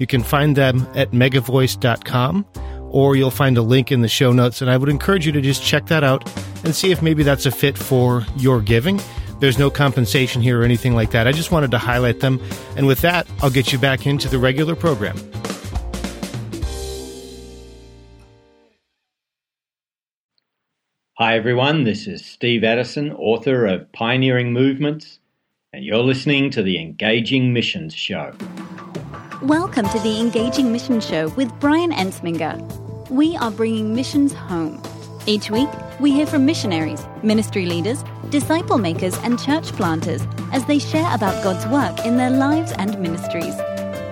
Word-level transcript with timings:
You 0.00 0.06
can 0.06 0.22
find 0.22 0.56
them 0.56 0.88
at 0.94 1.10
megavoice.com 1.10 2.46
or 2.90 3.16
you'll 3.16 3.30
find 3.30 3.58
a 3.58 3.62
link 3.62 3.92
in 3.92 4.00
the 4.00 4.08
show 4.08 4.32
notes. 4.32 4.62
And 4.62 4.70
I 4.70 4.78
would 4.78 4.88
encourage 4.88 5.26
you 5.26 5.32
to 5.32 5.42
just 5.42 5.62
check 5.62 5.86
that 5.86 6.02
out 6.02 6.26
and 6.64 6.74
see 6.74 6.90
if 6.90 7.02
maybe 7.02 7.22
that's 7.22 7.44
a 7.44 7.50
fit 7.50 7.76
for 7.76 8.26
your 8.36 8.62
giving. 8.62 8.98
There's 9.40 9.58
no 9.58 9.70
compensation 9.70 10.40
here 10.40 10.60
or 10.60 10.64
anything 10.64 10.94
like 10.94 11.10
that. 11.10 11.28
I 11.28 11.32
just 11.32 11.52
wanted 11.52 11.70
to 11.72 11.78
highlight 11.78 12.20
them. 12.20 12.40
And 12.76 12.86
with 12.86 13.02
that, 13.02 13.26
I'll 13.42 13.50
get 13.50 13.72
you 13.72 13.78
back 13.78 14.06
into 14.06 14.26
the 14.26 14.38
regular 14.38 14.74
program. 14.74 15.18
Hi, 21.18 21.36
everyone. 21.36 21.84
This 21.84 22.06
is 22.06 22.24
Steve 22.24 22.64
Addison, 22.64 23.12
author 23.12 23.66
of 23.66 23.92
Pioneering 23.92 24.54
Movements, 24.54 25.18
and 25.74 25.84
you're 25.84 25.98
listening 25.98 26.48
to 26.52 26.62
the 26.62 26.80
Engaging 26.80 27.52
Missions 27.52 27.94
Show. 27.94 28.32
Welcome 29.42 29.88
to 29.88 29.98
the 30.00 30.20
Engaging 30.20 30.70
Mission 30.70 31.00
Show 31.00 31.28
with 31.30 31.50
Brian 31.60 31.92
Ensminger. 31.92 33.08
We 33.08 33.38
are 33.38 33.50
bringing 33.50 33.94
missions 33.94 34.34
home. 34.34 34.82
Each 35.24 35.50
week, 35.50 35.70
we 35.98 36.12
hear 36.12 36.26
from 36.26 36.44
missionaries, 36.44 37.02
ministry 37.22 37.64
leaders, 37.64 38.04
disciple 38.28 38.76
makers, 38.76 39.16
and 39.20 39.40
church 39.40 39.72
planters 39.72 40.20
as 40.52 40.66
they 40.66 40.78
share 40.78 41.10
about 41.14 41.42
God's 41.42 41.66
work 41.68 42.04
in 42.04 42.18
their 42.18 42.28
lives 42.28 42.72
and 42.72 43.00
ministries. 43.00 43.56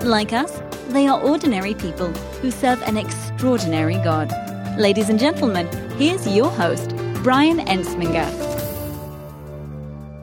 Like 0.02 0.32
us, 0.32 0.62
they 0.88 1.06
are 1.06 1.20
ordinary 1.20 1.74
people 1.74 2.08
who 2.40 2.50
serve 2.50 2.80
an 2.84 2.96
extraordinary 2.96 3.96
God. 3.96 4.32
Ladies 4.78 5.10
and 5.10 5.18
gentlemen, 5.18 5.66
here's 5.98 6.26
your 6.26 6.48
host, 6.48 6.96
Brian 7.22 7.58
Ensminger. 7.58 8.47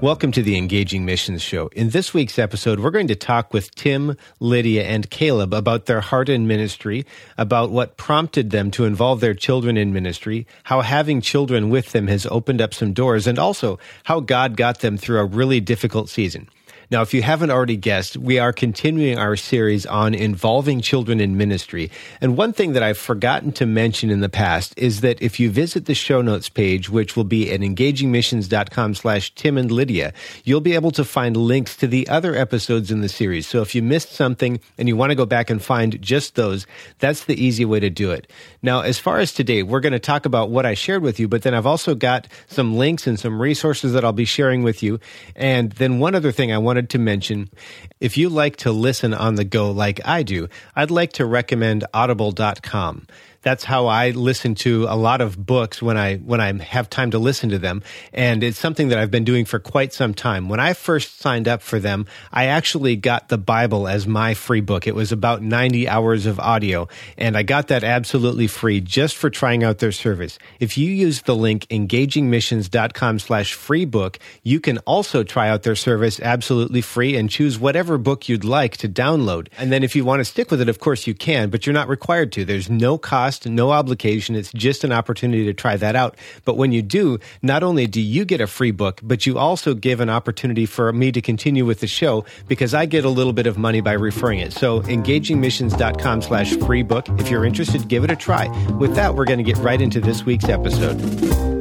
Welcome 0.02 0.34
to 0.34 0.44
the 0.44 0.58
Engaging 0.58 1.06
Missions 1.06 1.42
Show. 1.42 1.68
In 1.68 1.92
this 1.92 2.14
week's 2.14 2.38
episode, 2.38 2.82
we're 2.82 2.92
going 2.92 3.08
to 3.08 3.16
talk 3.16 3.54
with 3.54 3.74
Tim, 3.76 4.18
Lydia, 4.42 4.84
and 4.84 5.10
Caleb 5.10 5.54
about 5.54 5.86
their 5.86 6.02
heart 6.02 6.28
in 6.28 6.48
ministry, 6.48 7.06
about 7.38 7.72
what 7.72 7.96
prompted 7.96 8.50
them 8.50 8.72
to 8.72 8.84
involve 8.84 9.22
their 9.22 9.34
children 9.34 9.78
in 9.78 9.94
ministry, 9.94 10.48
how 10.66 10.82
having 10.82 11.22
children 11.22 11.70
with 11.70 11.94
them 11.94 12.08
has 12.08 12.26
opened 12.26 12.60
up 12.60 12.74
some 12.74 12.92
doors, 12.92 13.26
and 13.26 13.40
also 13.40 13.80
how 14.04 14.20
God 14.20 14.58
got 14.58 14.82
them 14.82 14.98
through 14.98 15.20
a 15.20 15.26
really 15.26 15.62
difficult 15.62 16.10
season. 16.10 16.50
Now, 16.92 17.02
if 17.02 17.14
you 17.14 17.22
haven't 17.22 17.52
already 17.52 17.78
guessed, 17.78 18.18
we 18.18 18.40
are 18.40 18.54
continuing 18.54 19.18
our 19.18 19.36
series 19.36 19.86
on 19.86 20.14
involving 20.14 20.82
children 20.82 21.20
in 21.20 21.38
ministry. 21.38 21.90
And 22.22 22.38
one 22.38 22.54
thing 22.54 22.74
that 22.74 22.84
I've 22.84 22.98
forgotten 22.98 23.52
to 23.54 23.66
mention 23.66 24.10
in 24.10 24.22
the 24.22 24.30
past 24.30 24.74
is 24.78 25.02
that 25.02 25.22
if 25.22 25.40
you 25.40 25.50
visit 25.50 25.86
the 25.86 25.96
show 25.96 26.22
notes 26.22 26.50
page, 26.50 26.90
which 26.90 27.16
will 27.16 27.24
be 27.24 27.52
at 27.52 27.62
engagingmissions.com 27.62 28.96
slash 28.96 29.34
Tim 29.36 29.58
and 29.58 29.72
Lydia, 29.72 30.14
you'll 30.44 30.62
be 30.62 30.76
able 30.76 30.92
to 30.92 31.04
find 31.04 31.36
links 31.36 31.76
to 31.78 31.88
the 31.88 32.08
other 32.08 32.36
episodes 32.36 32.92
in 32.92 33.02
the 33.02 33.10
series. 33.10 33.48
So 33.48 33.62
if 33.62 33.74
you 33.74 33.82
missed 33.82 34.12
something 34.12 34.60
and 34.78 34.88
you 34.88 34.96
want 34.96 35.10
to 35.10 35.16
go 35.16 35.26
back 35.26 35.50
and 35.50 35.62
find 35.62 36.02
just 36.02 36.36
those, 36.36 36.68
that's 37.00 37.26
the 37.26 37.44
easy 37.44 37.66
way 37.66 37.80
to 37.80 37.90
do 37.90 38.12
it. 38.12 38.32
Now, 38.66 38.82
as 38.82 38.98
far 38.98 39.20
as 39.20 39.32
today, 39.32 39.62
we're 39.62 39.80
going 39.80 39.94
to 39.94 40.00
talk 40.00 40.26
about 40.26 40.50
what 40.50 40.66
I 40.66 40.74
shared 40.74 41.04
with 41.04 41.20
you, 41.20 41.28
but 41.28 41.44
then 41.44 41.54
I've 41.54 41.68
also 41.68 41.94
got 41.94 42.28
some 42.48 42.76
links 42.76 43.06
and 43.06 43.20
some 43.20 43.40
resources 43.40 43.94
that 43.94 44.04
I'll 44.04 44.12
be 44.12 44.26
sharing 44.26 44.64
with 44.64 44.82
you. 44.82 45.00
And 45.36 45.72
then 45.74 46.00
one 46.00 46.16
other 46.16 46.32
thing 46.32 46.52
I 46.52 46.58
wanted 46.58 46.90
to 46.90 46.98
mention 46.98 47.52
if 48.00 48.18
you 48.18 48.28
like 48.28 48.56
to 48.58 48.72
listen 48.72 49.14
on 49.14 49.36
the 49.36 49.46
go 49.46 49.70
like 49.70 50.02
I 50.04 50.24
do, 50.24 50.50
I'd 50.76 50.90
like 50.90 51.14
to 51.14 51.28
recommend 51.28 51.86
audible.com 51.94 53.06
that's 53.46 53.64
how 53.64 53.86
I 53.86 54.10
listen 54.10 54.56
to 54.56 54.88
a 54.90 54.98
lot 54.98 55.22
of 55.22 55.46
books 55.46 55.80
when 55.80 55.98
I 55.98 56.16
when 56.18 56.42
I 56.42 56.52
have 56.64 56.90
time 56.90 57.12
to 57.12 57.20
listen 57.20 57.50
to 57.52 57.60
them, 57.60 57.84
and 58.12 58.44
it's 58.44 58.58
something 58.58 58.88
that 58.88 58.98
I've 58.98 59.12
been 59.12 59.24
doing 59.24 59.46
for 59.46 59.60
quite 59.60 59.94
some 59.94 60.16
time. 60.16 60.50
When 60.50 60.60
I 60.60 60.74
first 60.74 61.20
signed 61.20 61.48
up 61.48 61.62
for 61.62 61.78
them, 61.78 62.08
I 62.34 62.46
actually 62.48 62.96
got 62.96 63.30
the 63.30 63.38
Bible 63.38 63.88
as 63.88 64.08
my 64.08 64.34
free 64.34 64.62
book. 64.62 64.88
It 64.88 64.96
was 64.96 65.12
about 65.12 65.44
90 65.44 65.88
hours 65.88 66.26
of 66.26 66.40
audio, 66.40 66.88
and 67.20 67.38
I 67.38 67.44
got 67.44 67.68
that 67.68 67.84
absolutely 67.84 68.48
free 68.48 68.82
just 68.82 69.16
for 69.16 69.30
trying 69.30 69.64
out 69.64 69.78
their 69.78 69.92
service. 69.92 70.40
If 70.60 70.76
you 70.76 70.90
use 70.90 71.22
the 71.22 71.36
link 71.36 71.68
engagingmissions.com 71.68 73.20
slash 73.20 73.54
free 73.54 73.86
book, 73.86 74.18
you 74.42 74.60
can 74.60 74.80
also 74.80 75.24
try 75.24 75.50
out 75.50 75.62
their 75.62 75.76
service 75.76 76.20
absolutely 76.20 76.82
free 76.82 77.16
and 77.16 77.30
choose 77.30 77.60
whatever 77.60 78.00
book 78.00 78.28
you'd 78.28 78.44
like 78.44 78.78
to 78.78 78.90
download. 78.90 79.50
And 79.60 79.72
then 79.72 79.84
if 79.84 79.96
you 79.96 80.04
want 80.04 80.22
to 80.22 80.26
stick 80.26 80.50
with 80.50 80.62
it, 80.62 80.70
of 80.70 80.80
course 80.80 81.06
you 81.06 81.14
can, 81.14 81.52
but 81.52 81.68
you're 81.68 81.74
not 81.74 81.88
required 81.88 82.32
to. 82.32 82.44
There's 82.44 82.72
no 82.72 82.98
cost 82.98 83.35
cost, 83.36 83.50
no 83.50 83.72
obligation. 83.72 84.36
It's 84.36 84.52
just 84.54 84.84
an 84.84 84.92
opportunity 84.92 85.46
to 85.46 85.54
try 85.54 85.78
that 85.78 85.96
out. 85.96 86.16
But 86.44 86.58
when 86.58 86.72
you 86.72 86.82
do, 86.82 87.20
not 87.42 87.64
only 87.64 87.88
do 87.88 88.02
you 88.02 88.26
get 88.26 88.42
a 88.42 88.48
free 88.48 88.72
book, 88.72 89.00
but 89.04 89.26
you 89.26 89.38
also 89.38 89.74
give 89.74 90.00
an 90.00 90.10
opportunity 90.10 90.66
for 90.66 90.92
me 90.92 91.12
to 91.12 91.22
continue 91.22 91.66
with 91.66 91.80
the 91.80 91.88
show 91.88 92.26
because 92.48 92.74
I 92.74 92.86
get 92.86 93.06
a 93.06 93.10
little 93.10 93.34
bit 93.34 93.48
of 93.48 93.58
money 93.58 93.82
by 93.82 93.94
referring 93.94 94.40
it. 94.40 94.54
So 94.54 94.82
engagingmissions.com 94.82 96.22
slash 96.22 96.56
free 96.58 96.84
book. 96.84 97.08
If 97.20 97.30
you're 97.30 97.46
interested, 97.46 97.88
give 97.88 98.04
it 98.04 98.12
a 98.12 98.16
try. 98.16 98.48
With 98.72 98.96
that, 98.96 99.16
we're 99.16 99.26
going 99.26 99.40
to 99.40 99.44
get 99.44 99.58
right 99.58 99.82
into 99.82 100.00
this 100.00 100.24
week's 100.26 100.50
episode. 100.50 101.55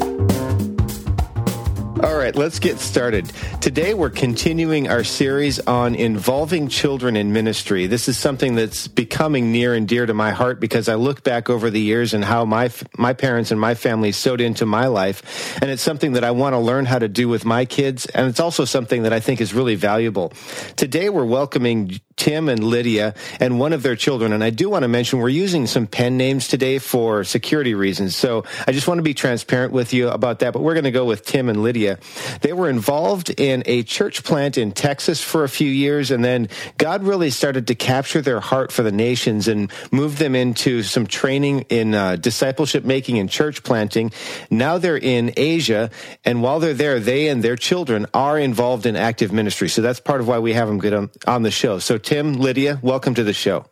Right, 2.24 2.34
let's 2.34 2.58
get 2.58 2.78
started. 2.78 3.30
Today 3.60 3.92
we're 3.92 4.08
continuing 4.08 4.88
our 4.88 5.04
series 5.04 5.60
on 5.60 5.94
involving 5.94 6.68
children 6.68 7.16
in 7.16 7.34
ministry. 7.34 7.86
This 7.86 8.08
is 8.08 8.16
something 8.16 8.54
that's 8.54 8.88
becoming 8.88 9.52
near 9.52 9.74
and 9.74 9.86
dear 9.86 10.06
to 10.06 10.14
my 10.14 10.30
heart 10.30 10.58
because 10.58 10.88
I 10.88 10.94
look 10.94 11.22
back 11.22 11.50
over 11.50 11.68
the 11.68 11.82
years 11.82 12.14
and 12.14 12.24
how 12.24 12.46
my 12.46 12.70
my 12.96 13.12
parents 13.12 13.50
and 13.50 13.60
my 13.60 13.74
family 13.74 14.10
sowed 14.10 14.40
into 14.40 14.64
my 14.64 14.86
life, 14.86 15.60
and 15.60 15.70
it's 15.70 15.82
something 15.82 16.12
that 16.12 16.24
I 16.24 16.30
want 16.30 16.54
to 16.54 16.58
learn 16.58 16.86
how 16.86 16.98
to 16.98 17.08
do 17.08 17.28
with 17.28 17.44
my 17.44 17.66
kids, 17.66 18.06
and 18.06 18.26
it's 18.26 18.40
also 18.40 18.64
something 18.64 19.02
that 19.02 19.12
I 19.12 19.20
think 19.20 19.42
is 19.42 19.52
really 19.52 19.74
valuable. 19.74 20.32
Today 20.76 21.10
we're 21.10 21.26
welcoming 21.26 22.00
Tim 22.16 22.48
and 22.48 22.62
Lydia 22.62 23.14
and 23.40 23.58
one 23.58 23.72
of 23.72 23.82
their 23.82 23.96
children. 23.96 24.32
And 24.32 24.42
I 24.42 24.50
do 24.50 24.70
want 24.70 24.82
to 24.82 24.88
mention 24.88 25.18
we're 25.18 25.28
using 25.28 25.66
some 25.66 25.86
pen 25.86 26.16
names 26.16 26.48
today 26.48 26.78
for 26.78 27.24
security 27.24 27.74
reasons. 27.74 28.16
So 28.16 28.44
I 28.66 28.72
just 28.72 28.88
want 28.88 28.98
to 28.98 29.02
be 29.02 29.14
transparent 29.14 29.72
with 29.72 29.92
you 29.92 30.08
about 30.08 30.38
that. 30.40 30.52
But 30.52 30.62
we're 30.62 30.74
going 30.74 30.84
to 30.84 30.90
go 30.90 31.04
with 31.04 31.24
Tim 31.24 31.48
and 31.48 31.62
Lydia. 31.62 31.98
They 32.40 32.52
were 32.52 32.68
involved 32.68 33.30
in 33.38 33.62
a 33.66 33.82
church 33.82 34.24
plant 34.24 34.58
in 34.58 34.72
Texas 34.72 35.22
for 35.22 35.44
a 35.44 35.48
few 35.48 35.68
years. 35.68 36.10
And 36.10 36.24
then 36.24 36.48
God 36.78 37.02
really 37.02 37.30
started 37.30 37.66
to 37.68 37.74
capture 37.74 38.22
their 38.22 38.40
heart 38.40 38.72
for 38.72 38.82
the 38.82 38.92
nations 38.92 39.48
and 39.48 39.70
move 39.90 40.18
them 40.18 40.34
into 40.34 40.82
some 40.82 41.06
training 41.06 41.62
in 41.68 41.94
uh, 41.94 42.16
discipleship 42.16 42.84
making 42.84 43.18
and 43.18 43.28
church 43.28 43.62
planting. 43.62 44.12
Now 44.50 44.78
they're 44.78 44.96
in 44.96 45.32
Asia. 45.36 45.90
And 46.24 46.42
while 46.42 46.60
they're 46.60 46.74
there, 46.74 47.00
they 47.00 47.28
and 47.28 47.42
their 47.42 47.56
children 47.56 48.06
are 48.14 48.38
involved 48.38 48.86
in 48.86 48.96
active 48.96 49.32
ministry. 49.32 49.68
So 49.68 49.82
that's 49.82 50.00
part 50.00 50.20
of 50.20 50.28
why 50.28 50.38
we 50.38 50.52
have 50.52 50.68
them 50.68 50.78
get 50.78 50.94
on, 50.94 51.10
on 51.26 51.42
the 51.42 51.50
show. 51.50 51.78
So 51.78 51.98
Tim, 52.04 52.34
Lydia, 52.34 52.78
welcome 52.82 53.14
to 53.14 53.24
the 53.24 53.32
show. 53.32 53.64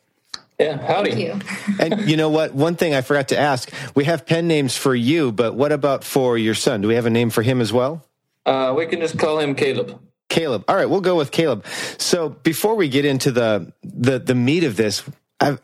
Yeah, 0.59 0.79
howdy. 0.79 1.11
Thank 1.11 1.21
you. 1.21 1.75
and 1.81 2.09
you 2.09 2.17
know 2.17 2.31
what? 2.31 2.55
One 2.55 2.77
thing 2.77 2.95
I 2.95 3.03
forgot 3.03 3.29
to 3.29 3.39
ask: 3.39 3.71
we 3.95 4.05
have 4.05 4.25
pen 4.25 4.49
names 4.49 4.77
for 4.77 4.95
you, 4.95 5.33
but 5.33 5.55
what 5.55 5.71
about 5.71 6.03
for 6.03 6.39
your 6.39 6.55
son? 6.55 6.81
Do 6.81 6.89
we 6.89 6.95
have 6.95 7.07
a 7.07 7.11
name 7.11 7.31
for 7.31 7.43
him 7.43 7.61
as 7.61 7.73
well? 7.73 8.05
Uh, 8.47 8.75
we 8.77 8.87
can 8.87 9.01
just 9.01 9.19
call 9.19 9.39
him 9.39 9.55
Caleb. 9.55 10.01
Caleb. 10.29 10.65
All 10.67 10.77
right, 10.77 10.89
we'll 10.89 11.03
go 11.03 11.17
with 11.17 11.31
Caleb. 11.31 11.67
So 11.99 12.31
before 12.31 12.75
we 12.75 12.89
get 12.89 13.05
into 13.05 13.33
the 13.33 13.73
the, 13.83 14.19
the 14.19 14.35
meat 14.35 14.65
of 14.65 14.77
this, 14.77 15.03
I, 15.39 15.59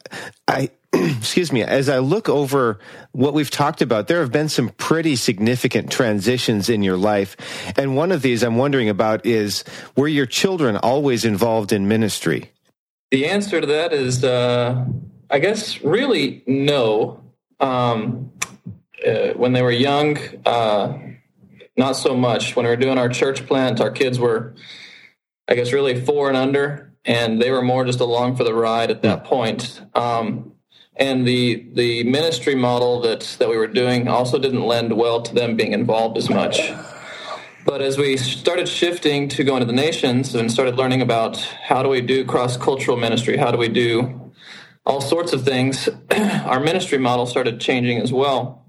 I 0.46 0.70
excuse 0.92 1.52
me, 1.52 1.62
as 1.62 1.88
I 1.88 1.98
look 1.98 2.28
over 2.28 2.78
what 3.12 3.34
we've 3.34 3.50
talked 3.50 3.80
about, 3.80 4.08
there 4.08 4.20
have 4.20 4.32
been 4.32 4.48
some 4.48 4.70
pretty 4.70 5.16
significant 5.16 5.90
transitions 5.90 6.68
in 6.68 6.82
your 6.82 6.96
life. 6.96 7.36
And 7.78 7.96
one 7.96 8.12
of 8.12 8.20
these 8.20 8.42
I'm 8.42 8.56
wondering 8.56 8.88
about 8.88 9.24
is 9.24 9.64
were 9.96 10.08
your 10.08 10.26
children 10.26 10.76
always 10.76 11.24
involved 11.24 11.72
in 11.72 11.88
ministry? 11.88 12.52
The 13.10 13.26
answer 13.26 13.60
to 13.60 13.66
that 13.66 13.92
is, 13.92 14.22
uh, 14.22 14.84
I 15.30 15.38
guess, 15.38 15.82
really 15.82 16.42
no. 16.46 17.22
Um, 17.60 18.32
uh, 19.06 19.30
when 19.34 19.52
they 19.52 19.62
were 19.62 19.70
young, 19.70 20.18
uh, 20.44 20.98
not 21.76 21.92
so 21.92 22.14
much. 22.16 22.56
When 22.56 22.66
we 22.66 22.70
were 22.70 22.76
doing 22.76 22.98
our 22.98 23.08
church 23.08 23.46
plant, 23.46 23.80
our 23.80 23.90
kids 23.90 24.18
were, 24.18 24.54
I 25.46 25.54
guess, 25.54 25.72
really 25.72 26.00
four 26.00 26.28
and 26.28 26.36
under, 26.36 26.92
and 27.04 27.40
they 27.40 27.50
were 27.50 27.62
more 27.62 27.84
just 27.84 28.00
along 28.00 28.36
for 28.36 28.44
the 28.44 28.54
ride 28.54 28.90
at 28.90 29.02
that 29.02 29.24
point. 29.24 29.80
Um, 29.94 30.52
and 30.96 31.26
the 31.26 31.66
the 31.72 32.02
ministry 32.04 32.56
model 32.56 33.00
that 33.02 33.20
that 33.38 33.48
we 33.48 33.56
were 33.56 33.68
doing 33.68 34.08
also 34.08 34.38
didn't 34.38 34.66
lend 34.66 34.96
well 34.96 35.22
to 35.22 35.32
them 35.32 35.56
being 35.56 35.72
involved 35.72 36.18
as 36.18 36.28
much. 36.28 36.72
But 37.68 37.82
as 37.82 37.98
we 37.98 38.16
started 38.16 38.66
shifting 38.66 39.28
to 39.28 39.44
going 39.44 39.60
to 39.60 39.66
the 39.66 39.74
nations 39.74 40.34
and 40.34 40.50
started 40.50 40.76
learning 40.76 41.02
about 41.02 41.36
how 41.36 41.82
do 41.82 41.90
we 41.90 42.00
do 42.00 42.24
cross 42.24 42.56
cultural 42.56 42.96
ministry, 42.96 43.36
how 43.36 43.50
do 43.50 43.58
we 43.58 43.68
do 43.68 44.32
all 44.86 45.02
sorts 45.02 45.34
of 45.34 45.44
things, 45.44 45.86
our 46.10 46.60
ministry 46.60 46.96
model 46.96 47.26
started 47.26 47.60
changing 47.60 47.98
as 47.98 48.10
well. 48.10 48.64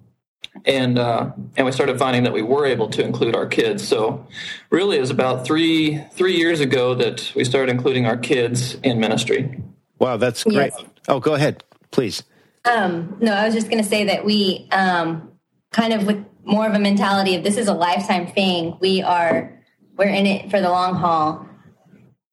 And 0.65 0.99
uh, 0.99 1.31
and 1.55 1.65
we 1.65 1.71
started 1.71 1.97
finding 1.97 2.23
that 2.23 2.33
we 2.33 2.41
were 2.41 2.65
able 2.65 2.89
to 2.89 3.01
include 3.01 3.37
our 3.37 3.45
kids. 3.45 3.87
So, 3.87 4.27
really, 4.69 4.97
it 4.97 4.99
was 4.99 5.11
about 5.11 5.45
three 5.45 6.03
three 6.11 6.35
years 6.35 6.59
ago 6.59 6.93
that 6.95 7.31
we 7.37 7.45
started 7.45 7.71
including 7.71 8.05
our 8.05 8.17
kids 8.17 8.73
in 8.83 8.99
ministry. 8.99 9.63
Wow, 9.97 10.17
that's 10.17 10.43
great. 10.43 10.73
Yes. 10.77 10.83
Oh, 11.07 11.21
go 11.21 11.35
ahead, 11.35 11.63
please. 11.91 12.23
Um, 12.65 13.15
no, 13.21 13.31
I 13.31 13.45
was 13.45 13.53
just 13.53 13.69
going 13.69 13.81
to 13.81 13.89
say 13.89 14.03
that 14.05 14.25
we 14.25 14.67
um, 14.73 15.31
kind 15.71 15.93
of 15.93 16.05
with 16.05 16.25
more 16.43 16.67
of 16.67 16.73
a 16.73 16.79
mentality 16.79 17.35
of 17.35 17.43
this 17.43 17.57
is 17.57 17.67
a 17.67 17.73
lifetime 17.73 18.27
thing. 18.27 18.77
We 18.79 19.01
are 19.01 19.55
we're 19.97 20.07
in 20.07 20.25
it 20.25 20.49
for 20.49 20.61
the 20.61 20.69
long 20.69 20.95
haul, 20.95 21.45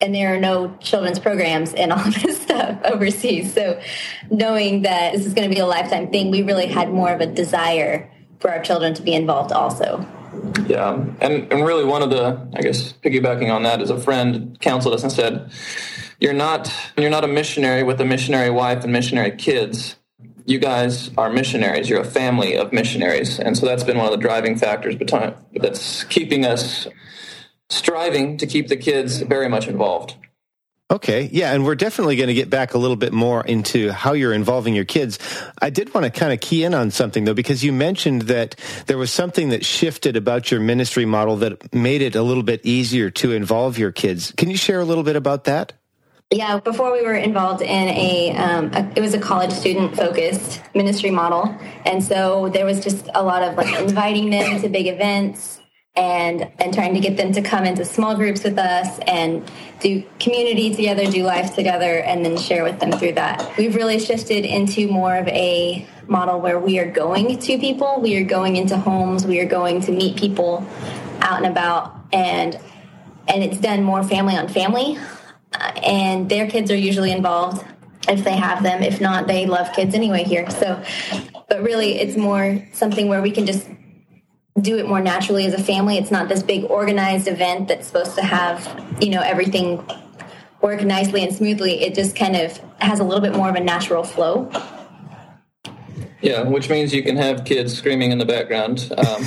and 0.01 0.15
there 0.15 0.35
are 0.35 0.41
no 0.41 0.77
children's 0.77 1.19
programs 1.19 1.75
and 1.75 1.93
all 1.93 2.05
this 2.23 2.41
stuff 2.41 2.81
overseas. 2.85 3.53
So, 3.53 3.81
knowing 4.31 4.83
that 4.83 5.13
this 5.15 5.27
is 5.27 5.35
going 5.35 5.49
to 5.49 5.55
be 5.55 5.61
a 5.61 5.67
lifetime 5.67 6.11
thing, 6.11 6.31
we 6.31 6.43
really 6.43 6.67
had 6.67 6.93
more 6.93 7.13
of 7.13 7.21
a 7.21 7.27
desire 7.27 8.11
for 8.41 8.51
our 8.51 8.63
children 8.63 8.95
to 8.95 9.03
be 9.03 9.15
involved 9.15 9.53
also. 9.53 10.07
Yeah, 10.67 10.95
and 11.21 11.53
and 11.53 11.67
really 11.67 11.85
one 11.85 12.03
of 12.03 12.11
the 12.11 12.49
I 12.55 12.61
guess 12.61 12.93
piggybacking 12.93 13.53
on 13.53 13.63
that 13.65 13.81
is 13.81 13.91
a 13.91 13.99
friend 13.99 14.59
counseled 14.61 14.95
us 14.95 15.03
and 15.03 15.11
said, 15.11 15.51
"You're 16.21 16.35
not 16.35 16.73
you're 16.97 17.11
not 17.11 17.25
a 17.25 17.29
missionary 17.29 17.83
with 17.83 18.01
a 18.01 18.05
missionary 18.05 18.51
wife 18.51 18.85
and 18.85 18.93
missionary 18.93 19.33
kids." 19.33 19.97
You 20.47 20.59
guys 20.59 21.11
are 21.19 21.29
missionaries. 21.29 21.89
You're 21.91 22.01
a 22.01 22.05
family 22.05 22.57
of 22.57 22.73
missionaries. 22.73 23.39
And 23.39 23.57
so 23.57 23.67
that's 23.67 23.85
been 23.85 23.99
one 23.99 24.07
of 24.07 24.13
the 24.13 24.19
driving 24.19 24.57
factors 24.57 24.95
that's 25.55 26.05
keeping 26.05 26.47
us 26.47 26.87
striving 27.69 28.37
to 28.39 28.47
keep 28.47 28.69
the 28.69 28.77
kids 28.77 29.21
very 29.23 29.49
much 29.49 29.67
involved. 29.67 30.15
Okay. 30.89 31.29
Yeah. 31.33 31.53
And 31.53 31.65
we're 31.65 31.75
definitely 31.75 32.15
going 32.15 32.29
to 32.29 32.35
get 32.35 32.49
back 32.49 32.75
a 32.75 32.79
little 32.79 32.97
bit 32.97 33.13
more 33.13 33.45
into 33.45 33.91
how 33.91 34.13
you're 34.13 34.33
involving 34.33 34.73
your 34.73 34.85
kids. 34.85 35.19
I 35.61 35.69
did 35.69 35.93
want 35.93 36.05
to 36.05 36.11
kind 36.11 36.33
of 36.33 36.39
key 36.39 36.63
in 36.63 36.75
on 36.75 36.93
something 36.93 37.25
though, 37.25 37.35
because 37.35 37.65
you 37.65 37.73
mentioned 37.73 38.23
that 38.23 38.55
there 38.87 38.97
was 38.97 39.11
something 39.11 39.49
that 39.49 39.65
shifted 39.65 40.17
about 40.17 40.53
your 40.53 40.61
ministry 40.61 41.05
model 41.05 41.39
that 41.39 41.75
made 41.75 42.03
it 42.03 42.15
a 42.15 42.23
little 42.23 42.45
bit 42.45 42.65
easier 42.65 43.11
to 43.11 43.33
involve 43.33 43.79
your 43.79 43.91
kids. 43.91 44.33
Can 44.37 44.49
you 44.49 44.57
share 44.57 44.79
a 44.79 44.85
little 44.85 45.03
bit 45.03 45.17
about 45.17 45.43
that? 45.45 45.73
Yeah, 46.33 46.59
before 46.59 46.93
we 46.93 47.05
were 47.05 47.15
involved 47.15 47.63
in 47.63 47.89
a, 47.89 48.37
um, 48.37 48.73
a, 48.73 48.93
it 48.97 49.01
was 49.01 49.15
a 49.15 49.19
college 49.21 49.53
student 49.53 49.95
focused 49.95 50.61
ministry 50.75 51.13
model, 51.13 51.57
and 51.85 52.03
so 52.03 52.49
there 52.49 52.67
was 52.67 52.81
just 52.81 53.09
a 53.15 53.23
lot 53.23 53.43
of 53.45 53.55
like 53.57 53.73
inviting 53.81 54.31
them 54.31 54.61
to 54.61 54.69
big 54.69 54.89
events 54.89 55.61
and 55.95 56.51
and 56.59 56.75
trying 56.75 56.95
to 56.95 57.01
get 57.01 57.17
them 57.17 57.33
to 57.33 57.43
come 57.43 57.65
into 57.65 57.85
small 57.85 58.17
groups 58.17 58.43
with 58.43 58.59
us 58.59 58.99
and 59.07 59.49
do 59.79 60.03
community 60.19 60.75
together, 60.75 61.07
do 61.07 61.23
life 61.23 61.55
together, 61.55 62.01
and 62.01 62.25
then 62.25 62.37
share 62.37 62.65
with 62.65 62.81
them 62.81 62.91
through 62.91 63.13
that. 63.13 63.57
We've 63.57 63.77
really 63.77 64.01
shifted 64.01 64.45
into 64.45 64.89
more 64.89 65.15
of 65.15 65.29
a 65.29 65.87
model 66.09 66.41
where 66.41 66.59
we 66.59 66.81
are 66.81 66.91
going 66.91 67.39
to 67.39 67.59
people, 67.59 68.01
we 68.01 68.17
are 68.17 68.25
going 68.25 68.57
into 68.57 68.77
homes, 68.77 69.25
we 69.25 69.39
are 69.39 69.47
going 69.47 69.81
to 69.83 69.93
meet 69.93 70.17
people 70.17 70.67
out 71.21 71.37
and 71.37 71.47
about, 71.47 71.97
and 72.13 72.59
and 73.29 73.45
it's 73.45 73.59
done 73.59 73.85
more 73.85 74.03
family 74.03 74.37
on 74.37 74.49
family 74.49 74.99
and 75.85 76.29
their 76.29 76.47
kids 76.49 76.71
are 76.71 76.77
usually 76.77 77.13
involved 77.13 77.65
if 78.09 78.25
they 78.25 78.37
have 78.37 78.63
them. 78.63 78.83
If 78.83 79.01
not, 79.01 79.27
they 79.27 79.47
love 79.47 79.73
kids 79.73 79.95
anyway 79.95 80.25
here. 80.25 80.49
So, 80.51 80.83
but 81.49 81.63
really, 81.63 81.99
it's 81.99 82.17
more 82.17 82.65
something 82.73 83.09
where 83.09 83.23
we 83.23 83.31
can 83.31 83.47
just 83.47 83.69
do 84.61 84.79
it 84.79 84.89
more 84.89 85.01
naturally 85.01 85.47
as 85.47 85.55
a 85.55 85.63
family. 85.63 85.99
It's 85.99 86.11
not 86.11 86.29
this 86.29 86.43
big 86.43 86.65
organized 86.65 87.29
event 87.29 87.69
that's 87.69 87.87
supposed 87.87 88.15
to 88.17 88.23
have, 88.23 88.99
you 89.01 89.11
know, 89.11 89.21
everything 89.21 89.85
work 90.63 90.83
nicely 90.83 91.23
and 91.23 91.35
smoothly. 91.35 91.83
It 91.83 91.95
just 91.95 92.17
kind 92.17 92.37
of 92.37 92.57
has 92.79 93.01
a 93.01 93.05
little 93.05 93.21
bit 93.21 93.35
more 93.35 93.49
of 93.49 93.55
a 93.55 93.61
natural 93.61 94.03
flow. 94.03 94.51
Yeah, 96.27 96.43
which 96.43 96.69
means 96.69 96.93
you 96.93 97.05
can 97.05 97.17
have 97.19 97.45
kids 97.45 97.73
screaming 97.73 98.11
in 98.11 98.19
the 98.19 98.25
background, 98.25 98.93
um, 98.99 99.25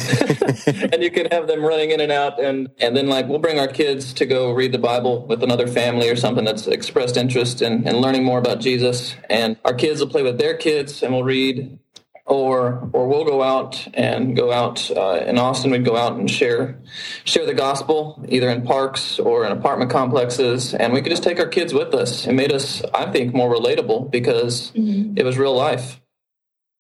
and 0.92 1.02
you 1.02 1.10
can 1.10 1.28
have 1.32 1.48
them 1.48 1.64
running 1.64 1.92
in 1.92 2.02
and 2.02 2.12
out, 2.12 2.44
and 2.44 2.70
and 2.78 2.94
then 2.94 3.08
like 3.08 3.26
we'll 3.30 3.40
bring 3.40 3.58
our 3.58 3.70
kids 3.70 4.12
to 4.16 4.26
go 4.26 4.52
read 4.52 4.74
the 4.74 4.80
Bible 4.80 5.26
with 5.26 5.42
another 5.42 5.66
family 5.66 6.10
or 6.10 6.18
something 6.18 6.44
that's 6.44 6.68
expressed 6.68 7.16
interest 7.16 7.62
in, 7.62 7.88
in 7.88 8.02
learning 8.02 8.26
more 8.26 8.38
about 8.38 8.60
Jesus, 8.60 9.16
and 9.30 9.56
our 9.64 9.74
kids 9.74 10.02
will 10.02 10.10
play 10.10 10.24
with 10.24 10.40
their 10.40 10.58
kids, 10.58 11.02
and 11.02 11.14
we'll 11.14 11.24
read, 11.24 11.80
or 12.26 12.90
or 12.92 13.08
we'll 13.08 13.24
go 13.24 13.44
out 13.44 13.88
and 13.94 14.36
go 14.36 14.52
out 14.52 14.92
uh, 14.92 15.24
in 15.26 15.38
Austin. 15.38 15.72
We'd 15.72 15.86
go 15.86 15.96
out 15.96 16.18
and 16.18 16.30
share 16.30 16.82
share 17.24 17.46
the 17.46 17.54
gospel 17.54 18.26
either 18.28 18.50
in 18.50 18.64
parks 18.64 19.20
or 19.20 19.46
in 19.46 19.54
apartment 19.54 19.90
complexes, 19.90 20.74
and 20.74 20.92
we 20.92 21.02
could 21.02 21.12
just 21.12 21.24
take 21.24 21.40
our 21.40 21.48
kids 21.48 21.74
with 21.74 21.94
us. 21.94 22.28
It 22.28 22.34
made 22.34 22.52
us, 22.52 22.84
I 22.94 23.10
think, 23.10 23.34
more 23.34 23.50
relatable 23.50 24.12
because 24.12 24.72
mm-hmm. 24.72 25.18
it 25.18 25.24
was 25.24 25.38
real 25.38 25.56
life. 25.56 26.02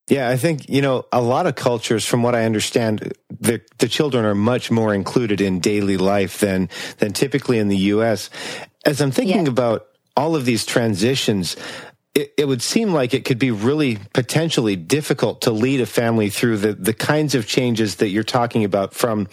Yeah, 0.10 0.28
I 0.28 0.38
think, 0.38 0.68
you 0.68 0.82
know, 0.82 1.06
a 1.12 1.22
lot 1.22 1.46
of 1.46 1.56
cultures, 1.56 2.04
from 2.04 2.24
what 2.24 2.34
I 2.34 2.46
understand, 2.46 3.14
the, 3.30 3.62
the 3.78 3.88
children 3.88 4.26
are 4.26 4.34
much 4.34 4.72
more 4.72 4.94
included 4.94 5.40
in 5.40 5.60
daily 5.60 5.98
life 5.98 6.40
than, 6.40 6.70
than 6.98 7.14
typically 7.14 7.60
in 7.60 7.68
the 7.68 7.78
U.S. 7.78 8.32
As 8.86 9.02
I'm 9.02 9.12
thinking 9.12 9.46
yeah. 9.46 9.52
about 9.52 9.88
all 10.18 10.36
of 10.36 10.46
these 10.46 10.66
transitions, 10.66 11.56
it, 12.16 12.34
it, 12.38 12.48
would 12.48 12.64
seem 12.64 12.92
like 12.92 13.14
it 13.14 13.24
could 13.24 13.38
be 13.38 13.52
really 13.52 13.98
potentially 14.14 14.76
difficult 14.76 15.42
to 15.42 15.52
lead 15.52 15.80
a 15.80 15.86
family 15.86 16.30
through 16.32 16.58
the, 16.58 16.74
the 16.74 16.94
kinds 16.94 17.36
of 17.36 17.46
changes 17.46 17.98
that 17.98 18.10
you're 18.10 18.24
talking 18.24 18.64
about 18.64 18.96
from 18.96 19.28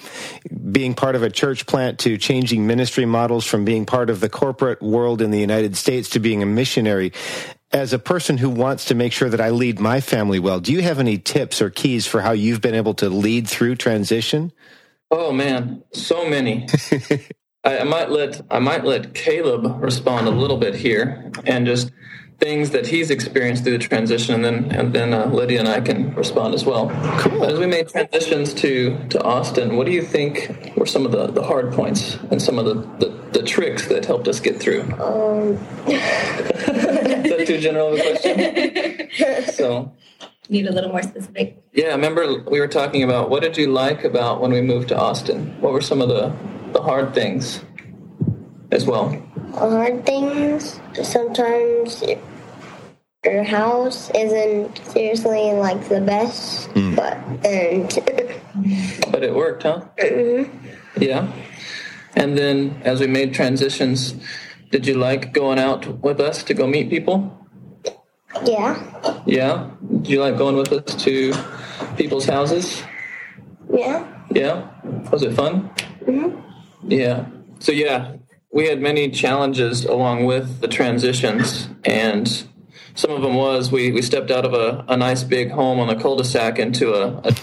being 0.70 0.94
part 0.94 1.16
of 1.16 1.22
a 1.22 1.30
church 1.30 1.66
plant 1.66 1.98
to 2.00 2.18
changing 2.18 2.66
ministry 2.66 3.06
models, 3.06 3.46
from 3.46 3.64
being 3.64 3.86
part 3.86 4.10
of 4.10 4.20
the 4.20 4.28
corporate 4.28 4.82
world 4.82 5.22
in 5.22 5.30
the 5.30 5.40
United 5.40 5.74
States 5.74 6.10
to 6.10 6.20
being 6.20 6.42
a 6.42 6.46
missionary 6.46 7.14
as 7.76 7.92
a 7.92 7.98
person 7.98 8.38
who 8.38 8.48
wants 8.48 8.86
to 8.86 8.94
make 8.94 9.12
sure 9.12 9.28
that 9.28 9.40
I 9.40 9.50
lead 9.50 9.78
my 9.78 10.00
family 10.00 10.38
well, 10.38 10.60
do 10.60 10.72
you 10.72 10.82
have 10.82 10.98
any 10.98 11.18
tips 11.18 11.60
or 11.60 11.70
keys 11.70 12.06
for 12.06 12.22
how 12.22 12.32
you've 12.32 12.60
been 12.60 12.74
able 12.74 12.94
to 12.94 13.08
lead 13.08 13.48
through 13.48 13.76
transition? 13.76 14.52
Oh 15.10 15.30
man, 15.30 15.84
so 15.92 16.28
many. 16.28 16.66
I, 17.64 17.78
I, 17.78 17.84
might 17.84 18.10
let 18.10 18.40
I 18.50 18.58
might 18.58 18.84
let 18.84 19.14
Caleb 19.14 19.82
respond 19.82 20.26
a 20.26 20.30
little 20.30 20.56
bit 20.56 20.74
here 20.74 21.30
and 21.44 21.66
just 21.66 21.92
things 22.38 22.70
that 22.70 22.86
he's 22.86 23.10
experienced 23.10 23.64
through 23.64 23.78
the 23.78 23.84
transition, 23.84 24.34
and 24.34 24.44
then 24.44 24.72
and 24.72 24.92
then 24.92 25.14
uh, 25.14 25.26
Lydia 25.26 25.60
and 25.60 25.68
I 25.68 25.80
can 25.80 26.14
respond 26.14 26.54
as 26.54 26.64
well. 26.64 26.88
Cool. 27.18 27.44
As 27.44 27.58
we 27.58 27.66
made 27.66 27.88
transitions 27.88 28.54
to 28.54 28.98
to 29.10 29.22
Austin, 29.22 29.76
what 29.76 29.86
do 29.86 29.92
you 29.92 30.02
think 30.02 30.72
were 30.76 30.86
some 30.86 31.06
of 31.06 31.12
the, 31.12 31.28
the 31.28 31.42
hard 31.42 31.72
points 31.72 32.16
and 32.30 32.40
some 32.40 32.58
of 32.58 32.64
the, 32.64 32.74
the, 33.06 33.38
the 33.38 33.42
tricks 33.42 33.86
that 33.88 34.04
helped 34.04 34.28
us 34.28 34.40
get 34.40 34.58
through? 34.58 34.82
Um. 34.98 35.58
Is 37.26 37.36
that 37.36 37.46
too 37.46 37.60
general 37.60 37.92
of 37.92 37.98
a 37.98 38.02
question? 38.02 39.52
So. 39.52 39.92
Need 40.48 40.66
a 40.66 40.72
little 40.72 40.90
more 40.90 41.02
specific. 41.02 41.60
Yeah, 41.72 41.86
I 41.86 41.94
remember 41.94 42.42
we 42.48 42.60
were 42.60 42.68
talking 42.68 43.02
about 43.02 43.30
what 43.30 43.42
did 43.42 43.56
you 43.56 43.66
like 43.66 44.04
about 44.04 44.40
when 44.40 44.52
we 44.52 44.60
moved 44.60 44.88
to 44.88 44.96
Austin? 44.96 45.60
What 45.60 45.72
were 45.72 45.80
some 45.80 46.00
of 46.00 46.08
the, 46.08 46.32
the 46.72 46.80
hard 46.80 47.14
things 47.14 47.64
as 48.70 48.86
well? 48.86 49.20
hard 49.56 50.04
things. 50.04 50.80
Sometimes 51.02 52.04
your 53.24 53.42
house 53.42 54.10
isn't 54.14 54.78
seriously 54.86 55.52
like 55.52 55.88
the 55.88 56.00
best, 56.00 56.68
mm. 56.70 56.94
but 56.94 57.16
and 57.44 57.88
but 59.12 59.22
it 59.22 59.34
worked, 59.34 59.64
huh? 59.64 59.82
Mm-hmm. 59.98 61.02
Yeah. 61.02 61.32
And 62.14 62.36
then 62.36 62.80
as 62.84 63.00
we 63.00 63.06
made 63.06 63.34
transitions, 63.34 64.14
did 64.70 64.86
you 64.86 64.94
like 64.94 65.32
going 65.32 65.58
out 65.58 65.86
with 66.02 66.20
us 66.20 66.42
to 66.44 66.54
go 66.54 66.66
meet 66.66 66.90
people? 66.90 67.32
Yeah. 68.44 69.22
Yeah. 69.26 69.70
Did 70.02 70.08
you 70.08 70.20
like 70.20 70.36
going 70.36 70.56
with 70.56 70.72
us 70.72 70.94
to 71.04 71.32
people's 71.96 72.26
houses? 72.26 72.82
Yeah. 73.72 74.06
Yeah. 74.30 74.68
Was 75.10 75.22
it 75.22 75.34
fun? 75.34 75.70
Mhm. 76.04 76.42
Yeah. 76.82 77.26
So 77.58 77.72
yeah, 77.72 78.12
we 78.52 78.68
had 78.68 78.80
many 78.80 79.10
challenges 79.10 79.84
along 79.84 80.24
with 80.26 80.60
the 80.60 80.68
transitions, 80.68 81.68
and 81.84 82.44
some 82.94 83.10
of 83.10 83.22
them 83.22 83.34
was 83.34 83.72
we, 83.72 83.92
we 83.92 84.02
stepped 84.02 84.30
out 84.30 84.44
of 84.44 84.52
a, 84.54 84.84
a 84.88 84.96
nice 84.96 85.22
big 85.22 85.50
home 85.50 85.78
on 85.78 85.88
a 85.90 86.00
cul-de-sac 86.00 86.58
into 86.58 86.94
a, 86.94 87.20
a 87.24 87.34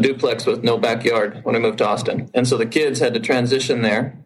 duplex 0.00 0.46
with 0.46 0.64
no 0.64 0.76
backyard 0.78 1.40
when 1.44 1.54
we 1.54 1.60
moved 1.60 1.78
to 1.78 1.86
Austin. 1.86 2.30
And 2.34 2.48
so 2.48 2.56
the 2.56 2.66
kids 2.66 2.98
had 2.98 3.14
to 3.14 3.20
transition 3.20 3.82
there. 3.82 4.18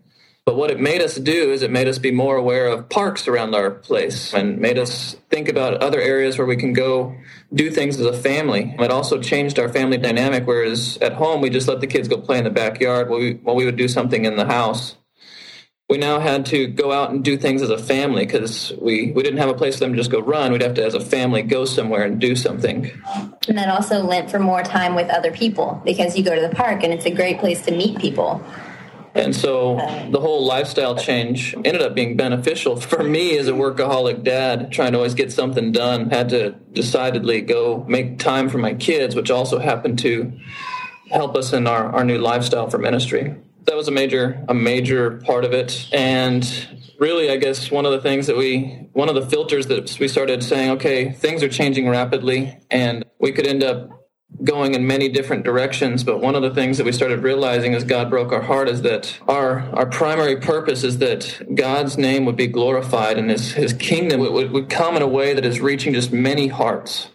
But 0.49 0.57
what 0.57 0.71
it 0.71 0.81
made 0.81 1.02
us 1.02 1.17
do 1.17 1.52
is 1.52 1.61
it 1.61 1.71
made 1.71 1.88
us 1.88 1.99
be 1.99 2.11
more 2.11 2.37
aware 2.37 2.69
of 2.69 2.88
parks 2.88 3.28
around 3.28 3.55
our 3.55 3.71
place 3.71 4.33
and 4.33 4.59
made 4.59 4.78
us 4.78 5.14
think 5.28 5.47
about 5.47 5.83
other 5.83 6.00
areas 6.00 6.38
where 6.38 6.47
we 6.47 6.57
can 6.57 6.73
go 6.73 7.14
do 7.52 7.71
things 7.71 8.00
as 8.00 8.07
a 8.07 8.14
family. 8.14 8.75
It 8.78 8.90
also 8.90 9.21
changed 9.21 9.59
our 9.59 9.69
family 9.69 9.99
dynamic, 9.99 10.47
whereas 10.47 10.97
at 11.02 11.12
home 11.12 11.43
we 11.43 11.50
just 11.50 11.69
let 11.69 11.83
the 11.83 11.87
kids 11.87 12.09
go 12.09 12.17
play 12.17 12.38
in 12.38 12.45
the 12.45 12.50
backyard 12.50 13.11
while 13.11 13.19
we, 13.19 13.35
while 13.35 13.57
we 13.57 13.67
would 13.67 13.76
do 13.76 13.88
something 13.88 14.25
in 14.25 14.37
the 14.37 14.47
house 14.47 14.97
we 15.88 15.97
now 15.97 16.21
had 16.21 16.45
to 16.45 16.67
go 16.67 16.93
out 16.93 17.11
and 17.11 17.25
do 17.25 17.38
things 17.38 17.62
as 17.62 17.71
a 17.71 17.78
family 17.78 18.26
because 18.26 18.75
we, 18.78 19.11
we 19.12 19.23
didn't 19.23 19.38
have 19.38 19.49
a 19.49 19.55
place 19.55 19.76
for 19.76 19.81
them 19.81 19.93
to 19.93 19.97
just 19.97 20.11
go 20.11 20.21
run. 20.21 20.52
We'd 20.52 20.61
have 20.61 20.75
to, 20.75 20.85
as 20.85 20.93
a 20.93 21.00
family, 21.00 21.40
go 21.40 21.64
somewhere 21.64 22.05
and 22.05 22.21
do 22.21 22.37
something. 22.37 22.90
And 23.49 23.57
that 23.57 23.71
also 23.71 24.02
lent 24.02 24.31
for 24.31 24.38
more 24.38 24.62
time 24.62 24.95
with 24.95 25.09
other 25.09 25.33
people 25.33 25.81
because 25.87 26.14
you 26.14 26.23
go 26.23 26.35
to 26.35 26.47
the 26.47 26.55
park 26.55 26.83
and 26.83 26.93
it's 26.93 27.07
a 27.07 27.11
great 27.11 27.38
place 27.38 27.62
to 27.62 27.71
meet 27.71 27.99
people. 27.99 28.45
And 29.15 29.35
so 29.35 29.77
the 30.11 30.21
whole 30.21 30.45
lifestyle 30.47 30.95
change 30.97 31.55
ended 31.55 31.83
up 31.83 31.95
being 31.95 32.17
beneficial 32.17 32.81
for 32.81 33.03
me 33.03 33.37
as 33.38 33.49
a 33.49 33.53
workaholic 33.53 34.23
dad, 34.23 34.71
trying 34.73 34.93
to 34.93 34.99
always 34.99 35.15
get 35.15 35.33
something 35.33 35.73
done. 35.73 36.11
Had 36.11 36.29
to 36.31 36.53
decidedly 36.73 37.41
go 37.41 37.85
make 37.88 38.19
time 38.19 38.49
for 38.49 38.59
my 38.59 38.75
kids, 38.75 39.15
which 39.15 39.31
also 39.31 39.59
happened 39.59 39.99
to 40.00 40.33
help 41.11 41.37
us 41.37 41.53
in 41.53 41.67
our, 41.67 41.91
our 41.93 42.05
new 42.05 42.19
lifestyle 42.19 42.69
for 42.69 42.79
ministry. 42.79 43.35
That 43.65 43.77
was 43.77 43.88
a 43.88 43.93
major 43.93 44.45
a 44.49 44.55
major 44.55 45.19
part 45.19 45.45
of 45.45 45.53
it. 45.53 45.88
And 45.93 46.45
really, 46.99 47.31
I 47.31 47.37
guess 47.37 47.71
one 47.71 47.87
of 47.87 47.93
the 47.93 48.00
things 48.00 48.27
that 48.27 48.37
we, 48.37 48.88
one 48.93 49.09
of 49.09 49.15
the 49.15 49.27
filters 49.27 49.67
that 49.67 49.99
we 49.99 50.09
started 50.09 50.43
saying, 50.43 50.71
okay, 50.73 51.12
things 51.12 51.43
are 51.43 51.49
changing 51.49 51.88
rapidly, 51.88 52.59
and 52.71 53.05
we 53.19 53.33
could 53.33 53.47
end 53.47 53.62
up 53.62 53.98
going 54.44 54.75
in 54.75 54.87
many 54.87 55.08
different 55.08 55.44
directions. 55.44 56.04
But 56.04 56.20
one 56.20 56.35
of 56.35 56.42
the 56.42 56.54
things 56.54 56.78
that 56.78 56.85
we 56.85 56.92
started 56.92 57.23
realizing 57.23 57.75
as 57.75 57.85
God 57.85 58.11
broke 58.11 58.32
our 58.32 58.42
heart 58.42 58.68
is 58.68 58.82
that 58.82 59.18
our 59.26 59.61
our 59.75 59.87
primary 59.87 60.37
purpose 60.37 60.85
is 60.85 60.99
that 60.99 61.40
God's 61.54 61.99
name 61.99 62.25
would 62.25 62.37
be 62.37 62.47
glorified 62.47 63.18
and 63.18 63.30
His 63.30 63.52
His 63.52 63.73
kingdom 63.73 64.20
would, 64.20 64.50
would 64.52 64.68
come 64.68 64.97
in 64.97 65.02
a 65.02 65.08
way 65.08 65.35
that 65.35 65.44
is 65.44 65.61
reaching 65.61 65.94
just 65.94 66.12
many 66.12 66.49
hearts. 66.49 67.08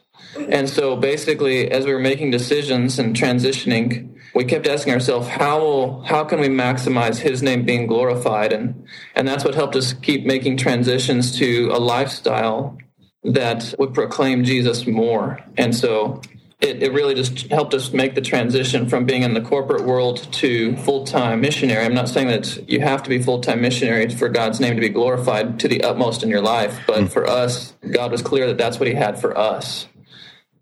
And 0.50 0.68
so 0.68 0.96
basically, 0.96 1.70
as 1.70 1.86
we 1.86 1.94
were 1.94 2.00
making 2.00 2.32
decisions 2.32 2.98
and 2.98 3.16
transitioning, 3.16 4.10
we 4.34 4.46
kept 4.46 4.66
asking 4.66 4.94
ourselves, 4.94 5.28
how 5.28 5.60
will 5.60 6.02
how 6.02 6.24
can 6.24 6.40
we 6.40 6.50
maximize 6.50 7.20
His 7.20 7.44
name 7.44 7.64
being 7.64 7.88
glorified? 7.88 8.52
And 8.52 8.86
and 9.16 9.28
that's 9.28 9.46
what 9.46 9.56
helped 9.56 9.76
us 9.76 9.94
keep 9.94 10.26
making 10.26 10.58
transitions 10.58 11.38
to 11.38 11.70
a 11.72 11.80
lifestyle 11.80 12.78
that 13.24 13.74
would 13.80 13.94
proclaim 13.94 14.44
Jesus 14.44 14.86
more. 14.86 15.40
And 15.58 15.74
so 15.76 16.22
it, 16.64 16.82
it 16.82 16.94
really 16.94 17.14
just 17.14 17.52
helped 17.52 17.74
us 17.74 17.92
make 17.92 18.16
the 18.16 18.22
transition 18.22 18.88
from 18.88 19.06
being 19.06 19.24
in 19.24 19.34
the 19.34 19.42
corporate 19.42 19.84
world 19.84 20.32
to 20.32 20.76
full 20.78 21.06
time 21.06 21.42
missionary. 21.42 21.84
I'm 21.86 21.94
not 21.94 22.08
saying 22.08 22.28
that 22.28 22.70
you 22.70 22.80
have 22.80 23.04
to 23.04 23.10
be 23.10 23.22
full 23.22 23.42
time 23.42 23.62
missionary 23.62 24.10
for 24.10 24.30
God's 24.30 24.60
name 24.62 24.76
to 24.76 24.82
be 24.82 24.90
glorified 24.90 25.60
to 25.60 25.68
the 25.68 25.84
utmost 25.84 26.24
in 26.24 26.30
your 26.30 26.42
life, 26.42 26.80
but 26.88 27.02
mm. 27.02 27.10
for 27.12 27.28
us, 27.28 27.74
God 27.92 28.12
was 28.12 28.22
clear 28.22 28.48
that 28.48 28.58
that's 28.58 28.80
what 28.80 28.88
He 28.88 28.96
had 28.96 29.20
for 29.20 29.38
us. 29.38 29.88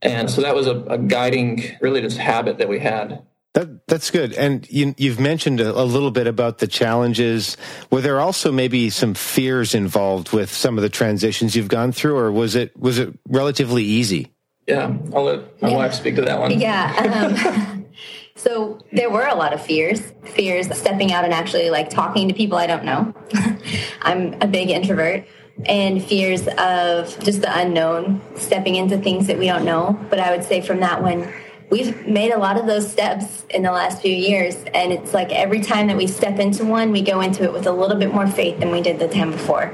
And 0.02 0.32
so 0.32 0.42
that 0.42 0.56
was 0.56 0.66
a, 0.66 0.80
a 0.86 0.98
guiding, 0.98 1.78
really, 1.80 2.02
just 2.02 2.18
habit 2.18 2.58
that 2.58 2.68
we 2.68 2.80
had. 2.80 3.24
That, 3.54 3.86
that's 3.86 4.10
good. 4.10 4.34
And 4.34 4.68
you, 4.72 4.96
have 5.10 5.20
mentioned 5.20 5.60
a, 5.60 5.70
a, 5.70 5.84
little 5.84 6.10
bit 6.10 6.26
about 6.26 6.58
the 6.60 6.68
challenges. 6.68 7.58
Were 7.92 8.02
there 8.02 8.20
also 8.20 8.52
maybe 8.52 8.90
some 8.90 9.14
fears 9.14 9.76
involved 9.76 10.32
with 10.32 10.52
some 10.52 10.78
of 10.78 10.82
the 10.82 10.90
transitions 10.90 11.56
you've 11.56 11.68
gone 11.68 11.92
through, 11.92 12.18
or 12.18 12.32
was 12.32 12.56
it 12.56 12.76
was 12.80 12.98
it 12.98 13.14
relatively 13.28 13.84
easy? 13.84 14.31
Yeah, 14.68 14.96
I'll 15.14 15.24
let 15.24 15.62
my 15.62 15.70
yeah. 15.70 15.76
wife 15.76 15.94
speak 15.94 16.16
to 16.16 16.22
that 16.22 16.40
one. 16.40 16.60
Yeah. 16.60 16.92
Um, 17.62 17.86
so 18.36 18.80
there 18.92 19.10
were 19.10 19.28
a 19.28 19.36
lot 19.36 19.54
of 19.54 19.62
fears, 19.62 20.14
fears 20.24 20.76
stepping 20.76 21.12
out 21.12 21.26
and 21.26 21.34
actually 21.34 21.70
like 21.70 21.90
talking 21.90 22.28
to 22.28 22.34
people 22.34 22.58
I 22.58 22.68
don't 22.68 22.86
know. 22.86 23.14
I'm 24.02 24.34
a 24.42 24.48
big 24.48 24.70
introvert 24.70 25.26
and 25.66 26.04
fears 26.04 26.48
of 26.58 27.20
just 27.24 27.42
the 27.42 27.60
unknown, 27.60 28.22
stepping 28.36 28.76
into 28.76 28.98
things 28.98 29.28
that 29.28 29.38
we 29.38 29.46
don't 29.46 29.66
know. 29.66 30.00
But 30.10 30.20
I 30.20 30.36
would 30.36 30.44
say 30.44 30.62
from 30.62 30.80
that 30.80 31.02
one, 31.02 31.32
we've 31.70 32.06
made 32.08 32.32
a 32.32 32.38
lot 32.38 32.60
of 32.60 32.66
those 32.66 32.90
steps 32.90 33.46
in 33.50 33.64
the 33.64 33.72
last 33.72 34.02
few 34.02 34.14
years. 34.14 34.56
And 34.74 34.92
it's 34.92 35.14
like 35.14 35.32
every 35.32 35.62
time 35.62 35.88
that 35.88 35.98
we 35.98 36.08
step 36.08 36.40
into 36.40 36.66
one, 36.66 36.92
we 36.92 37.02
go 37.02 37.22
into 37.22 37.44
it 37.44 37.54
with 37.54 37.68
a 37.68 37.72
little 37.72 37.98
bit 37.98 38.14
more 38.14 38.28
faith 38.28 38.60
than 38.60 38.72
we 38.72 38.82
did 38.82 39.00
the 39.00 39.08
time 39.08 39.32
before. 39.32 39.72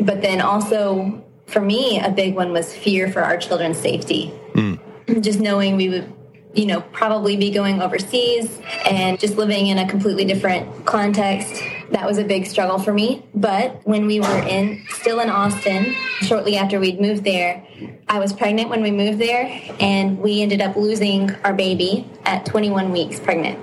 But 0.00 0.22
then 0.22 0.40
also, 0.40 1.24
for 1.50 1.60
me, 1.60 2.00
a 2.00 2.10
big 2.10 2.34
one 2.34 2.52
was 2.52 2.74
fear 2.74 3.10
for 3.10 3.22
our 3.22 3.36
children's 3.36 3.78
safety. 3.78 4.32
Mm. 4.54 4.78
Just 5.22 5.40
knowing 5.40 5.76
we 5.76 5.88
would 5.88 6.12
you 6.54 6.66
know, 6.66 6.80
probably 6.92 7.36
be 7.36 7.50
going 7.50 7.80
overseas 7.80 8.60
and 8.84 9.20
just 9.20 9.36
living 9.36 9.68
in 9.68 9.78
a 9.78 9.88
completely 9.88 10.24
different 10.24 10.84
context. 10.84 11.62
That 11.90 12.06
was 12.06 12.18
a 12.18 12.24
big 12.24 12.46
struggle 12.46 12.78
for 12.78 12.92
me. 12.92 13.24
But 13.34 13.80
when 13.86 14.06
we 14.06 14.20
were 14.20 14.38
in, 14.48 14.84
still 14.88 15.20
in 15.20 15.30
Austin, 15.30 15.94
shortly 16.22 16.56
after 16.56 16.80
we'd 16.80 17.00
moved 17.00 17.24
there, 17.24 17.64
I 18.08 18.18
was 18.18 18.32
pregnant 18.32 18.68
when 18.68 18.82
we 18.82 18.90
moved 18.90 19.20
there, 19.20 19.62
and 19.78 20.18
we 20.18 20.42
ended 20.42 20.60
up 20.60 20.76
losing 20.76 21.30
our 21.44 21.54
baby 21.54 22.08
at 22.24 22.44
21 22.46 22.90
weeks 22.90 23.20
pregnant. 23.20 23.58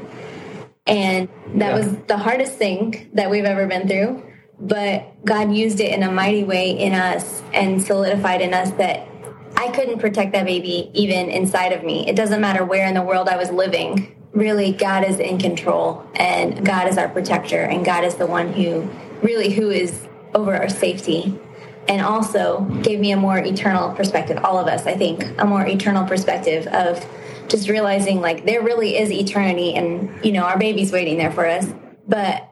And 0.86 1.27
that 1.56 1.72
yeah. 1.72 1.77
was 1.77 1.98
the 2.08 2.17
hardest 2.17 2.53
thing 2.53 3.10
that 3.13 3.29
we've 3.29 3.44
ever 3.44 3.67
been 3.67 3.88
through. 3.88 4.24
But 4.59 5.23
God 5.23 5.53
used 5.53 5.79
it 5.79 5.93
in 5.93 6.03
a 6.03 6.11
mighty 6.11 6.43
way 6.43 6.71
in 6.71 6.93
us 6.93 7.43
and 7.53 7.81
solidified 7.81 8.41
in 8.41 8.53
us 8.53 8.71
that 8.71 9.07
I 9.55 9.69
couldn't 9.69 9.99
protect 9.99 10.33
that 10.33 10.45
baby 10.45 10.89
even 10.93 11.29
inside 11.29 11.73
of 11.73 11.83
me. 11.83 12.07
It 12.07 12.15
doesn't 12.15 12.41
matter 12.41 12.63
where 12.65 12.87
in 12.87 12.93
the 12.93 13.01
world 13.01 13.29
I 13.29 13.37
was 13.37 13.51
living. 13.51 14.15
Really, 14.33 14.71
God 14.71 15.03
is 15.03 15.19
in 15.19 15.39
control 15.39 16.05
and 16.15 16.65
God 16.65 16.87
is 16.87 16.97
our 16.97 17.09
protector 17.09 17.61
and 17.61 17.83
God 17.85 18.03
is 18.03 18.15
the 18.15 18.27
one 18.27 18.53
who 18.53 18.87
really 19.21 19.51
who 19.51 19.69
is 19.69 20.07
over 20.33 20.55
our 20.55 20.69
safety 20.69 21.39
and 21.87 22.01
also 22.01 22.61
gave 22.83 22.99
me 22.99 23.11
a 23.11 23.17
more 23.17 23.37
eternal 23.37 23.93
perspective 23.93 24.37
all 24.43 24.59
of 24.59 24.67
us 24.67 24.85
i 24.85 24.93
think 24.93 25.23
a 25.39 25.45
more 25.45 25.65
eternal 25.65 26.05
perspective 26.05 26.67
of 26.67 27.03
just 27.47 27.69
realizing 27.69 28.19
like 28.19 28.45
there 28.45 28.61
really 28.61 28.97
is 28.97 29.11
eternity 29.11 29.73
and 29.73 30.13
you 30.23 30.31
know 30.31 30.43
our 30.43 30.57
baby's 30.57 30.91
waiting 30.91 31.17
there 31.17 31.31
for 31.31 31.47
us 31.47 31.67
but 32.07 32.49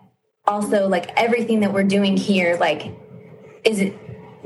also 0.48 0.88
like 0.88 1.12
everything 1.16 1.62
that 1.62 1.74
we're 1.74 1.84
doing 1.84 2.16
here 2.16 2.58
like 2.60 2.92
is 3.64 3.80
it 3.80 3.98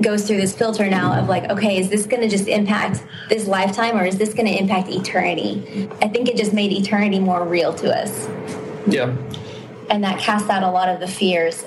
goes 0.01 0.25
through 0.25 0.37
this 0.37 0.55
filter 0.55 0.89
now 0.89 1.19
of 1.19 1.27
like, 1.27 1.49
okay, 1.49 1.77
is 1.77 1.89
this 1.89 2.05
going 2.05 2.21
to 2.21 2.29
just 2.29 2.47
impact 2.47 3.03
this 3.27 3.47
lifetime 3.47 3.97
or 3.97 4.05
is 4.05 4.17
this 4.17 4.33
going 4.33 4.45
to 4.45 4.57
impact 4.57 4.89
eternity? 4.89 5.89
I 6.01 6.07
think 6.07 6.29
it 6.29 6.37
just 6.37 6.53
made 6.53 6.71
eternity 6.71 7.19
more 7.19 7.45
real 7.45 7.73
to 7.75 7.95
us. 7.95 8.29
Yeah. 8.87 9.15
And 9.89 10.03
that 10.03 10.19
cast 10.19 10.49
out 10.49 10.63
a 10.63 10.69
lot 10.69 10.89
of 10.89 10.99
the 10.99 11.07
fears 11.07 11.65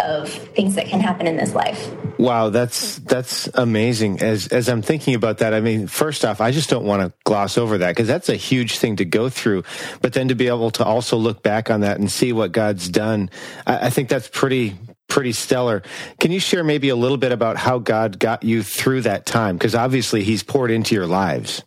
of 0.00 0.28
things 0.28 0.74
that 0.74 0.86
can 0.86 1.00
happen 1.00 1.26
in 1.26 1.36
this 1.36 1.54
life. 1.54 1.92
Wow, 2.18 2.50
that's 2.50 2.96
that's 2.98 3.48
amazing. 3.54 4.20
As 4.20 4.48
as 4.48 4.68
I'm 4.68 4.82
thinking 4.82 5.14
about 5.14 5.38
that, 5.38 5.54
I 5.54 5.60
mean, 5.60 5.86
first 5.86 6.24
off, 6.24 6.40
I 6.40 6.50
just 6.50 6.68
don't 6.68 6.84
want 6.84 7.02
to 7.02 7.12
gloss 7.24 7.56
over 7.56 7.78
that 7.78 7.90
because 7.90 8.08
that's 8.08 8.28
a 8.28 8.36
huge 8.36 8.78
thing 8.78 8.96
to 8.96 9.04
go 9.04 9.28
through. 9.28 9.64
But 10.02 10.12
then 10.12 10.28
to 10.28 10.34
be 10.34 10.48
able 10.48 10.70
to 10.72 10.84
also 10.84 11.16
look 11.16 11.42
back 11.42 11.70
on 11.70 11.80
that 11.80 11.98
and 11.98 12.10
see 12.10 12.32
what 12.32 12.52
God's 12.52 12.88
done, 12.88 13.30
I, 13.66 13.86
I 13.86 13.90
think 13.90 14.08
that's 14.08 14.28
pretty 14.28 14.76
pretty 15.08 15.32
stellar. 15.32 15.82
Can 16.18 16.30
you 16.32 16.40
share 16.40 16.64
maybe 16.64 16.88
a 16.88 16.96
little 16.96 17.18
bit 17.18 17.32
about 17.32 17.56
how 17.56 17.78
God 17.78 18.18
got 18.18 18.42
you 18.42 18.62
through 18.62 19.02
that 19.02 19.26
time? 19.26 19.56
Because 19.56 19.74
obviously 19.74 20.22
He's 20.22 20.42
poured 20.42 20.70
into 20.70 20.94
your 20.94 21.06
lives. 21.06 21.64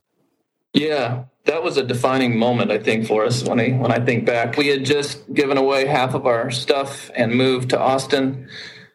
Yeah, 0.74 1.26
that 1.46 1.62
was 1.62 1.78
a 1.78 1.84
defining 1.84 2.38
moment, 2.38 2.72
I 2.72 2.80
think, 2.80 3.06
for 3.06 3.26
us 3.26 3.44
when 3.44 3.60
I 3.60 3.72
when 3.72 3.92
I 3.92 4.00
think 4.00 4.26
back. 4.26 4.58
We 4.58 4.68
had 4.68 4.86
just 4.86 5.34
given 5.34 5.58
away 5.58 5.86
half 5.86 6.14
of 6.14 6.26
our 6.26 6.52
stuff 6.52 7.12
and 7.16 7.34
moved 7.34 7.72
to 7.72 7.80
Austin, 7.80 8.48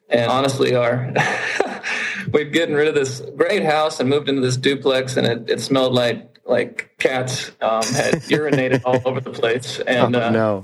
and 0.08 0.30
honestly, 0.30 0.74
our 0.74 1.12
we'd 2.32 2.52
gotten 2.52 2.74
rid 2.74 2.88
of 2.88 2.94
this 2.94 3.20
great 3.36 3.64
house 3.64 4.00
and 4.00 4.08
moved 4.08 4.28
into 4.28 4.40
this 4.40 4.56
duplex, 4.56 5.16
and 5.16 5.26
it, 5.26 5.50
it 5.50 5.60
smelled 5.60 5.92
like 5.92 6.38
like 6.46 6.90
cats 6.98 7.50
um, 7.60 7.82
had 7.82 8.14
urinated 8.30 8.82
all 8.84 9.00
over 9.04 9.20
the 9.20 9.30
place. 9.30 9.80
And 9.80 10.16
oh, 10.16 10.30
no. 10.30 10.58
Uh, 10.58 10.62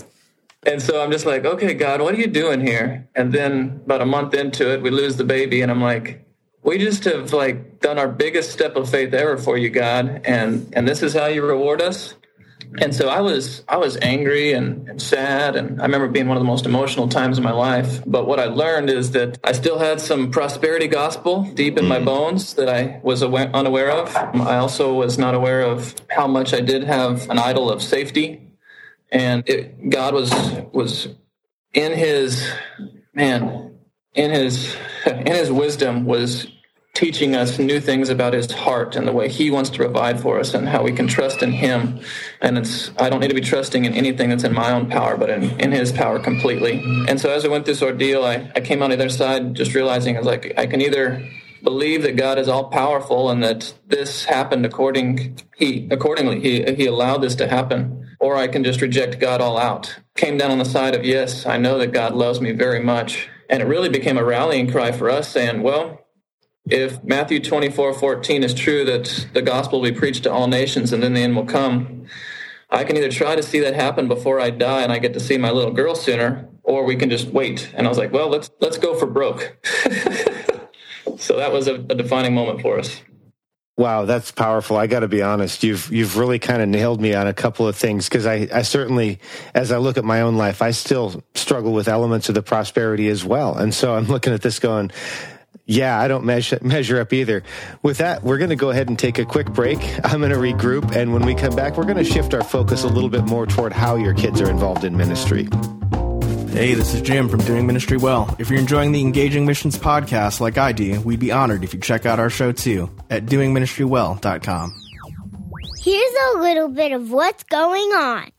and 0.67 0.81
so 0.81 1.03
I'm 1.03 1.13
just 1.13 1.27
like, 1.27 1.45
okay, 1.45 1.75
God, 1.75 2.01
what 2.01 2.15
are 2.15 2.19
you 2.19 2.27
doing 2.27 2.67
here? 2.67 3.07
And 3.15 3.35
then 3.35 3.83
about 3.85 4.01
a 4.01 4.07
month 4.07 4.33
into 4.33 4.73
it, 4.73 4.81
we 4.81 4.89
lose 4.89 5.17
the 5.17 5.25
baby, 5.25 5.61
and 5.61 5.71
I'm 5.71 5.83
like, 5.83 6.24
we 6.65 6.79
just 6.79 7.05
have 7.05 7.33
like 7.33 7.81
done 7.81 7.99
our 7.99 8.09
biggest 8.09 8.51
step 8.51 8.77
of 8.77 8.91
faith 8.91 9.15
ever 9.15 9.37
for 9.37 9.57
you, 9.57 9.71
God, 9.71 10.23
and 10.25 10.73
and 10.75 10.89
this 10.89 11.03
is 11.03 11.15
how 11.15 11.27
you 11.27 11.45
reward 11.45 11.81
us. 11.81 12.15
And 12.81 12.93
so 12.93 13.09
I 13.09 13.21
was 13.21 13.63
I 13.69 13.77
was 13.77 13.97
angry 13.99 14.53
and, 14.53 14.89
and 14.89 15.01
sad, 15.01 15.55
and 15.55 15.81
I 15.81 15.85
remember 15.85 16.09
being 16.09 16.27
one 16.27 16.37
of 16.37 16.41
the 16.41 16.47
most 16.47 16.67
emotional 16.67 17.09
times 17.09 17.39
in 17.39 17.45
my 17.45 17.53
life. 17.53 18.03
But 18.05 18.27
what 18.27 18.41
I 18.41 18.47
learned 18.47 18.91
is 18.91 19.13
that 19.13 19.39
I 19.45 19.53
still 19.53 19.79
had 19.79 20.01
some 20.01 20.33
prosperity 20.33 20.89
gospel 20.89 21.45
deep 21.55 21.79
in 21.79 21.87
my 21.87 21.97
mm-hmm. 21.97 22.07
bones 22.07 22.55
that 22.55 22.69
I 22.69 22.99
was 23.05 23.23
aware, 23.23 23.49
unaware 23.55 23.93
of. 23.93 24.17
I 24.17 24.57
also 24.57 24.93
was 24.93 25.19
not 25.19 25.37
aware 25.37 25.61
of 25.61 25.95
how 26.11 26.27
much 26.27 26.53
I 26.53 26.61
did 26.61 26.83
have 26.83 27.31
an 27.31 27.39
idol 27.39 27.71
of 27.71 27.81
safety 27.81 28.45
and 29.15 29.49
it, 29.49 29.91
God 29.91 30.13
was 30.13 30.31
was 30.73 31.09
in 31.73 31.93
His 31.93 32.53
man 33.15 33.75
in 34.15 34.31
His 34.31 34.77
in 35.07 35.27
His 35.27 35.51
wisdom 35.51 36.05
was 36.05 36.49
teaching 36.95 37.35
us 37.35 37.59
new 37.59 37.81
things 37.81 38.09
about 38.09 38.33
his 38.33 38.51
heart 38.53 38.95
and 38.95 39.07
the 39.07 39.13
way 39.13 39.29
he 39.29 39.51
wants 39.51 39.69
to 39.69 39.79
provide 39.79 40.21
for 40.21 40.39
us 40.39 40.55
and 40.55 40.69
how 40.69 40.83
we 40.83 40.93
can 40.93 41.09
trust 41.09 41.43
in 41.43 41.51
him 41.51 42.01
and 42.41 42.57
it's 42.57 42.93
i 42.99 43.11
don't 43.11 43.21
need 43.21 43.29
to 43.29 43.35
be 43.35 43.41
trusting 43.41 43.85
in 43.85 43.93
anything 43.95 44.31
that's 44.31 44.45
in 44.45 44.55
my 44.55 44.71
own 44.71 44.89
power 44.89 45.17
but 45.17 45.29
in, 45.29 45.43
in 45.61 45.73
his 45.73 45.91
power 45.91 46.21
completely 46.21 46.81
and 47.09 47.21
so 47.21 47.31
as 47.31 47.45
i 47.45 47.49
went 47.49 47.65
through 47.65 47.75
this 47.75 47.83
ordeal 47.83 48.25
i, 48.25 48.51
I 48.55 48.61
came 48.61 48.83
on 48.83 48.91
the 48.91 48.97
other 48.97 49.09
side 49.09 49.55
just 49.55 49.75
realizing 49.75 50.17
i 50.17 50.21
was 50.21 50.27
like 50.27 50.55
i 50.57 50.67
can 50.67 50.81
either 50.81 51.29
believe 51.65 52.03
that 52.03 52.15
god 52.17 52.39
is 52.39 52.49
all 52.49 52.69
powerful 52.69 53.29
and 53.29 53.43
that 53.43 53.75
this 53.89 54.25
happened 54.27 54.65
according 54.65 55.37
he 55.57 55.89
accordingly 55.91 56.41
he, 56.41 56.75
he 56.75 56.87
allowed 56.87 57.19
this 57.19 57.35
to 57.37 57.49
happen 57.49 58.05
or 58.25 58.37
I 58.37 58.49
can 58.49 58.65
just 58.65 58.81
reject 58.81 59.21
God 59.21 59.43
all 59.43 59.59
out. 59.59 59.99
Came 60.17 60.39
down 60.39 60.51
on 60.51 60.57
the 60.57 60.65
side 60.65 60.95
of, 60.95 61.05
yes, 61.05 61.45
I 61.45 61.59
know 61.59 61.77
that 61.77 61.93
God 61.93 62.15
loves 62.15 62.41
me 62.41 62.53
very 62.53 62.81
much. 62.83 63.29
And 63.51 63.63
it 63.63 63.67
really 63.67 63.91
became 63.91 64.17
a 64.17 64.25
rallying 64.25 64.71
cry 64.71 64.93
for 64.93 65.11
us 65.11 65.29
saying, 65.29 65.63
well, 65.63 66.04
if 66.67 67.03
Matthew 67.05 67.41
24, 67.41 67.95
14 67.95 68.43
is 68.43 68.55
true 68.55 68.85
that 68.85 69.27
the 69.35 69.43
gospel 69.43 69.81
will 69.81 69.91
be 69.91 69.97
preached 69.97 70.23
to 70.23 70.33
all 70.33 70.49
nations 70.49 70.93
and 70.93 71.03
then 71.03 71.15
the 71.15 71.21
end 71.21 71.37
will 71.37 71.45
come, 71.45 72.07
I 72.71 72.85
can 72.85 72.97
either 72.97 73.11
try 73.11 73.37
to 73.37 73.43
see 73.43 73.61
that 73.61 73.75
happen 73.75 74.09
before 74.09 74.41
I 74.41 74.51
die 74.51 74.83
and 74.83 74.91
I 74.91 74.99
get 74.99 75.13
to 75.15 75.21
see 75.21 75.37
my 75.37 75.51
little 75.51 75.73
girl 75.73 75.95
sooner, 75.95 76.49
or 76.63 76.85
we 76.85 76.97
can 76.97 77.11
just 77.11 77.29
wait. 77.29 77.71
And 77.75 77.87
I 77.87 77.91
was 77.91 77.99
like, 77.99 78.13
well, 78.13 78.29
let's 78.29 78.51
let's 78.61 78.79
go 78.79 78.99
for 78.99 79.07
broke. 79.07 79.57
so 81.19 81.37
that 81.37 81.53
was 81.53 81.69
a, 81.69 81.75
a 81.75 81.95
defining 81.95 82.35
moment 82.35 82.63
for 82.63 82.79
us. 82.79 83.01
Wow, 83.77 84.05
that's 84.05 84.31
powerful. 84.31 84.77
I 84.77 84.87
got 84.87 85.01
to 85.01 85.09
be 85.09 85.21
honest. 85.21 85.65
You've 85.65 85.93
you've 85.93 86.17
really 86.17 86.39
kind 86.39 86.63
of 86.63 86.69
nailed 86.69 87.01
me 87.01 87.13
on 87.13 87.27
a 87.27 87.35
couple 87.35 87.67
of 87.67 87.77
things 87.77 88.09
because 88.09 88.25
I, 88.25 88.49
I 88.53 88.63
certainly, 88.63 89.19
as 89.53 89.73
I 89.73 89.79
look 89.79 89.99
at 89.99 90.05
my 90.05 90.21
own 90.21 90.37
life, 90.37 90.63
I 90.63 90.71
still 90.71 91.23
struggle 91.35 91.73
with 91.73 91.89
elements 91.89 92.29
of 92.29 92.37
the 92.37 92.43
prosperity 92.43 93.09
as 93.09 93.25
well. 93.25 93.57
And 93.57 93.75
so 93.75 93.95
I'm 93.95 94.07
looking 94.07 94.33
at 94.33 94.43
this 94.43 94.61
going, 94.61 94.93
yeah, 95.67 96.01
I 96.01 96.09
don't 96.09 96.25
measure 96.25 96.59
measure 96.63 97.01
up 97.01 97.13
either. 97.13 97.43
With 97.83 97.99
that, 97.99 98.23
we're 98.23 98.39
going 98.39 98.51
to 98.51 98.57
go 98.57 98.71
ahead 98.71 98.89
and 98.89 98.99
take 98.99 99.19
a 99.19 99.25
quick 99.25 99.47
break. 99.53 99.79
I'm 100.05 100.21
going 100.21 100.33
to 100.33 100.39
regroup, 100.39 100.95
and 100.95 101.13
when 101.13 101.25
we 101.25 101.35
come 101.35 101.55
back, 101.55 101.77
we're 101.77 101.85
going 101.85 101.97
to 101.97 102.05
shift 102.05 102.35
our 102.35 102.45
focus 102.45 102.85
a 102.85 102.89
little 102.89 103.11
bit 103.11 103.25
more 103.25 103.47
toward 103.47 103.73
how 103.73 103.97
your 103.97 104.15
kids 104.15 104.41
are 104.41 104.51
involved 104.51 104.85
in 104.85 104.97
ministry. 104.97 105.49
Hey, 106.55 106.75
this 106.75 106.95
is 106.95 107.01
Jim 107.03 107.29
from 107.29 107.41
Doing 107.41 107.67
Ministry 107.67 107.97
Well. 107.97 108.37
If 108.39 108.49
you're 108.49 108.61
enjoying 108.61 108.93
the 108.93 109.01
Engaging 109.01 109.45
Missions 109.45 109.77
podcast 109.77 110.39
like 110.39 110.57
I 110.57 110.71
do, 110.71 111.01
we'd 111.01 111.19
be 111.19 111.33
honored 111.33 111.65
if 111.65 111.75
you 111.75 111.81
check 111.81 112.07
out 112.07 112.21
our 112.21 112.31
show 112.31 112.53
too 112.53 112.89
at 113.11 113.27
doingministrywell.com. 113.27 114.81
Here's 115.81 116.15
a 116.33 116.39
little 116.39 116.69
bit 116.69 116.93
of 116.93 117.11
what's 117.11 117.43
going 117.43 117.91
on. 117.91 118.31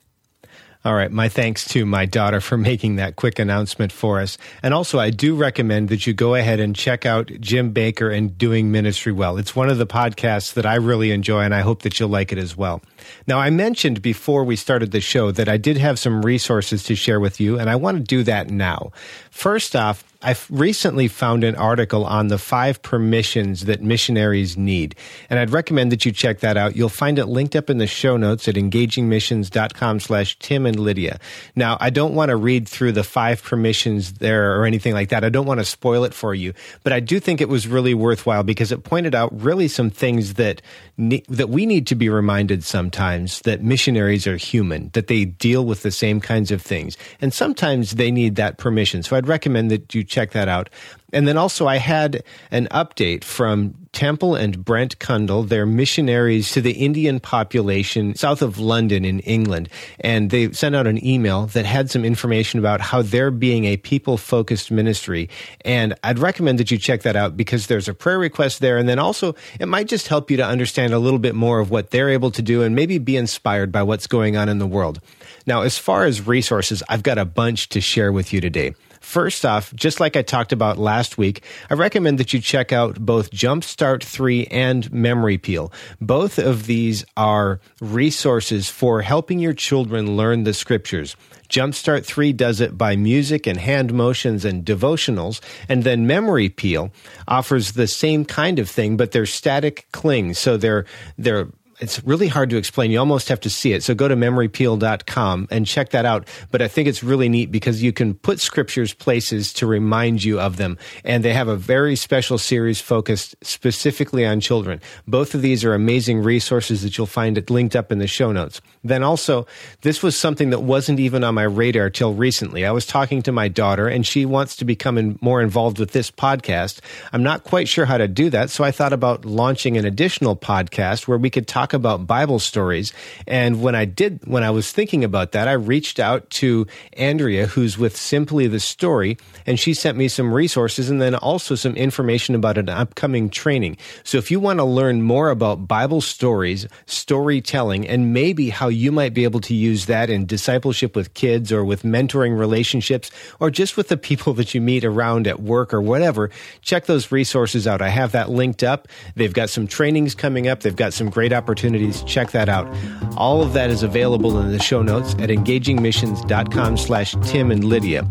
All 0.85 0.93
right. 0.93 1.11
My 1.11 1.29
thanks 1.29 1.67
to 1.69 1.83
my 1.83 2.05
daughter 2.05 2.39
for 2.39 2.57
making 2.71 2.97
that 2.97 3.15
quick 3.15 3.39
announcement 3.39 3.91
for 3.91 4.19
us. 4.19 4.37
And 4.61 4.71
also, 4.71 4.99
I 4.99 5.09
do 5.09 5.35
recommend 5.35 5.89
that 5.89 6.05
you 6.05 6.13
go 6.13 6.35
ahead 6.35 6.59
and 6.59 6.75
check 6.75 7.07
out 7.07 7.31
Jim 7.39 7.71
Baker 7.71 8.11
and 8.11 8.37
Doing 8.37 8.71
Ministry 8.71 9.11
Well. 9.11 9.39
It's 9.39 9.55
one 9.55 9.69
of 9.69 9.79
the 9.79 9.87
podcasts 9.87 10.53
that 10.53 10.65
I 10.67 10.75
really 10.75 11.09
enjoy, 11.09 11.41
and 11.41 11.55
I 11.55 11.61
hope 11.61 11.81
that 11.81 11.99
you'll 11.99 12.09
like 12.09 12.31
it 12.31 12.37
as 12.37 12.55
well. 12.55 12.83
Now, 13.25 13.39
I 13.39 13.49
mentioned 13.49 14.03
before 14.03 14.43
we 14.43 14.55
started 14.55 14.91
the 14.91 15.01
show 15.01 15.31
that 15.31 15.49
I 15.49 15.57
did 15.57 15.77
have 15.77 15.97
some 15.97 16.21
resources 16.21 16.83
to 16.83 16.95
share 16.95 17.19
with 17.19 17.39
you, 17.39 17.57
and 17.57 17.67
I 17.67 17.77
want 17.77 17.97
to 17.97 18.03
do 18.03 18.21
that 18.21 18.51
now. 18.51 18.91
First 19.31 19.75
off, 19.75 20.03
I've 20.25 20.47
recently 20.49 21.07
found 21.07 21.43
an 21.43 21.55
article 21.55 22.03
on 22.03 22.29
the 22.29 22.39
five 22.39 22.81
permissions 22.81 23.65
that 23.65 23.83
missionaries 23.83 24.57
need, 24.57 24.95
and 25.29 25.37
I'd 25.37 25.51
recommend 25.51 25.91
that 25.91 26.03
you 26.03 26.11
check 26.11 26.39
that 26.39 26.57
out. 26.57 26.75
You'll 26.75 26.89
find 26.89 27.19
it 27.19 27.27
linked 27.27 27.55
up 27.55 27.69
in 27.69 27.77
the 27.77 27.85
show 27.85 28.17
notes 28.17 28.47
at 28.47 28.55
engagingmissions.com 28.55 29.99
slash 29.99 30.39
Tim 30.39 30.65
and 30.65 30.79
Lydia. 30.79 31.19
Now, 31.55 31.77
I 31.79 31.91
don't 31.91 32.15
want 32.15 32.29
to 32.29 32.37
read 32.37 32.67
through 32.67 32.93
the 32.93 33.03
five 33.03 33.43
permissions 33.43 34.13
there 34.13 34.59
or 34.59 34.65
anything 34.65 34.95
like 34.95 35.09
that. 35.09 35.23
I 35.23 35.29
don't 35.29 35.45
want 35.45 35.59
to 35.59 35.65
spoil 35.65 36.03
it 36.05 36.13
for 36.15 36.33
you, 36.33 36.53
but 36.81 36.91
I 36.91 37.01
do 37.01 37.19
think 37.19 37.39
it 37.39 37.47
was 37.47 37.67
really 37.67 37.93
worthwhile 37.93 38.41
because 38.41 38.71
it 38.71 38.83
pointed 38.83 39.13
out 39.13 39.29
really 39.39 39.67
some 39.67 39.91
things 39.91 40.33
that 40.33 40.59
that 40.97 41.49
we 41.49 41.65
need 41.65 41.87
to 41.87 41.95
be 41.95 42.07
reminded 42.07 42.63
sometimes 42.63 43.41
that 43.41 43.61
missionaries 43.61 44.25
are 44.27 44.37
human, 44.37 44.89
that 44.93 45.07
they 45.07 45.25
deal 45.25 45.65
with 45.65 45.83
the 45.83 45.91
same 45.91 46.21
kinds 46.21 46.51
of 46.51 46.61
things, 46.61 46.97
and 47.19 47.33
sometimes 47.33 47.91
they 47.91 48.11
need 48.11 48.35
that 48.35 48.57
permission. 48.57 49.03
So 49.03 49.15
I'd 49.15 49.27
recommend 49.27 49.71
that 49.71 49.93
you 49.93 50.03
check 50.03 50.31
that 50.31 50.47
out. 50.47 50.69
And 51.11 51.27
then 51.27 51.37
also, 51.37 51.67
I 51.67 51.77
had 51.77 52.23
an 52.51 52.67
update 52.71 53.23
from 53.23 53.75
Temple 53.95 54.35
and 54.35 54.63
Brent 54.63 54.99
Cundall. 54.99 55.47
They're 55.47 55.65
missionaries 55.65 56.51
to 56.51 56.61
the 56.61 56.73
Indian 56.73 57.21
population 57.21 58.13
south 58.13 58.41
of 58.41 58.59
London 58.59 59.05
in 59.05 59.21
England. 59.21 59.69
And 60.01 60.29
they 60.29 60.51
sent 60.51 60.75
out 60.75 60.85
an 60.85 61.03
email 61.03 61.47
that 61.47 61.65
had 61.65 61.89
some 61.89 62.03
information 62.03 62.59
about 62.59 62.81
how 62.81 63.01
they're 63.01 63.31
being 63.31 63.63
a 63.65 63.77
people 63.77 64.17
focused 64.17 64.69
ministry. 64.69 65.29
And 65.61 65.95
I'd 66.03 66.19
recommend 66.19 66.59
that 66.59 66.71
you 66.71 66.77
check 66.77 67.03
that 67.03 67.15
out 67.15 67.37
because 67.37 67.67
there's 67.67 67.87
a 67.87 67.93
prayer 67.93 68.19
request 68.19 68.59
there. 68.59 68.77
And 68.77 68.87
then 68.87 68.99
also, 68.99 69.33
it 69.61 69.67
might 69.67 69.87
just 69.87 70.09
help 70.09 70.29
you 70.29 70.37
to 70.37 70.45
understand 70.45 70.93
a 70.93 70.99
little 70.99 71.19
bit 71.19 71.33
more 71.33 71.59
of 71.59 71.71
what 71.71 71.91
they're 71.91 72.09
able 72.09 72.31
to 72.31 72.41
do 72.41 72.63
and 72.63 72.75
maybe 72.75 72.97
be 72.97 73.15
inspired 73.15 73.71
by 73.71 73.81
what's 73.81 74.07
going 74.07 74.35
on 74.35 74.49
in 74.49 74.59
the 74.59 74.67
world. 74.67 74.99
Now, 75.47 75.61
as 75.61 75.77
far 75.77 76.03
as 76.03 76.27
resources, 76.27 76.83
I've 76.89 77.03
got 77.03 77.17
a 77.17 77.25
bunch 77.25 77.69
to 77.69 77.79
share 77.79 78.11
with 78.11 78.33
you 78.33 78.41
today. 78.41 78.75
First 79.05 79.45
off, 79.45 79.73
just 79.75 79.99
like 79.99 80.17
I 80.17 80.23
talked 80.23 80.51
about 80.51 80.79
last 80.79 81.15
week, 81.15 81.43
I 81.69 81.75
recommend 81.75 82.17
that 82.17 82.33
you 82.33 82.41
check 82.41 82.73
out 82.73 82.99
both 82.99 83.29
Jumpstart 83.29 84.03
3 84.03 84.47
and 84.47 84.91
Memory 84.91 85.37
Peel. 85.37 85.71
Both 86.01 86.39
of 86.39 86.65
these 86.65 87.05
are 87.15 87.61
resources 87.79 88.67
for 88.67 89.03
helping 89.03 89.37
your 89.39 89.53
children 89.53 90.17
learn 90.17 90.43
the 90.43 90.55
scriptures. 90.55 91.15
Jumpstart 91.49 92.03
3 92.03 92.33
does 92.33 92.59
it 92.59 92.79
by 92.79 92.95
music 92.95 93.45
and 93.45 93.59
hand 93.59 93.93
motions 93.93 94.43
and 94.43 94.65
devotionals, 94.65 95.39
and 95.69 95.83
then 95.83 96.07
Memory 96.07 96.49
Peel 96.49 96.91
offers 97.27 97.73
the 97.73 97.87
same 97.87 98.25
kind 98.25 98.57
of 98.57 98.67
thing, 98.69 98.97
but 98.97 99.11
they're 99.11 99.27
static 99.27 99.87
clings, 99.91 100.39
so 100.39 100.57
they're 100.57 100.85
they're 101.17 101.47
it's 101.79 102.03
really 102.03 102.27
hard 102.27 102.49
to 102.51 102.57
explain. 102.57 102.91
You 102.91 102.99
almost 102.99 103.29
have 103.29 103.39
to 103.41 103.49
see 103.49 103.73
it. 103.73 103.83
So 103.83 103.93
go 103.93 104.07
to 104.07 104.15
memorypeel.com 104.15 105.47
and 105.51 105.67
check 105.67 105.89
that 105.89 106.05
out. 106.05 106.27
But 106.51 106.61
I 106.61 106.67
think 106.67 106.87
it's 106.87 107.03
really 107.03 107.29
neat 107.29 107.51
because 107.51 107.83
you 107.83 107.91
can 107.91 108.13
put 108.13 108.39
scriptures 108.39 108.93
places 108.93 109.51
to 109.53 109.67
remind 109.67 110.23
you 110.23 110.39
of 110.39 110.57
them. 110.57 110.77
And 111.03 111.23
they 111.23 111.33
have 111.33 111.47
a 111.47 111.55
very 111.55 111.95
special 111.95 112.37
series 112.37 112.79
focused 112.79 113.35
specifically 113.41 114.25
on 114.25 114.39
children. 114.39 114.79
Both 115.07 115.35
of 115.35 115.41
these 115.41 115.63
are 115.63 115.73
amazing 115.73 116.19
resources 116.19 116.81
that 116.83 116.97
you'll 116.97 117.07
find 117.07 117.37
it 117.37 117.49
linked 117.49 117.75
up 117.75 117.91
in 117.91 117.99
the 117.99 118.07
show 118.07 118.31
notes. 118.31 118.61
Then 118.83 119.03
also, 119.03 119.45
this 119.81 120.01
was 120.01 120.17
something 120.17 120.51
that 120.51 120.61
wasn't 120.61 120.99
even 120.99 121.23
on 121.23 121.35
my 121.35 121.43
radar 121.43 121.89
till 121.89 122.13
recently. 122.13 122.65
I 122.65 122.71
was 122.71 122.85
talking 122.85 123.21
to 123.23 123.31
my 123.31 123.47
daughter 123.47 123.87
and 123.87 124.05
she 124.05 124.25
wants 124.25 124.55
to 124.57 124.65
become 124.65 124.97
in, 124.97 125.19
more 125.21 125.41
involved 125.41 125.79
with 125.79 125.91
this 125.91 126.11
podcast. 126.11 126.79
I'm 127.11 127.23
not 127.23 127.43
quite 127.43 127.67
sure 127.67 127.85
how 127.85 127.97
to 127.97 128.07
do 128.07 128.29
that. 128.29 128.49
So 128.49 128.63
I 128.63 128.71
thought 128.71 128.93
about 128.93 129.25
launching 129.25 129.77
an 129.77 129.85
additional 129.85 130.35
podcast 130.35 131.07
where 131.07 131.17
we 131.17 131.29
could 131.29 131.47
talk 131.47 131.64
about 131.73 132.07
Bible 132.07 132.39
stories. 132.39 132.93
And 133.27 133.61
when 133.61 133.75
I 133.75 133.85
did, 133.85 134.21
when 134.25 134.43
I 134.43 134.49
was 134.51 134.71
thinking 134.71 135.03
about 135.03 135.31
that, 135.33 135.47
I 135.47 135.53
reached 135.53 135.99
out 135.99 136.29
to 136.31 136.67
Andrea, 136.93 137.47
who's 137.47 137.77
with 137.77 137.95
Simply 137.95 138.47
the 138.47 138.59
Story, 138.59 139.17
and 139.45 139.59
she 139.59 139.73
sent 139.73 139.97
me 139.97 140.07
some 140.07 140.33
resources 140.33 140.89
and 140.89 141.01
then 141.01 141.15
also 141.15 141.55
some 141.55 141.75
information 141.75 142.35
about 142.35 142.57
an 142.57 142.69
upcoming 142.69 143.29
training. 143.29 143.77
So 144.03 144.17
if 144.17 144.31
you 144.31 144.39
want 144.39 144.59
to 144.59 144.65
learn 144.65 145.01
more 145.01 145.29
about 145.29 145.67
Bible 145.67 146.01
stories, 146.01 146.67
storytelling, 146.85 147.87
and 147.87 148.13
maybe 148.13 148.49
how 148.49 148.67
you 148.67 148.91
might 148.91 149.13
be 149.13 149.23
able 149.23 149.41
to 149.41 149.53
use 149.53 149.85
that 149.85 150.09
in 150.09 150.25
discipleship 150.25 150.95
with 150.95 151.13
kids 151.13 151.51
or 151.51 151.63
with 151.63 151.83
mentoring 151.83 152.37
relationships 152.37 153.11
or 153.39 153.49
just 153.49 153.77
with 153.77 153.87
the 153.87 153.97
people 153.97 154.33
that 154.33 154.53
you 154.53 154.61
meet 154.61 154.83
around 154.83 155.27
at 155.27 155.41
work 155.41 155.73
or 155.73 155.81
whatever, 155.81 156.29
check 156.61 156.85
those 156.85 157.11
resources 157.11 157.67
out. 157.67 157.81
I 157.81 157.89
have 157.89 158.11
that 158.13 158.29
linked 158.29 158.63
up. 158.63 158.87
They've 159.15 159.33
got 159.33 159.49
some 159.49 159.67
trainings 159.67 160.15
coming 160.15 160.47
up. 160.47 160.61
They've 160.61 160.75
got 160.75 160.93
some 160.93 161.09
great 161.09 161.33
opportunities. 161.55 162.03
Check 162.03 162.31
that 162.31 162.49
out. 162.49 162.67
All 163.15 163.41
of 163.41 163.53
that 163.53 163.69
is 163.69 163.81
available 163.81 164.37
in 164.41 164.51
the 164.51 164.61
show 164.61 164.81
notes 164.81 165.13
at 165.19 165.29
engagingmissions.com 165.29 166.75
slash 166.75 167.15
Tim 167.23 167.49
and 167.49 167.63
Lydia. 167.63 168.05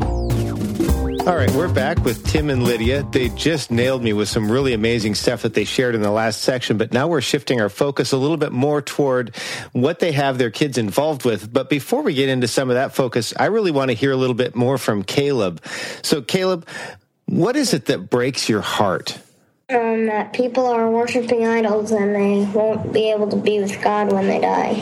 All 1.27 1.37
right, 1.37 1.51
we're 1.53 1.73
back 1.73 2.03
with 2.05 2.27
Tim 2.27 2.49
and 2.49 2.65
Lydia. 2.65 3.03
They 3.03 3.29
just 3.31 3.71
nailed 3.71 4.03
me 4.03 4.15
with 4.15 4.31
some 4.31 4.51
really 4.51 4.73
amazing 4.73 5.15
stuff 5.15 5.43
that 5.43 5.53
they 5.53 5.65
shared 5.65 5.95
in 5.95 6.01
the 6.01 6.11
last 6.11 6.41
section, 6.41 6.79
but 6.79 6.93
now 6.93 7.07
we're 7.07 7.21
shifting 7.21 7.61
our 7.61 7.69
focus 7.69 8.13
a 8.13 8.17
little 8.17 8.39
bit 8.39 8.53
more 8.53 8.81
toward 8.81 9.37
what 9.73 9.99
they 10.01 10.13
have 10.13 10.39
their 10.39 10.51
kids 10.51 10.79
involved 10.79 11.27
with. 11.27 11.53
But 11.53 11.69
before 11.69 12.03
we 12.03 12.15
get 12.15 12.31
into 12.31 12.49
some 12.49 12.71
of 12.71 12.77
that 12.77 12.95
focus, 12.95 13.35
I 13.39 13.47
really 13.47 13.71
want 13.71 13.91
to 13.91 13.95
hear 13.95 14.13
a 14.13 14.17
little 14.17 14.35
bit 14.35 14.55
more 14.55 14.79
from 14.79 15.03
Caleb. 15.03 15.63
So, 16.03 16.23
Caleb, 16.23 16.67
what 17.27 17.57
is 17.57 17.75
it 17.75 17.87
that 17.87 18.09
breaks 18.09 18.49
your 18.49 18.63
heart? 18.63 19.19
Um, 19.71 20.07
that 20.07 20.35
people 20.35 20.67
are 20.67 20.91
worshiping 20.91 21.47
idols 21.47 21.91
and 21.91 22.15
they 22.15 22.45
won't 22.53 22.93
be 22.93 23.11
able 23.11 23.29
to 23.31 23.37
be 23.37 23.61
with 23.61 23.81
God 23.81 24.13
when 24.13 24.27
they 24.27 24.39
die. 24.39 24.73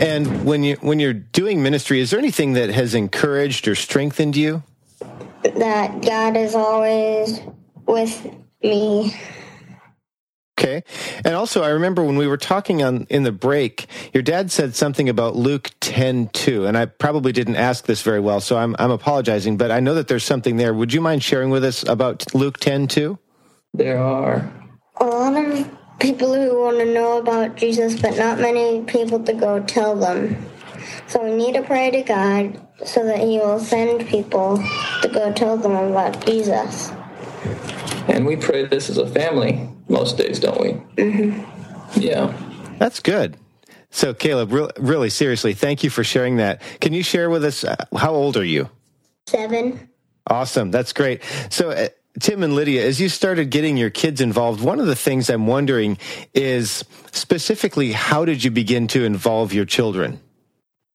And 0.00 0.46
when 0.46 0.62
you 0.64 0.76
when 0.76 1.00
you're 1.00 1.12
doing 1.12 1.62
ministry, 1.62 2.00
is 2.00 2.10
there 2.10 2.18
anything 2.18 2.54
that 2.54 2.70
has 2.70 2.94
encouraged 2.94 3.68
or 3.68 3.74
strengthened 3.74 4.36
you? 4.36 4.62
That 5.42 6.00
God 6.00 6.34
is 6.34 6.54
always 6.54 7.40
with 7.86 8.26
me. 8.62 9.14
Okay. 10.58 10.82
And 11.22 11.34
also 11.34 11.62
I 11.62 11.68
remember 11.68 12.02
when 12.02 12.16
we 12.16 12.26
were 12.26 12.38
talking 12.38 12.82
on 12.82 13.06
in 13.10 13.24
the 13.24 13.32
break, 13.32 13.86
your 14.14 14.22
dad 14.22 14.50
said 14.50 14.74
something 14.74 15.10
about 15.10 15.36
Luke 15.36 15.70
10:2 15.80 16.66
and 16.66 16.78
I 16.78 16.86
probably 16.86 17.32
didn't 17.32 17.56
ask 17.56 17.84
this 17.84 18.00
very 18.00 18.20
well, 18.20 18.40
so 18.40 18.56
I'm 18.56 18.74
I'm 18.78 18.90
apologizing, 18.90 19.58
but 19.58 19.70
I 19.70 19.80
know 19.80 19.92
that 19.92 20.08
there's 20.08 20.24
something 20.24 20.56
there. 20.56 20.72
Would 20.72 20.94
you 20.94 21.02
mind 21.02 21.22
sharing 21.22 21.50
with 21.50 21.64
us 21.64 21.86
about 21.86 22.34
Luke 22.34 22.58
10:2? 22.58 23.18
There 23.76 23.98
are. 23.98 24.50
A 24.96 25.04
lot 25.04 25.36
of 25.36 25.68
people 25.98 26.32
who 26.32 26.60
want 26.60 26.78
to 26.78 26.86
know 26.86 27.18
about 27.18 27.56
Jesus, 27.56 28.00
but 28.00 28.16
not 28.16 28.38
many 28.38 28.82
people 28.84 29.22
to 29.22 29.34
go 29.34 29.62
tell 29.64 29.94
them. 29.94 30.34
So 31.08 31.22
we 31.22 31.32
need 31.32 31.54
to 31.54 31.62
pray 31.62 31.90
to 31.90 32.02
God 32.02 32.58
so 32.86 33.04
that 33.04 33.18
He 33.18 33.38
will 33.38 33.60
send 33.60 34.06
people 34.08 34.56
to 35.02 35.08
go 35.08 35.30
tell 35.32 35.58
them 35.58 35.72
about 35.72 36.24
Jesus. 36.24 36.90
And 38.08 38.24
we 38.24 38.36
pray 38.36 38.64
this 38.64 38.88
as 38.88 38.96
a 38.96 39.06
family 39.06 39.68
most 39.88 40.16
days, 40.16 40.40
don't 40.40 40.60
we? 40.60 40.72
Mm-hmm. 40.96 42.00
Yeah. 42.00 42.32
That's 42.78 43.00
good. 43.00 43.36
So 43.90 44.14
Caleb, 44.14 44.52
re- 44.52 44.70
really 44.78 45.10
seriously, 45.10 45.52
thank 45.52 45.84
you 45.84 45.90
for 45.90 46.02
sharing 46.02 46.36
that. 46.36 46.62
Can 46.80 46.94
you 46.94 47.02
share 47.02 47.28
with 47.28 47.44
us 47.44 47.62
uh, 47.62 47.76
how 47.96 48.14
old 48.14 48.38
are 48.38 48.44
you? 48.44 48.70
Seven. 49.26 49.90
Awesome. 50.26 50.70
That's 50.70 50.92
great. 50.92 51.22
So 51.50 51.70
uh, 51.70 51.88
Tim 52.20 52.42
and 52.42 52.54
Lydia, 52.54 52.84
as 52.86 53.00
you 53.00 53.08
started 53.08 53.50
getting 53.50 53.76
your 53.76 53.90
kids 53.90 54.20
involved, 54.20 54.62
one 54.62 54.80
of 54.80 54.86
the 54.86 54.96
things 54.96 55.28
I'm 55.28 55.46
wondering 55.46 55.98
is 56.32 56.84
specifically 57.12 57.92
how 57.92 58.24
did 58.24 58.42
you 58.42 58.50
begin 58.50 58.86
to 58.88 59.04
involve 59.04 59.52
your 59.52 59.64
children? 59.64 60.20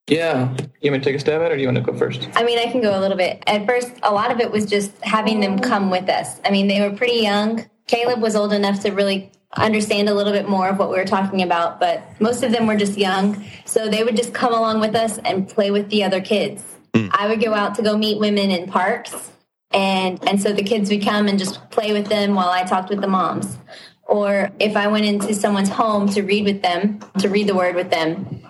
Yeah. 0.07 0.49
You 0.81 0.91
want 0.91 0.93
me 0.93 0.99
to 0.99 0.99
take 0.99 1.15
a 1.15 1.19
stab 1.19 1.41
at 1.41 1.51
it 1.51 1.53
or 1.53 1.55
do 1.55 1.61
you 1.61 1.67
want 1.67 1.77
to 1.77 1.83
go 1.83 1.97
first? 1.97 2.27
I 2.35 2.43
mean, 2.43 2.57
I 2.57 2.71
can 2.71 2.81
go 2.81 2.97
a 2.97 2.99
little 2.99 3.17
bit. 3.17 3.43
At 3.47 3.65
first, 3.67 3.91
a 4.03 4.11
lot 4.11 4.31
of 4.31 4.39
it 4.39 4.51
was 4.51 4.65
just 4.65 4.91
having 5.03 5.39
them 5.39 5.59
come 5.59 5.91
with 5.91 6.09
us. 6.09 6.41
I 6.43 6.49
mean, 6.49 6.67
they 6.67 6.81
were 6.81 6.95
pretty 6.95 7.21
young. 7.21 7.65
Caleb 7.87 8.21
was 8.21 8.35
old 8.35 8.51
enough 8.51 8.81
to 8.81 8.91
really 8.91 9.31
understand 9.55 10.09
a 10.09 10.13
little 10.13 10.33
bit 10.33 10.49
more 10.49 10.69
of 10.69 10.79
what 10.79 10.89
we 10.89 10.95
were 10.95 11.05
talking 11.05 11.41
about, 11.43 11.79
but 11.79 12.03
most 12.19 12.43
of 12.43 12.51
them 12.51 12.67
were 12.67 12.75
just 12.75 12.97
young. 12.97 13.45
So 13.65 13.89
they 13.89 14.03
would 14.03 14.15
just 14.15 14.33
come 14.33 14.53
along 14.53 14.79
with 14.79 14.95
us 14.95 15.17
and 15.19 15.47
play 15.47 15.71
with 15.71 15.89
the 15.89 16.03
other 16.03 16.21
kids. 16.21 16.63
Mm. 16.93 17.09
I 17.13 17.27
would 17.27 17.41
go 17.41 17.53
out 17.53 17.75
to 17.75 17.81
go 17.81 17.97
meet 17.97 18.19
women 18.19 18.49
in 18.49 18.67
parks. 18.67 19.30
And, 19.73 20.19
and 20.27 20.41
so 20.41 20.53
the 20.53 20.63
kids 20.63 20.89
would 20.89 21.03
come 21.03 21.27
and 21.27 21.39
just 21.39 21.69
play 21.69 21.93
with 21.93 22.07
them 22.07 22.35
while 22.35 22.49
I 22.49 22.63
talked 22.63 22.89
with 22.89 23.01
the 23.01 23.07
moms. 23.07 23.57
Or 24.03 24.49
if 24.59 24.75
I 24.75 24.87
went 24.87 25.05
into 25.05 25.33
someone's 25.33 25.69
home 25.69 26.09
to 26.09 26.21
read 26.21 26.43
with 26.43 26.61
them, 26.61 26.99
to 27.19 27.29
read 27.29 27.47
the 27.47 27.55
word 27.55 27.75
with 27.75 27.89
them, 27.89 28.43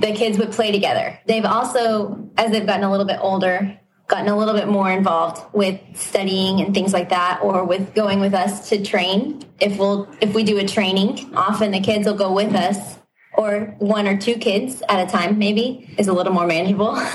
the 0.00 0.12
kids 0.14 0.38
would 0.38 0.52
play 0.52 0.72
together. 0.72 1.18
They've 1.26 1.44
also, 1.44 2.30
as 2.38 2.50
they've 2.50 2.66
gotten 2.66 2.84
a 2.84 2.90
little 2.90 3.06
bit 3.06 3.18
older, 3.20 3.78
gotten 4.08 4.28
a 4.28 4.36
little 4.36 4.54
bit 4.54 4.68
more 4.68 4.90
involved 4.90 5.42
with 5.54 5.80
studying 5.94 6.60
and 6.60 6.74
things 6.74 6.92
like 6.92 7.08
that 7.08 7.40
or 7.42 7.64
with 7.64 7.94
going 7.94 8.20
with 8.20 8.34
us 8.34 8.68
to 8.68 8.82
train 8.82 9.42
if 9.60 9.78
we'll 9.78 10.06
if 10.20 10.34
we 10.34 10.44
do 10.44 10.58
a 10.58 10.66
training 10.66 11.32
often 11.34 11.70
the 11.70 11.80
kids 11.80 12.06
will 12.06 12.14
go 12.14 12.30
with 12.30 12.54
us 12.54 12.98
or 13.34 13.74
one 13.78 14.06
or 14.06 14.16
two 14.16 14.34
kids 14.34 14.82
at 14.88 15.06
a 15.06 15.10
time 15.10 15.38
maybe 15.38 15.94
is 15.98 16.08
a 16.08 16.12
little 16.12 16.32
more 16.32 16.46
manageable. 16.46 17.00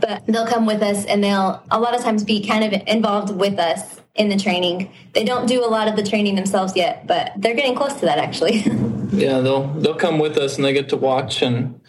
But 0.00 0.24
they'll 0.26 0.46
come 0.46 0.64
with 0.64 0.80
us 0.80 1.04
and 1.06 1.24
they'll 1.24 1.60
a 1.72 1.80
lot 1.80 1.92
of 1.92 2.02
times 2.02 2.22
be 2.22 2.46
kind 2.46 2.62
of 2.62 2.82
involved 2.86 3.34
with 3.34 3.58
us 3.58 4.00
in 4.14 4.28
the 4.28 4.36
training. 4.36 4.92
They 5.12 5.24
don't 5.24 5.46
do 5.46 5.64
a 5.64 5.66
lot 5.66 5.88
of 5.88 5.96
the 5.96 6.04
training 6.04 6.36
themselves 6.36 6.76
yet 6.76 7.06
but 7.06 7.32
they're 7.36 7.56
getting 7.56 7.74
close 7.74 7.94
to 7.94 8.06
that 8.06 8.18
actually. 8.18 8.64
Yeah 9.10 9.40
they'll 9.40 9.66
they'll 9.80 9.96
come 9.96 10.18
with 10.18 10.36
us 10.36 10.56
and 10.56 10.64
they 10.64 10.74
get 10.74 10.90
to 10.90 10.96
watch 10.96 11.40
and 11.40 11.80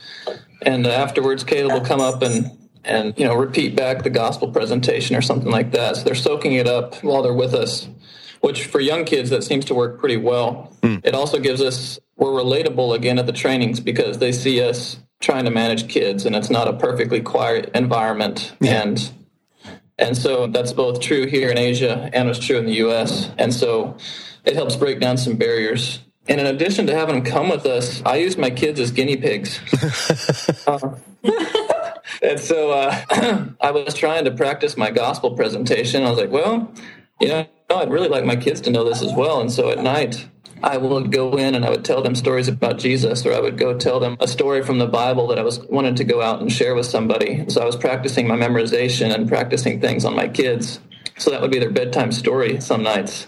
and 0.62 0.88
afterwards 0.88 1.43
caleb 1.43 1.73
will 1.73 1.85
come 1.85 1.99
up 1.99 2.21
and 2.21 2.49
and 2.83 3.13
you 3.17 3.25
know 3.25 3.35
repeat 3.35 3.75
back 3.75 4.03
the 4.03 4.09
gospel 4.09 4.51
presentation 4.51 5.15
or 5.15 5.21
something 5.21 5.51
like 5.51 5.71
that. 5.71 5.97
So 5.97 6.03
they're 6.03 6.15
soaking 6.15 6.53
it 6.53 6.67
up 6.67 6.95
while 7.03 7.21
they're 7.21 7.33
with 7.33 7.53
us, 7.53 7.88
which 8.41 8.65
for 8.65 8.80
young 8.80 9.06
kids 9.06 9.30
that 9.30 9.43
seems 9.43 9.65
to 9.65 9.73
work 9.73 9.99
pretty 9.99 10.17
well. 10.17 10.75
Mm. 10.82 11.06
It 11.06 11.15
also 11.15 11.39
gives 11.39 11.62
us 11.62 11.99
we're 12.15 12.32
relatable 12.32 12.95
again 12.95 13.17
at 13.19 13.25
the 13.25 13.34
trainings 13.34 13.80
because 13.80 14.17
they 14.17 14.32
see 14.32 14.62
us 14.62 14.99
trying 15.21 15.45
to 15.45 15.52
manage 15.52 15.89
kids 15.89 16.25
and 16.25 16.36
it's 16.36 16.49
not 16.49 16.67
a 16.67 16.73
perfectly 16.73 17.21
quiet 17.21 17.69
environment 17.73 18.54
yeah. 18.62 18.82
and 18.82 19.12
and 19.99 20.17
so 20.17 20.47
that's 20.47 20.71
both 20.71 21.02
true 21.02 21.28
here 21.28 21.49
in 21.49 21.58
Asia 21.58 22.10
and 22.13 22.30
it's 22.30 22.39
true 22.39 22.58
in 22.58 22.65
the 22.65 22.75
US. 22.88 23.30
And 23.38 23.54
so 23.54 23.97
it 24.45 24.56
helps 24.56 24.75
break 24.75 24.99
down 24.99 25.17
some 25.17 25.36
barriers. 25.36 25.99
And 26.28 26.39
in 26.39 26.47
addition 26.47 26.88
to 26.88 26.95
having 26.95 27.15
them 27.15 27.23
come 27.25 27.49
with 27.49 27.65
us, 27.65 28.02
I 28.06 28.17
use 28.17 28.38
my 28.38 28.49
kids 28.49 28.80
as 28.80 28.91
guinea 28.91 29.17
pigs. 29.17 29.60
uh, 30.67 30.95
and 32.21 32.39
so 32.39 32.71
uh, 32.71 33.45
I 33.62 33.71
was 33.71 33.93
trying 33.93 34.25
to 34.25 34.32
practice 34.32 34.78
my 34.78 34.91
gospel 34.91 35.36
presentation. 35.36 36.06
I 36.06 36.10
was 36.10 36.19
like, 36.19 36.32
well, 36.32 36.71
you 37.19 37.28
know, 37.28 37.47
I'd 37.77 37.91
really 37.91 38.10
like 38.10 38.25
my 38.25 38.36
kids 38.36 38.62
to 38.62 38.71
know 38.71 38.84
this 38.84 39.01
as 39.01 39.13
well. 39.13 39.41
And 39.41 39.51
so 39.51 39.69
at 39.69 39.79
night, 39.79 40.27
I 40.62 40.77
would 40.77 41.12
go 41.12 41.38
in 41.38 41.55
and 41.55 41.63
I 41.63 41.69
would 41.69 41.86
tell 41.86 42.01
them 42.01 42.15
stories 42.15 42.47
about 42.47 42.79
Jesus, 42.79 43.25
or 43.25 43.34
I 43.34 43.39
would 43.39 43.58
go 43.58 43.77
tell 43.77 43.99
them 43.99 44.17
a 44.19 44.27
story 44.27 44.63
from 44.63 44.79
the 44.79 44.88
Bible 44.88 45.27
that 45.27 45.39
I 45.39 45.43
was 45.43 45.60
wanted 45.67 45.97
to 45.97 46.03
go 46.03 46.21
out 46.21 46.41
and 46.41 46.51
share 46.51 46.75
with 46.75 46.86
somebody. 46.86 47.45
So 47.47 47.62
I 47.62 47.65
was 47.65 47.75
practicing 47.75 48.27
my 48.27 48.36
memorization 48.36 49.13
and 49.13 49.27
practicing 49.27 49.79
things 49.79 50.03
on 50.03 50.15
my 50.15 50.27
kids. 50.27 50.79
So 51.17 51.32
that 51.32 51.41
would 51.41 51.51
be 51.51 51.60
their 51.60 51.71
bedtime 51.71 52.12
story 52.12 52.60
some 52.60 52.84
nights 52.84 53.27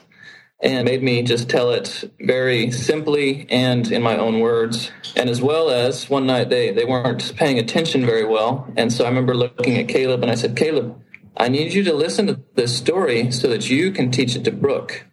and 0.62 0.86
made 0.86 1.02
me 1.02 1.24
just 1.24 1.50
tell 1.50 1.72
it 1.72 2.12
very 2.20 2.70
simply 2.72 3.48
and 3.50 3.92
in 3.92 4.02
my 4.02 4.18
own 4.18 4.40
words. 4.40 4.92
And 5.16 5.30
as 5.30 5.42
well 5.42 5.70
as 5.70 6.10
one 6.10 6.26
night 6.28 6.50
they, 6.50 6.72
they 6.72 6.86
weren't 6.86 7.36
paying 7.36 7.60
attention 7.60 8.06
very 8.06 8.26
well. 8.26 8.72
And 8.78 8.94
so 8.94 9.06
I 9.06 9.10
remember 9.10 9.36
looking 9.36 9.78
at 9.78 9.88
Caleb 9.88 10.22
and 10.22 10.32
I 10.32 10.36
said, 10.36 10.56
Caleb, 10.56 11.02
I 11.38 11.48
need 11.50 11.74
you 11.74 11.84
to 11.84 11.94
listen 11.94 12.28
to 12.28 12.40
this 12.56 12.76
story 12.76 13.32
so 13.32 13.48
that 13.48 13.70
you 13.70 13.92
can 13.92 14.12
teach 14.12 14.36
it 14.36 14.44
to 14.44 14.52
Brooke. 14.52 15.06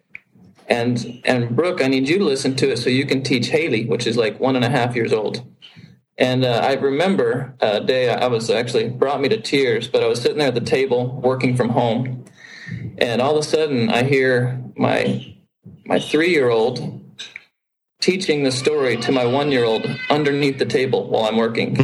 And 0.68 1.22
and 1.24 1.56
Brooke, 1.56 1.82
I 1.82 1.88
need 1.88 2.08
you 2.08 2.18
to 2.18 2.24
listen 2.24 2.54
to 2.56 2.72
it 2.72 2.78
so 2.78 2.90
you 2.90 3.06
can 3.06 3.22
teach 3.22 3.48
Haley, 3.48 3.86
which 3.86 4.06
is 4.06 4.16
like 4.16 4.38
one 4.38 4.56
and 4.56 4.64
a 4.64 4.68
half 4.68 4.94
years 4.94 5.12
old. 5.12 5.46
And 6.18 6.44
uh, 6.44 6.60
I 6.62 6.74
remember 6.74 7.54
a 7.60 7.80
day 7.80 8.10
I 8.10 8.26
was 8.26 8.50
actually 8.50 8.88
brought 8.88 9.20
me 9.20 9.28
to 9.28 9.40
tears, 9.40 9.88
but 9.88 10.02
I 10.02 10.08
was 10.08 10.20
sitting 10.20 10.38
there 10.38 10.48
at 10.48 10.54
the 10.54 10.60
table 10.60 11.20
working 11.22 11.56
from 11.56 11.70
home, 11.70 12.24
and 12.98 13.22
all 13.22 13.38
of 13.38 13.38
a 13.38 13.48
sudden 13.48 13.88
I 13.88 14.02
hear 14.02 14.62
my 14.76 15.34
my 15.86 15.98
three 15.98 16.30
year 16.30 16.50
old 16.50 17.00
teaching 18.00 18.42
the 18.42 18.52
story 18.52 18.96
to 18.96 19.12
my 19.12 19.24
one 19.24 19.50
year 19.50 19.64
old 19.64 19.86
underneath 20.10 20.58
the 20.58 20.66
table 20.66 21.08
while 21.08 21.24
I'm 21.24 21.36
working. 21.36 21.78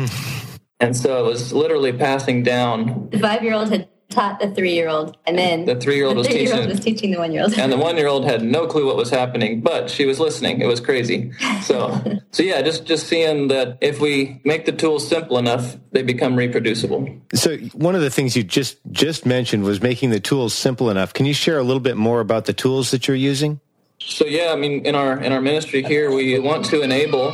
and 0.81 0.97
so 0.97 1.25
it 1.25 1.29
was 1.29 1.53
literally 1.53 1.93
passing 1.93 2.43
down. 2.43 3.09
The 3.11 3.19
five 3.19 3.43
year 3.43 3.55
old 3.55 3.71
had 3.71 3.89
taught 4.11 4.41
the 4.41 4.51
three 4.51 4.75
year 4.75 4.89
old, 4.89 5.17
and 5.27 5.39
then 5.39 5.65
the 5.65 5.77
three 5.77 5.97
year 5.97 6.07
old 6.07 6.17
was 6.17 6.27
teaching 6.27 7.11
the 7.11 7.19
one 7.19 7.33
year 7.33 7.43
old, 7.43 7.59
and 7.59 7.73
the 7.73 7.77
one 7.77 7.97
year 7.97 8.07
old 8.07 8.25
had 8.25 8.43
no 8.43 8.67
clue 8.67 8.87
what 8.87 8.97
was 8.97 9.11
happening, 9.11 9.61
but 9.61 9.91
she 9.91 10.07
was 10.07 10.21
listening. 10.21 10.61
It 10.61 10.67
was 10.67 10.81
crazy. 10.81 11.33
So, 11.63 12.21
so 12.31 12.43
yeah, 12.43 12.63
just 12.63 12.85
just 12.85 13.07
seeing 13.07 13.49
that 13.49 13.79
if 13.81 14.01
we 14.01 14.41
make 14.45 14.67
the 14.67 14.73
tools 14.73 15.07
simple 15.07 15.39
enough, 15.39 15.77
they 15.93 16.03
become 16.03 16.37
reproducible. 16.37 17.09
So 17.35 17.57
one 17.73 17.95
of 17.95 18.01
the 18.01 18.11
things 18.11 18.37
you 18.37 18.43
just 18.43 18.79
just 18.91 19.27
mentioned 19.27 19.65
was 19.65 19.81
making 19.81 20.11
the 20.11 20.21
tools 20.21 20.55
simple 20.55 20.91
enough. 20.91 21.13
Can 21.13 21.27
you 21.27 21.35
share 21.35 21.59
a 21.59 21.63
little 21.63 21.81
bit 21.81 21.97
more 21.97 22.21
about 22.21 22.45
the 22.45 22.53
tools 22.53 22.91
that 22.91 23.09
you're 23.09 23.17
using? 23.17 23.61
So 24.01 24.27
yeah, 24.27 24.53
I 24.53 24.57
mean, 24.57 24.85
in 24.85 24.95
our 24.95 25.19
in 25.21 25.33
our 25.33 25.41
ministry 25.41 25.83
here, 25.83 26.13
we 26.13 26.39
want 26.39 26.65
to 26.67 26.83
enable 26.83 27.33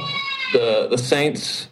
the 0.52 0.88
the 0.90 0.98
saints 0.98 1.69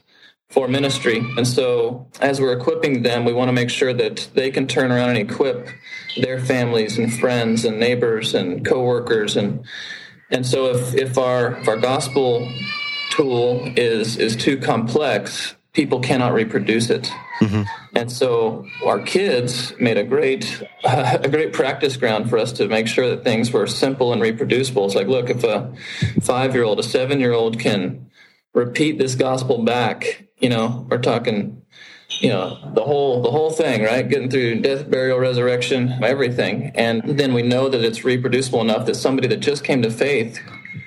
for 0.51 0.67
ministry, 0.67 1.19
and 1.37 1.47
so 1.47 2.07
as 2.21 2.41
we're 2.41 2.57
equipping 2.57 3.03
them, 3.03 3.25
we 3.25 3.33
want 3.33 3.49
to 3.49 3.53
make 3.53 3.71
sure 3.71 3.93
that 3.93 4.29
they 4.35 4.51
can 4.51 4.67
turn 4.67 4.91
around 4.91 5.11
and 5.11 5.19
equip 5.19 5.69
their 6.17 6.41
families 6.41 6.99
and 6.99 7.13
friends 7.13 7.65
and 7.65 7.79
neighbors 7.79 8.35
and 8.35 8.65
coworkers, 8.65 9.37
and 9.37 9.65
and 10.31 10.47
so 10.47 10.67
if 10.67 10.95
if 10.95 11.19
our 11.19 11.59
if 11.59 11.69
our 11.69 11.77
gospel 11.77 12.51
tool 13.11 13.73
is 13.77 14.17
is 14.17 14.37
too 14.37 14.59
complex, 14.59 15.55
people 15.73 16.01
cannot 16.01 16.33
reproduce 16.33 16.91
it. 16.91 17.13
Mm-hmm. 17.41 17.63
And 17.95 18.11
so 18.11 18.67
our 18.85 19.01
kids 19.01 19.73
made 19.79 19.97
a 19.97 20.05
great 20.05 20.63
uh, 20.85 21.19
a 21.23 21.29
great 21.29 21.53
practice 21.53 21.97
ground 21.97 22.29
for 22.29 22.39
us 22.39 22.53
to 22.55 22.69
make 22.69 22.89
sure 22.89 23.09
that 23.11 23.25
things 23.25 23.53
were 23.53 23.67
simple 23.67 24.13
and 24.13 24.21
reproducible. 24.21 24.87
It's 24.87 24.95
like, 24.95 25.07
look, 25.07 25.31
if 25.31 25.45
a 25.45 25.73
five 26.21 26.55
year 26.55 26.65
old, 26.65 26.81
a 26.81 26.83
seven 26.83 27.21
year 27.21 27.33
old 27.33 27.59
can 27.59 28.08
repeat 28.55 28.99
this 28.99 29.15
gospel 29.15 29.63
back, 29.65 30.29
you 30.39 30.49
know, 30.49 30.87
we're 30.91 30.99
talking, 30.99 31.63
you 32.21 32.29
know, 32.29 32.73
the 32.75 32.83
whole 32.83 33.23
the 33.23 33.31
whole 33.31 33.51
thing, 33.51 33.83
right? 33.83 34.09
Getting 34.09 34.31
through 34.31 34.61
death, 34.61 34.91
burial, 34.91 35.19
resurrection, 35.19 36.03
everything, 36.03 36.73
and 36.75 37.03
then 37.19 37.35
we 37.35 37.43
know 37.43 37.69
that 37.69 37.85
it's 37.85 38.05
reproducible 38.05 38.61
enough 38.61 38.87
that 38.87 38.97
somebody 38.97 39.29
that 39.29 39.41
just 39.41 39.65
came 39.65 39.83
to 39.83 39.91
faith 39.91 40.41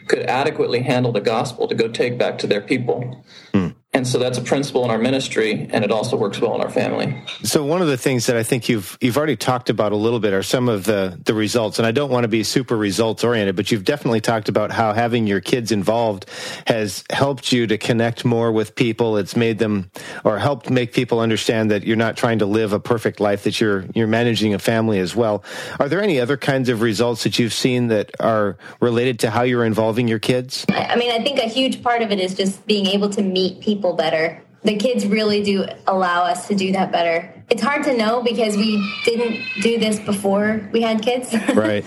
could 0.07 0.23
adequately 0.23 0.81
handle 0.81 1.11
the 1.11 1.21
gospel 1.21 1.67
to 1.67 1.75
go 1.75 1.87
take 1.87 2.17
back 2.17 2.37
to 2.39 2.47
their 2.47 2.61
people. 2.61 3.23
Mm. 3.53 3.75
And 4.01 4.07
so 4.07 4.17
that's 4.17 4.39
a 4.39 4.41
principle 4.41 4.83
in 4.83 4.89
our 4.89 4.97
ministry, 4.97 5.67
and 5.69 5.85
it 5.85 5.91
also 5.91 6.17
works 6.17 6.41
well 6.41 6.55
in 6.55 6.61
our 6.61 6.71
family. 6.71 7.21
So 7.43 7.63
one 7.63 7.83
of 7.83 7.87
the 7.87 7.97
things 7.97 8.25
that 8.25 8.35
I 8.35 8.41
think 8.41 8.67
you've 8.67 8.97
you've 8.99 9.15
already 9.15 9.35
talked 9.35 9.69
about 9.69 9.91
a 9.91 9.95
little 9.95 10.19
bit 10.19 10.33
are 10.33 10.41
some 10.41 10.69
of 10.69 10.85
the 10.85 11.19
the 11.23 11.35
results. 11.35 11.77
And 11.77 11.85
I 11.85 11.91
don't 11.91 12.09
want 12.09 12.23
to 12.23 12.27
be 12.27 12.41
super 12.41 12.75
results 12.75 13.23
oriented, 13.23 13.55
but 13.55 13.69
you've 13.69 13.85
definitely 13.85 14.19
talked 14.19 14.49
about 14.49 14.71
how 14.71 14.93
having 14.93 15.27
your 15.27 15.39
kids 15.39 15.71
involved 15.71 16.25
has 16.65 17.03
helped 17.11 17.51
you 17.51 17.67
to 17.67 17.77
connect 17.77 18.25
more 18.25 18.51
with 18.51 18.73
people. 18.73 19.17
It's 19.17 19.35
made 19.35 19.59
them 19.59 19.91
or 20.23 20.39
helped 20.39 20.71
make 20.71 20.93
people 20.93 21.19
understand 21.19 21.69
that 21.69 21.83
you're 21.83 21.95
not 21.95 22.17
trying 22.17 22.39
to 22.39 22.47
live 22.47 22.73
a 22.73 22.79
perfect 22.79 23.19
life; 23.19 23.43
that 23.43 23.61
you're 23.61 23.85
you're 23.93 24.07
managing 24.07 24.55
a 24.55 24.59
family 24.59 24.97
as 24.97 25.15
well. 25.15 25.43
Are 25.79 25.87
there 25.87 26.01
any 26.01 26.19
other 26.19 26.37
kinds 26.37 26.69
of 26.69 26.81
results 26.81 27.21
that 27.21 27.37
you've 27.37 27.53
seen 27.53 27.89
that 27.89 28.09
are 28.19 28.57
related 28.79 29.19
to 29.19 29.29
how 29.29 29.43
you're 29.43 29.63
involving 29.63 30.07
your 30.07 30.17
kids? 30.17 30.65
I 30.69 30.95
mean, 30.95 31.11
I 31.11 31.23
think 31.23 31.37
a 31.37 31.47
huge 31.47 31.83
part 31.83 32.01
of 32.01 32.11
it 32.11 32.19
is 32.19 32.33
just 32.33 32.65
being 32.65 32.87
able 32.87 33.09
to 33.09 33.21
meet 33.21 33.61
people 33.61 33.90
people 33.91 33.97
better. 33.97 34.41
The 34.63 34.77
kids 34.77 35.07
really 35.07 35.43
do 35.43 35.65
allow 35.87 36.23
us 36.23 36.47
to 36.47 36.55
do 36.55 36.71
that 36.73 36.91
better. 36.91 37.43
It's 37.49 37.61
hard 37.61 37.83
to 37.85 37.97
know 37.97 38.21
because 38.21 38.55
we 38.55 38.77
didn't 39.05 39.43
do 39.61 39.79
this 39.79 39.99
before 39.99 40.69
we 40.71 40.81
had 40.81 41.01
kids. 41.01 41.35
Right. 41.55 41.83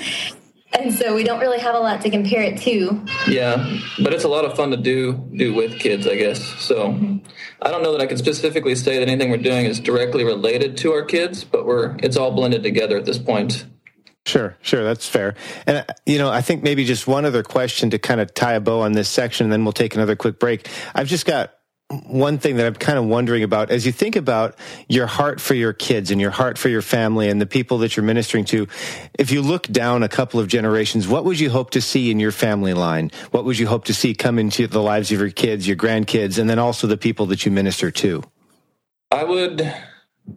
and 0.73 0.93
so 0.93 1.15
we 1.15 1.23
don't 1.25 1.41
really 1.41 1.61
have 1.61 1.75
a 1.75 1.79
lot 1.79 2.03
to 2.03 2.11
compare 2.11 2.43
it 2.43 2.59
to. 2.63 3.05
Yeah, 3.29 3.79
but 4.03 4.13
it's 4.13 4.25
a 4.25 4.29
lot 4.29 4.45
of 4.45 4.57
fun 4.57 4.71
to 4.73 4.77
do 4.77 5.13
do 5.37 5.55
with 5.55 5.79
kids, 5.79 6.07
I 6.07 6.17
guess. 6.17 6.41
So 6.61 6.89
mm-hmm. 6.89 7.19
I 7.63 7.71
don't 7.71 7.83
know 7.83 7.93
that 7.93 8.01
I 8.01 8.07
can 8.07 8.19
specifically 8.19 8.75
say 8.75 8.99
that 8.99 9.09
anything 9.09 9.31
we're 9.31 9.37
doing 9.53 9.67
is 9.67 9.81
directly 9.81 10.25
related 10.25 10.77
to 10.79 10.93
our 10.93 11.05
kids, 11.05 11.45
but 11.45 11.65
we're 11.65 11.97
it's 12.03 12.17
all 12.17 12.33
blended 12.33 12.63
together 12.63 12.97
at 12.99 13.05
this 13.05 13.19
point. 13.19 13.67
Sure, 14.27 14.57
sure, 14.63 14.83
that's 14.83 15.07
fair. 15.07 15.35
And 15.67 15.85
you 16.07 16.19
know, 16.19 16.31
I 16.31 16.43
think 16.43 16.63
maybe 16.63 16.85
just 16.85 17.07
one 17.07 17.25
other 17.25 17.43
question 17.43 17.91
to 17.91 17.99
kind 17.99 18.21
of 18.21 18.35
tie 18.35 18.55
a 18.55 18.61
bow 18.61 18.81
on 18.81 18.93
this 18.93 19.09
section, 19.09 19.45
and 19.45 19.53
then 19.53 19.65
we'll 19.65 19.73
take 19.73 19.95
another 19.95 20.17
quick 20.17 20.39
break. 20.39 20.69
I've 20.95 21.09
just 21.09 21.27
got 21.27 21.55
one 22.03 22.39
thing 22.39 22.57
that 22.57 22.67
I'm 22.67 22.75
kind 22.75 22.99
of 22.99 23.05
wondering 23.05 23.43
about 23.43 23.71
as 23.71 23.85
you 23.85 23.93
think 23.93 24.17
about 24.17 24.57
your 24.89 25.07
heart 25.07 25.41
for 25.41 25.55
your 25.55 25.73
kids 25.73 26.11
and 26.11 26.21
your 26.21 26.31
heart 26.31 26.59
for 26.59 26.69
your 26.69 26.83
family 26.83 27.29
and 27.29 27.41
the 27.41 27.47
people 27.47 27.79
that 27.79 27.97
you're 27.97 28.05
ministering 28.05 28.45
to. 28.47 28.67
If 29.19 29.31
you 29.31 29.43
look 29.43 29.67
down 29.67 30.03
a 30.03 30.09
couple 30.09 30.41
of 30.41 30.49
generations, 30.49 31.07
what 31.07 31.25
would 31.25 31.39
you 31.39 31.51
hope 31.51 31.71
to 31.71 31.81
see 31.81 32.11
in 32.11 32.21
your 32.21 32.33
family 32.33 32.75
line? 32.75 33.11
What 33.31 33.45
would 33.45 33.59
you 33.59 33.67
hope 33.67 33.85
to 33.87 33.95
see 33.95 34.15
come 34.15 34.39
into 34.39 34.67
the 34.67 34.83
lives 34.83 35.13
of 35.13 35.21
your 35.21 35.31
kids, 35.31 35.69
your 35.69 35.77
grandkids, 35.77 36.39
and 36.39 36.49
then 36.49 36.59
also 36.59 36.87
the 36.87 36.97
people 36.97 37.27
that 37.27 37.45
you 37.45 37.53
minister 37.53 37.91
to? 37.91 38.23
I 39.11 39.25
would 39.25 39.75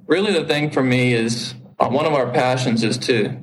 really 0.05 0.33
the 0.33 0.45
thing 0.45 0.71
for 0.71 0.83
me 0.83 1.13
is 1.13 1.55
uh, 1.79 1.87
one 1.87 2.05
of 2.05 2.13
our 2.13 2.31
passions 2.31 2.83
is 2.83 2.97
to 2.97 3.37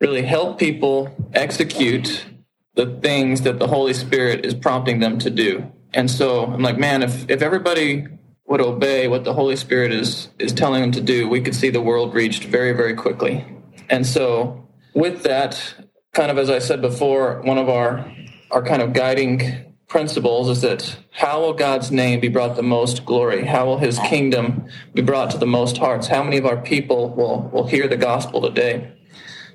really 0.00 0.22
help 0.22 0.58
people 0.58 1.14
execute 1.32 2.26
the 2.74 2.98
things 3.00 3.42
that 3.42 3.58
the 3.58 3.68
Holy 3.68 3.94
Spirit 3.94 4.44
is 4.44 4.54
prompting 4.54 4.98
them 4.98 5.18
to 5.20 5.30
do. 5.30 5.72
And 5.94 6.10
so 6.10 6.44
I'm 6.46 6.60
like, 6.60 6.76
man, 6.76 7.02
if, 7.02 7.30
if 7.30 7.40
everybody 7.40 8.06
would 8.46 8.60
obey 8.60 9.08
what 9.08 9.24
the 9.24 9.32
Holy 9.32 9.56
Spirit 9.56 9.92
is 9.92 10.28
is 10.38 10.52
telling 10.52 10.82
them 10.82 10.92
to 10.92 11.00
do, 11.00 11.28
we 11.28 11.40
could 11.40 11.54
see 11.54 11.70
the 11.70 11.80
world 11.80 12.14
reached 12.14 12.44
very, 12.44 12.72
very 12.72 12.94
quickly. 12.94 13.44
And 13.88 14.06
so 14.06 14.68
with 14.92 15.22
that, 15.22 15.74
kind 16.12 16.30
of 16.30 16.38
as 16.38 16.50
I 16.50 16.58
said 16.58 16.82
before, 16.82 17.40
one 17.42 17.58
of 17.58 17.68
our 17.68 18.12
our 18.50 18.62
kind 18.62 18.82
of 18.82 18.92
guiding 18.92 19.72
principles 19.88 20.48
is 20.48 20.60
that 20.62 20.96
how 21.12 21.40
will 21.40 21.52
God's 21.52 21.90
name 21.90 22.20
be 22.20 22.28
brought 22.28 22.56
the 22.56 22.62
most 22.62 23.04
glory? 23.04 23.44
How 23.44 23.64
will 23.66 23.78
his 23.78 23.98
kingdom 23.98 24.66
be 24.92 25.02
brought 25.02 25.30
to 25.30 25.38
the 25.38 25.46
most 25.46 25.78
hearts? 25.78 26.08
How 26.08 26.22
many 26.22 26.36
of 26.36 26.46
our 26.46 26.60
people 26.60 27.10
will, 27.10 27.48
will 27.52 27.66
hear 27.66 27.86
the 27.86 27.96
gospel 27.96 28.40
today? 28.42 28.92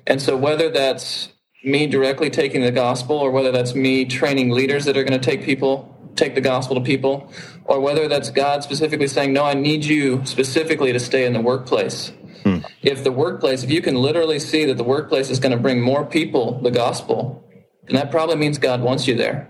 And 0.06 0.20
so 0.20 0.36
whether 0.36 0.70
that's 0.70 1.30
me 1.62 1.86
directly 1.86 2.30
taking 2.30 2.62
the 2.62 2.72
gospel 2.72 3.16
or 3.16 3.30
whether 3.30 3.52
that's 3.52 3.74
me 3.74 4.06
training 4.06 4.50
leaders 4.50 4.86
that 4.86 4.96
are 4.96 5.04
going 5.04 5.20
to 5.20 5.30
take 5.30 5.44
people 5.44 5.99
take 6.16 6.34
the 6.34 6.40
gospel 6.40 6.76
to 6.76 6.80
people 6.80 7.32
or 7.64 7.80
whether 7.80 8.08
that's 8.08 8.30
God 8.30 8.62
specifically 8.62 9.08
saying 9.08 9.32
no 9.32 9.44
I 9.44 9.54
need 9.54 9.84
you 9.84 10.24
specifically 10.24 10.92
to 10.92 11.00
stay 11.00 11.26
in 11.26 11.32
the 11.32 11.40
workplace 11.40 12.12
hmm. 12.42 12.58
if 12.82 13.04
the 13.04 13.12
workplace 13.12 13.62
if 13.62 13.70
you 13.70 13.82
can 13.82 13.94
literally 13.94 14.38
see 14.38 14.64
that 14.66 14.76
the 14.76 14.84
workplace 14.84 15.30
is 15.30 15.40
going 15.40 15.52
to 15.52 15.58
bring 15.58 15.80
more 15.80 16.04
people 16.04 16.60
the 16.60 16.70
gospel 16.70 17.44
then 17.86 17.96
that 17.96 18.10
probably 18.10 18.36
means 18.36 18.58
God 18.58 18.82
wants 18.82 19.06
you 19.06 19.14
there 19.14 19.48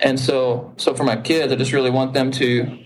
and 0.00 0.18
so 0.18 0.72
so 0.76 0.94
for 0.94 1.04
my 1.04 1.16
kids 1.16 1.52
I 1.52 1.56
just 1.56 1.72
really 1.72 1.90
want 1.90 2.14
them 2.14 2.30
to 2.32 2.78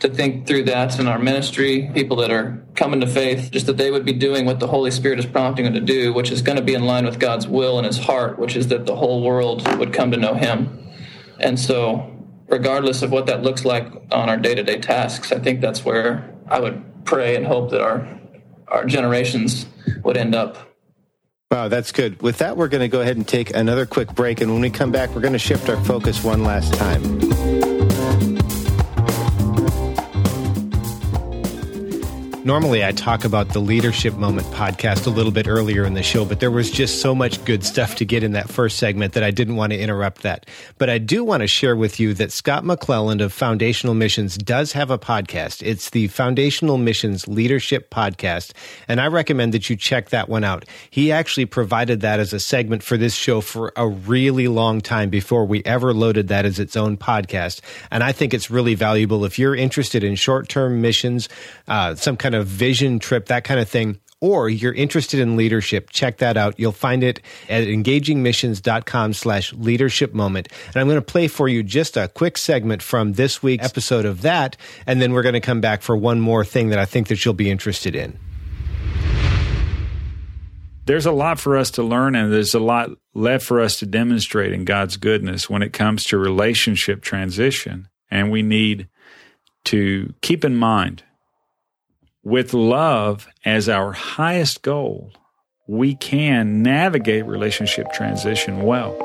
to 0.00 0.08
think 0.08 0.46
through 0.46 0.62
that 0.64 0.98
in 1.00 1.08
our 1.08 1.18
ministry, 1.18 1.90
people 1.92 2.16
that 2.18 2.30
are 2.30 2.62
coming 2.76 3.00
to 3.00 3.06
faith, 3.06 3.50
just 3.50 3.66
that 3.66 3.76
they 3.76 3.90
would 3.90 4.04
be 4.04 4.12
doing 4.12 4.46
what 4.46 4.60
the 4.60 4.68
Holy 4.68 4.92
Spirit 4.92 5.18
is 5.18 5.26
prompting 5.26 5.64
them 5.64 5.74
to 5.74 5.80
do, 5.80 6.12
which 6.12 6.30
is 6.30 6.40
going 6.40 6.56
to 6.56 6.62
be 6.62 6.74
in 6.74 6.84
line 6.84 7.04
with 7.04 7.18
God's 7.18 7.48
will 7.48 7.78
and 7.78 7.86
His 7.86 7.98
heart, 7.98 8.38
which 8.38 8.54
is 8.54 8.68
that 8.68 8.86
the 8.86 8.94
whole 8.94 9.22
world 9.22 9.66
would 9.78 9.92
come 9.92 10.12
to 10.12 10.16
know 10.16 10.34
Him. 10.34 10.88
And 11.40 11.58
so, 11.58 12.14
regardless 12.48 13.02
of 13.02 13.12
what 13.12 13.26
that 13.26 13.42
looks 13.42 13.64
like 13.64 13.86
on 14.10 14.28
our 14.28 14.36
day 14.36 14.54
to 14.54 14.62
day 14.62 14.78
tasks, 14.78 15.32
I 15.32 15.38
think 15.38 15.60
that's 15.60 15.84
where 15.84 16.34
I 16.48 16.60
would 16.60 17.04
pray 17.04 17.36
and 17.36 17.46
hope 17.46 17.70
that 17.70 17.80
our 17.80 18.08
our 18.68 18.84
generations 18.84 19.66
would 20.02 20.16
end 20.16 20.34
up. 20.34 20.58
Wow, 21.50 21.68
that's 21.68 21.92
good. 21.92 22.20
With 22.20 22.38
that, 22.38 22.58
we're 22.58 22.68
going 22.68 22.82
to 22.82 22.88
go 22.88 23.00
ahead 23.00 23.16
and 23.16 23.26
take 23.26 23.54
another 23.54 23.86
quick 23.86 24.14
break. 24.14 24.42
And 24.42 24.52
when 24.52 24.60
we 24.60 24.68
come 24.68 24.92
back, 24.92 25.14
we're 25.14 25.22
going 25.22 25.32
to 25.32 25.38
shift 25.38 25.70
our 25.70 25.82
focus 25.84 26.22
one 26.22 26.44
last 26.44 26.74
time. 26.74 27.67
Normally, 32.48 32.82
I 32.82 32.92
talk 32.92 33.26
about 33.26 33.50
the 33.50 33.58
Leadership 33.58 34.14
Moment 34.14 34.46
podcast 34.46 35.06
a 35.06 35.10
little 35.10 35.30
bit 35.30 35.46
earlier 35.46 35.84
in 35.84 35.92
the 35.92 36.02
show, 36.02 36.24
but 36.24 36.40
there 36.40 36.50
was 36.50 36.70
just 36.70 37.02
so 37.02 37.14
much 37.14 37.44
good 37.44 37.62
stuff 37.62 37.96
to 37.96 38.06
get 38.06 38.22
in 38.22 38.32
that 38.32 38.48
first 38.48 38.78
segment 38.78 39.12
that 39.12 39.22
I 39.22 39.30
didn't 39.30 39.56
want 39.56 39.74
to 39.74 39.78
interrupt 39.78 40.22
that. 40.22 40.46
But 40.78 40.88
I 40.88 40.96
do 40.96 41.22
want 41.22 41.42
to 41.42 41.46
share 41.46 41.76
with 41.76 42.00
you 42.00 42.14
that 42.14 42.32
Scott 42.32 42.64
McClelland 42.64 43.22
of 43.22 43.34
Foundational 43.34 43.94
Missions 43.94 44.38
does 44.38 44.72
have 44.72 44.90
a 44.90 44.98
podcast. 44.98 45.62
It's 45.62 45.90
the 45.90 46.08
Foundational 46.08 46.78
Missions 46.78 47.28
Leadership 47.28 47.90
Podcast, 47.90 48.52
and 48.88 48.98
I 48.98 49.08
recommend 49.08 49.52
that 49.52 49.68
you 49.68 49.76
check 49.76 50.08
that 50.08 50.30
one 50.30 50.42
out. 50.42 50.64
He 50.88 51.12
actually 51.12 51.44
provided 51.44 52.00
that 52.00 52.18
as 52.18 52.32
a 52.32 52.40
segment 52.40 52.82
for 52.82 52.96
this 52.96 53.14
show 53.14 53.42
for 53.42 53.74
a 53.76 53.86
really 53.86 54.48
long 54.48 54.80
time 54.80 55.10
before 55.10 55.44
we 55.44 55.62
ever 55.66 55.92
loaded 55.92 56.28
that 56.28 56.46
as 56.46 56.58
its 56.58 56.76
own 56.76 56.96
podcast. 56.96 57.60
And 57.90 58.02
I 58.02 58.12
think 58.12 58.32
it's 58.32 58.50
really 58.50 58.74
valuable 58.74 59.26
if 59.26 59.38
you're 59.38 59.54
interested 59.54 60.02
in 60.02 60.14
short 60.14 60.48
term 60.48 60.80
missions, 60.80 61.28
uh, 61.66 61.94
some 61.94 62.16
kind 62.16 62.34
of 62.34 62.37
of 62.38 62.46
vision 62.46 62.98
trip, 62.98 63.26
that 63.26 63.44
kind 63.44 63.60
of 63.60 63.68
thing, 63.68 64.00
or 64.20 64.48
you're 64.48 64.74
interested 64.74 65.20
in 65.20 65.36
leadership, 65.36 65.90
check 65.90 66.18
that 66.18 66.36
out. 66.36 66.58
You'll 66.58 66.72
find 66.72 67.04
it 67.04 67.20
at 67.48 67.64
engagingmissions.com 67.64 69.12
slash 69.12 69.52
leadership 69.52 70.12
moment. 70.12 70.48
And 70.66 70.76
I'm 70.76 70.86
going 70.86 70.96
to 70.96 71.02
play 71.02 71.28
for 71.28 71.48
you 71.48 71.62
just 71.62 71.96
a 71.96 72.08
quick 72.08 72.36
segment 72.36 72.82
from 72.82 73.12
this 73.12 73.42
week's 73.42 73.64
episode 73.64 74.04
of 74.04 74.22
that. 74.22 74.56
And 74.86 75.00
then 75.00 75.12
we're 75.12 75.22
going 75.22 75.34
to 75.34 75.40
come 75.40 75.60
back 75.60 75.82
for 75.82 75.96
one 75.96 76.20
more 76.20 76.44
thing 76.44 76.70
that 76.70 76.78
I 76.78 76.84
think 76.84 77.08
that 77.08 77.24
you'll 77.24 77.34
be 77.34 77.50
interested 77.50 77.94
in. 77.94 78.18
There's 80.86 81.06
a 81.06 81.12
lot 81.12 81.38
for 81.38 81.56
us 81.56 81.70
to 81.72 81.82
learn 81.82 82.14
and 82.14 82.32
there's 82.32 82.54
a 82.54 82.60
lot 82.60 82.90
left 83.14 83.44
for 83.44 83.60
us 83.60 83.78
to 83.80 83.86
demonstrate 83.86 84.52
in 84.52 84.64
God's 84.64 84.96
goodness 84.96 85.48
when 85.48 85.62
it 85.62 85.74
comes 85.74 86.02
to 86.04 86.18
relationship 86.18 87.02
transition. 87.02 87.88
And 88.10 88.32
we 88.32 88.42
need 88.42 88.88
to 89.64 90.14
keep 90.22 90.46
in 90.46 90.56
mind 90.56 91.02
with 92.22 92.54
love 92.54 93.28
as 93.44 93.68
our 93.68 93.92
highest 93.92 94.62
goal, 94.62 95.12
we 95.66 95.94
can 95.94 96.62
navigate 96.62 97.26
relationship 97.26 97.92
transition 97.92 98.62
well. 98.62 98.96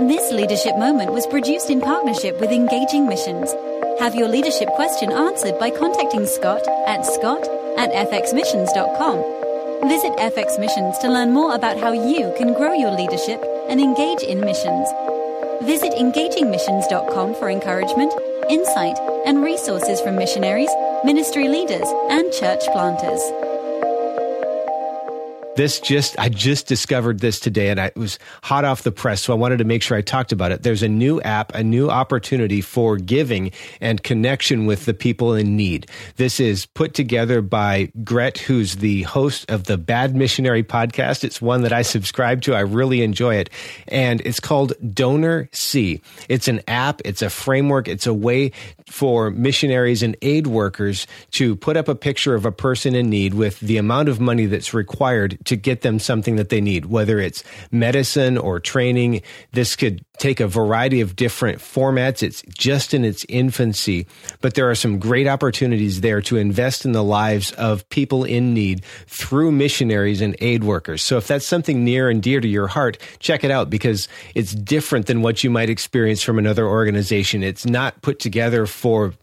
This 0.00 0.32
leadership 0.32 0.78
moment 0.78 1.12
was 1.12 1.26
produced 1.26 1.68
in 1.70 1.80
partnership 1.80 2.40
with 2.40 2.50
Engaging 2.50 3.06
Missions. 3.06 3.52
Have 4.00 4.14
your 4.14 4.28
leadership 4.28 4.68
question 4.70 5.12
answered 5.12 5.58
by 5.58 5.70
contacting 5.70 6.26
Scott 6.26 6.66
at 6.86 7.04
scott 7.04 7.46
at 7.76 7.92
fxmissions.com. 7.92 9.88
Visit 9.88 10.12
FX 10.18 10.58
Missions 10.58 10.98
to 10.98 11.08
learn 11.08 11.32
more 11.32 11.54
about 11.54 11.78
how 11.78 11.92
you 11.92 12.34
can 12.36 12.54
grow 12.54 12.72
your 12.72 12.92
leadership 12.92 13.42
and 13.68 13.80
engage 13.80 14.22
in 14.22 14.40
missions. 14.40 14.88
Visit 15.62 15.92
engagingmissions.com 15.92 17.34
for 17.34 17.50
encouragement, 17.50 18.12
insight, 18.50 18.96
and 19.26 19.42
resources 19.42 20.00
from 20.00 20.16
missionaries 20.16 20.70
ministry 21.04 21.48
leaders, 21.48 21.88
and 22.10 22.30
church 22.32 22.62
planters. 22.72 23.49
This 25.56 25.80
just, 25.80 26.18
I 26.18 26.28
just 26.28 26.68
discovered 26.68 27.18
this 27.18 27.40
today 27.40 27.70
and 27.70 27.80
I, 27.80 27.86
it 27.86 27.96
was 27.96 28.18
hot 28.42 28.64
off 28.64 28.82
the 28.82 28.92
press. 28.92 29.22
So 29.22 29.32
I 29.32 29.36
wanted 29.36 29.58
to 29.58 29.64
make 29.64 29.82
sure 29.82 29.96
I 29.96 30.00
talked 30.00 30.30
about 30.30 30.52
it. 30.52 30.62
There's 30.62 30.82
a 30.82 30.88
new 30.88 31.20
app, 31.22 31.54
a 31.54 31.62
new 31.62 31.90
opportunity 31.90 32.60
for 32.60 32.96
giving 32.96 33.50
and 33.80 34.02
connection 34.02 34.66
with 34.66 34.84
the 34.84 34.94
people 34.94 35.34
in 35.34 35.56
need. 35.56 35.90
This 36.16 36.38
is 36.38 36.66
put 36.66 36.94
together 36.94 37.42
by 37.42 37.90
Gret, 38.04 38.38
who's 38.38 38.76
the 38.76 39.02
host 39.02 39.50
of 39.50 39.64
the 39.64 39.76
Bad 39.76 40.14
Missionary 40.14 40.62
podcast. 40.62 41.24
It's 41.24 41.42
one 41.42 41.62
that 41.62 41.72
I 41.72 41.82
subscribe 41.82 42.42
to. 42.42 42.54
I 42.54 42.60
really 42.60 43.02
enjoy 43.02 43.34
it. 43.34 43.50
And 43.88 44.20
it's 44.22 44.40
called 44.40 44.72
DonorSee. 44.82 46.00
It's 46.28 46.46
an 46.46 46.60
app. 46.68 47.02
It's 47.04 47.22
a 47.22 47.28
framework. 47.28 47.88
It's 47.88 48.06
a 48.06 48.14
way 48.14 48.52
for 48.86 49.30
missionaries 49.30 50.02
and 50.02 50.16
aid 50.22 50.46
workers 50.46 51.06
to 51.32 51.56
put 51.56 51.76
up 51.76 51.88
a 51.88 51.94
picture 51.94 52.34
of 52.34 52.46
a 52.46 52.52
person 52.52 52.94
in 52.94 53.10
need 53.10 53.34
with 53.34 53.58
the 53.60 53.78
amount 53.78 54.08
of 54.08 54.20
money 54.20 54.46
that's 54.46 54.72
required 54.72 55.38
to 55.44 55.56
get 55.56 55.82
them 55.82 55.98
something 55.98 56.36
that 56.36 56.48
they 56.48 56.60
need, 56.60 56.86
whether 56.86 57.18
it's 57.18 57.42
medicine 57.70 58.36
or 58.36 58.60
training. 58.60 59.22
This 59.52 59.76
could 59.76 60.04
take 60.20 60.38
a 60.38 60.46
variety 60.46 61.00
of 61.00 61.16
different 61.16 61.58
formats. 61.58 62.22
It's 62.22 62.42
just 62.48 62.92
in 62.92 63.04
its 63.04 63.24
infancy, 63.28 64.06
but 64.42 64.54
there 64.54 64.70
are 64.70 64.74
some 64.74 64.98
great 64.98 65.26
opportunities 65.26 66.02
there 66.02 66.20
to 66.22 66.36
invest 66.36 66.84
in 66.84 66.92
the 66.92 67.02
lives 67.02 67.52
of 67.52 67.88
people 67.88 68.24
in 68.24 68.52
need 68.52 68.84
through 69.06 69.50
missionaries 69.50 70.20
and 70.20 70.36
aid 70.40 70.62
workers. 70.62 71.00
So 71.02 71.16
if 71.16 71.26
that's 71.26 71.46
something 71.46 71.84
near 71.84 72.10
and 72.10 72.22
dear 72.22 72.40
to 72.40 72.48
your 72.48 72.66
heart, 72.66 72.98
check 73.18 73.44
it 73.44 73.50
out 73.50 73.70
because 73.70 74.08
it's 74.34 74.54
different 74.54 75.06
than 75.06 75.22
what 75.22 75.42
you 75.42 75.48
might 75.48 75.70
experience 75.70 76.22
from 76.22 76.38
another 76.38 76.66
organization. 76.66 77.42
It's 77.42 77.64
not 77.64 78.02
put 78.02 78.18
together 78.18 78.66
for 78.66 79.14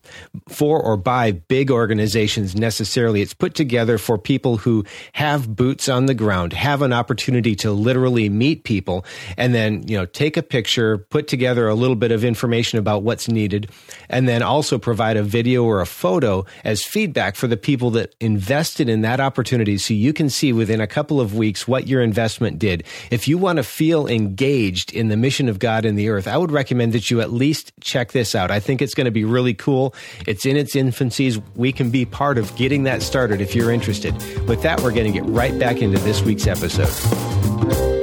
for 0.47 0.81
or 0.81 0.97
by 0.97 1.31
big 1.31 1.69
organizations 1.69 2.55
necessarily. 2.55 3.21
It's 3.21 3.33
put 3.33 3.53
together 3.55 3.97
for 3.97 4.17
people 4.17 4.57
who 4.57 4.85
have 5.13 5.55
boots 5.55 5.89
on 5.89 6.05
the 6.05 6.13
ground, 6.13 6.53
have 6.53 6.81
an 6.81 6.93
opportunity 6.93 7.55
to 7.57 7.71
literally 7.71 8.29
meet 8.29 8.63
people 8.63 9.05
and 9.35 9.53
then, 9.53 9.87
you 9.87 9.97
know, 9.97 10.05
take 10.05 10.37
a 10.37 10.43
picture, 10.43 10.86
put 10.95 11.27
together 11.27 11.67
a 11.67 11.75
little 11.75 11.95
bit 11.95 12.11
of 12.11 12.23
information 12.23 12.79
about 12.79 13.03
what's 13.03 13.27
needed, 13.27 13.69
and 14.09 14.29
then 14.29 14.41
also 14.41 14.77
provide 14.77 15.17
a 15.17 15.23
video 15.23 15.63
or 15.63 15.81
a 15.81 15.85
photo 15.85 16.45
as 16.63 16.83
feedback 16.83 17.35
for 17.35 17.47
the 17.47 17.57
people 17.57 17.89
that 17.91 18.15
invested 18.19 18.87
in 18.87 19.01
that 19.01 19.19
opportunity 19.19 19.77
so 19.77 19.93
you 19.93 20.13
can 20.13 20.29
see 20.29 20.53
within 20.53 20.79
a 20.79 20.87
couple 20.87 21.19
of 21.19 21.35
weeks 21.35 21.67
what 21.67 21.87
your 21.87 22.01
investment 22.01 22.59
did. 22.59 22.83
If 23.11 23.27
you 23.27 23.37
want 23.37 23.57
to 23.57 23.63
feel 23.63 24.07
engaged 24.07 24.93
in 24.93 25.07
the 25.07 25.17
mission 25.17 25.49
of 25.49 25.59
God 25.59 25.83
in 25.83 25.95
the 25.95 26.09
earth, 26.09 26.27
I 26.27 26.37
would 26.37 26.51
recommend 26.51 26.93
that 26.93 27.09
you 27.09 27.21
at 27.21 27.31
least 27.31 27.73
check 27.81 28.11
this 28.11 28.35
out. 28.35 28.51
I 28.51 28.59
think 28.59 28.81
it's 28.81 28.93
going 28.93 29.05
to 29.05 29.11
be 29.11 29.25
really 29.25 29.53
cool. 29.53 29.95
It's 30.27 30.45
in 30.45 30.55
its 30.55 30.75
infancies. 30.75 31.41
We 31.55 31.71
can 31.71 31.89
be 31.89 32.05
part 32.05 32.37
of 32.37 32.55
getting 32.55 32.83
that 32.83 33.01
started 33.01 33.41
if 33.41 33.55
you're 33.55 33.71
interested. 33.71 34.13
With 34.47 34.61
that, 34.61 34.81
we're 34.81 34.91
going 34.93 35.11
to 35.11 35.19
get 35.19 35.25
right 35.25 35.57
back 35.57 35.81
into 35.81 35.99
this 35.99 36.21
week's 36.21 36.47
episode. 36.47 37.96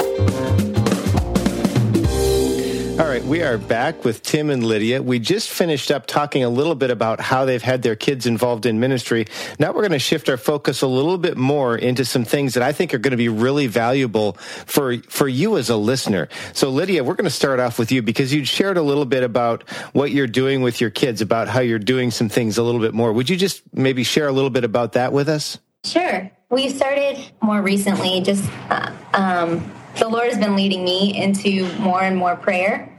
All 2.97 3.09
right, 3.09 3.25
we 3.25 3.43
are 3.43 3.59
back 3.59 4.05
with 4.05 4.23
Tim 4.23 4.51
and 4.51 4.63
Lydia. 4.63 5.03
We 5.03 5.19
just 5.19 5.51
finished 5.51 5.91
up 5.91 6.07
talking 6.07 6.45
a 6.45 6.49
little 6.49 6.77
bit 6.77 6.93
about 6.93 7.19
how 7.19 7.45
they've 7.45 7.61
had 7.61 7.83
their 7.83 7.97
kids 7.97 8.25
involved 8.25 8.67
in 8.67 8.79
ministry. 8.79 9.27
Now 9.59 9.73
we're 9.73 9.81
going 9.81 9.91
to 9.91 9.99
shift 9.99 10.29
our 10.29 10.37
focus 10.37 10.81
a 10.81 10.87
little 10.87 11.19
bit 11.19 11.37
more 11.37 11.77
into 11.77 12.05
some 12.05 12.25
things 12.25 12.55
that 12.55 12.63
I 12.63 12.71
think 12.71 12.95
are 12.95 12.99
going 12.99 13.11
to 13.11 13.17
be 13.17 13.29
really 13.29 13.67
valuable 13.67 14.35
for 14.67 14.99
for 15.09 15.27
you 15.27 15.59
as 15.59 15.71
a 15.71 15.77
listener. 15.77 16.29
So 16.53 16.71
Lydia, 16.71 17.03
we're 17.03 17.17
going 17.17 17.25
to 17.25 17.31
start 17.31 17.59
off 17.59 17.81
with 17.81 17.91
you 17.91 18.01
because 18.01 18.33
you 18.33 18.45
shared 18.45 18.77
a 18.77 18.83
little 18.83 19.07
bit 19.07 19.25
about 19.25 19.69
what 19.93 20.13
you're 20.13 20.29
doing 20.29 20.63
with 20.63 20.81
your 20.81 20.91
kids, 20.91 21.21
about 21.21 21.49
how 21.49 21.61
you're 21.63 21.81
doing 21.81 22.13
some 22.13 22.29
things 22.29 22.59
a 22.59 22.63
little 22.63 22.81
bit 22.81 22.95
more. 22.95 23.13
Would 23.13 23.29
you 23.29 23.37
just 23.37 23.63
maybe 23.73 24.05
share 24.05 24.29
a 24.29 24.33
little 24.33 24.51
bit 24.51 24.63
about 24.63 24.93
that 24.93 25.13
with 25.13 25.29
us? 25.29 25.59
Sure. 25.83 26.31
We 26.49 26.69
started 26.69 27.19
more 27.43 27.61
recently 27.61 28.21
just 28.21 28.49
uh, 28.71 28.93
um, 29.15 29.69
the 29.99 30.09
Lord 30.09 30.29
has 30.29 30.39
been 30.39 30.57
leading 30.57 30.85
me 30.85 31.17
into 31.17 31.73
more 31.79 32.03
and 32.03 32.17
more 32.17 32.37
prayer 32.37 32.91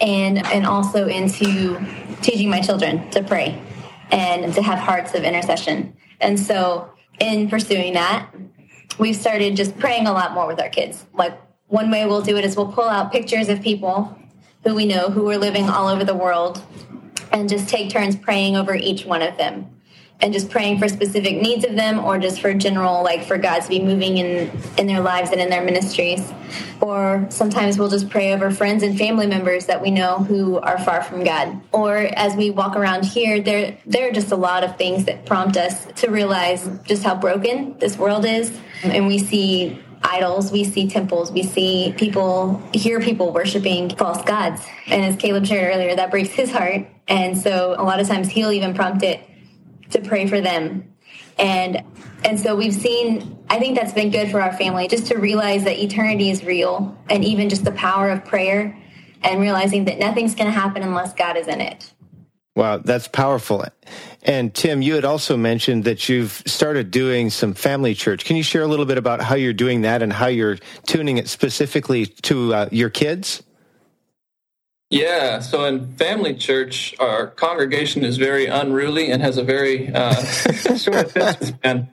and 0.00 0.44
and 0.46 0.66
also 0.66 1.06
into 1.06 1.78
teaching 2.22 2.50
my 2.50 2.60
children 2.60 3.08
to 3.10 3.22
pray 3.22 3.62
and 4.10 4.52
to 4.54 4.62
have 4.62 4.78
hearts 4.78 5.14
of 5.14 5.22
intercession. 5.22 5.94
And 6.20 6.38
so 6.38 6.90
in 7.20 7.48
pursuing 7.48 7.94
that, 7.94 8.28
we've 8.98 9.16
started 9.16 9.56
just 9.56 9.78
praying 9.78 10.06
a 10.06 10.12
lot 10.12 10.32
more 10.32 10.46
with 10.46 10.60
our 10.60 10.68
kids. 10.68 11.06
Like 11.14 11.38
one 11.68 11.90
way 11.90 12.04
we'll 12.06 12.22
do 12.22 12.36
it 12.36 12.44
is 12.44 12.56
we'll 12.56 12.72
pull 12.72 12.88
out 12.88 13.12
pictures 13.12 13.48
of 13.48 13.62
people 13.62 14.16
who 14.64 14.74
we 14.74 14.84
know 14.84 15.08
who 15.08 15.30
are 15.30 15.38
living 15.38 15.68
all 15.68 15.88
over 15.88 16.04
the 16.04 16.14
world 16.14 16.62
and 17.32 17.48
just 17.48 17.68
take 17.68 17.90
turns 17.90 18.16
praying 18.16 18.56
over 18.56 18.74
each 18.74 19.04
one 19.04 19.22
of 19.22 19.36
them 19.38 19.79
and 20.22 20.32
just 20.32 20.50
praying 20.50 20.78
for 20.78 20.88
specific 20.88 21.40
needs 21.40 21.64
of 21.64 21.74
them 21.76 21.98
or 21.98 22.18
just 22.18 22.40
for 22.40 22.52
general 22.54 23.02
like 23.02 23.24
for 23.24 23.38
god 23.38 23.60
to 23.60 23.68
be 23.68 23.80
moving 23.80 24.18
in 24.18 24.50
in 24.78 24.86
their 24.86 25.00
lives 25.00 25.30
and 25.30 25.40
in 25.40 25.48
their 25.48 25.64
ministries 25.64 26.32
or 26.80 27.26
sometimes 27.30 27.78
we'll 27.78 27.88
just 27.88 28.08
pray 28.08 28.32
over 28.32 28.50
friends 28.50 28.82
and 28.82 28.98
family 28.98 29.26
members 29.26 29.66
that 29.66 29.80
we 29.80 29.90
know 29.90 30.18
who 30.18 30.58
are 30.58 30.78
far 30.78 31.02
from 31.02 31.24
god 31.24 31.60
or 31.72 31.96
as 32.16 32.34
we 32.36 32.50
walk 32.50 32.76
around 32.76 33.04
here 33.04 33.40
there 33.40 33.76
there 33.86 34.08
are 34.08 34.12
just 34.12 34.32
a 34.32 34.36
lot 34.36 34.64
of 34.64 34.76
things 34.76 35.04
that 35.04 35.24
prompt 35.26 35.56
us 35.56 35.86
to 35.96 36.10
realize 36.10 36.68
just 36.84 37.02
how 37.02 37.14
broken 37.14 37.76
this 37.78 37.96
world 37.96 38.24
is 38.24 38.56
and 38.82 39.06
we 39.06 39.18
see 39.18 39.78
idols, 40.02 40.50
we 40.50 40.64
see 40.64 40.88
temples, 40.88 41.30
we 41.32 41.42
see 41.42 41.94
people, 41.96 42.62
hear 42.72 43.00
people 43.00 43.32
worshiping 43.32 43.94
false 43.96 44.22
gods. 44.24 44.62
And 44.86 45.04
as 45.04 45.16
Caleb 45.16 45.46
shared 45.46 45.74
earlier, 45.74 45.94
that 45.96 46.10
breaks 46.10 46.30
his 46.30 46.50
heart. 46.50 46.86
And 47.08 47.36
so 47.36 47.74
a 47.76 47.82
lot 47.82 48.00
of 48.00 48.08
times 48.08 48.28
he'll 48.28 48.52
even 48.52 48.74
prompt 48.74 49.02
it 49.02 49.20
to 49.90 50.00
pray 50.00 50.26
for 50.26 50.40
them. 50.40 50.92
And 51.38 51.82
and 52.24 52.38
so 52.38 52.54
we've 52.54 52.74
seen 52.74 53.38
I 53.48 53.58
think 53.58 53.76
that's 53.76 53.92
been 53.92 54.10
good 54.10 54.30
for 54.30 54.40
our 54.40 54.52
family 54.52 54.88
just 54.88 55.06
to 55.06 55.18
realize 55.18 55.64
that 55.64 55.78
eternity 55.78 56.30
is 56.30 56.44
real 56.44 56.96
and 57.08 57.24
even 57.24 57.48
just 57.48 57.64
the 57.64 57.72
power 57.72 58.10
of 58.10 58.24
prayer 58.24 58.76
and 59.22 59.40
realizing 59.40 59.84
that 59.86 59.98
nothing's 59.98 60.34
going 60.34 60.46
to 60.46 60.52
happen 60.58 60.82
unless 60.82 61.14
God 61.14 61.36
is 61.36 61.46
in 61.46 61.60
it. 61.60 61.92
Wow, 62.56 62.78
that's 62.78 63.08
powerful. 63.08 63.64
And 64.22 64.52
Tim, 64.54 64.82
you 64.82 64.94
had 64.94 65.04
also 65.04 65.36
mentioned 65.36 65.84
that 65.84 66.08
you've 66.08 66.42
started 66.46 66.90
doing 66.90 67.30
some 67.30 67.54
family 67.54 67.94
church. 67.94 68.24
Can 68.24 68.36
you 68.36 68.42
share 68.42 68.62
a 68.62 68.66
little 68.66 68.86
bit 68.86 68.98
about 68.98 69.20
how 69.20 69.34
you're 69.34 69.52
doing 69.52 69.82
that 69.82 70.02
and 70.02 70.12
how 70.12 70.26
you're 70.26 70.58
tuning 70.86 71.16
it 71.18 71.28
specifically 71.28 72.06
to 72.06 72.52
uh, 72.52 72.68
your 72.72 72.90
kids? 72.90 73.42
Yeah, 74.92 75.38
so 75.38 75.66
in 75.66 75.92
family 75.92 76.34
church, 76.34 76.96
our 76.98 77.28
congregation 77.28 78.04
is 78.04 78.16
very 78.16 78.46
unruly 78.46 79.12
and 79.12 79.22
has 79.22 79.38
a 79.38 79.44
very 79.44 79.88
uh, 79.94 80.14
short 80.76 81.06
attention 81.06 81.46
span. 81.46 81.88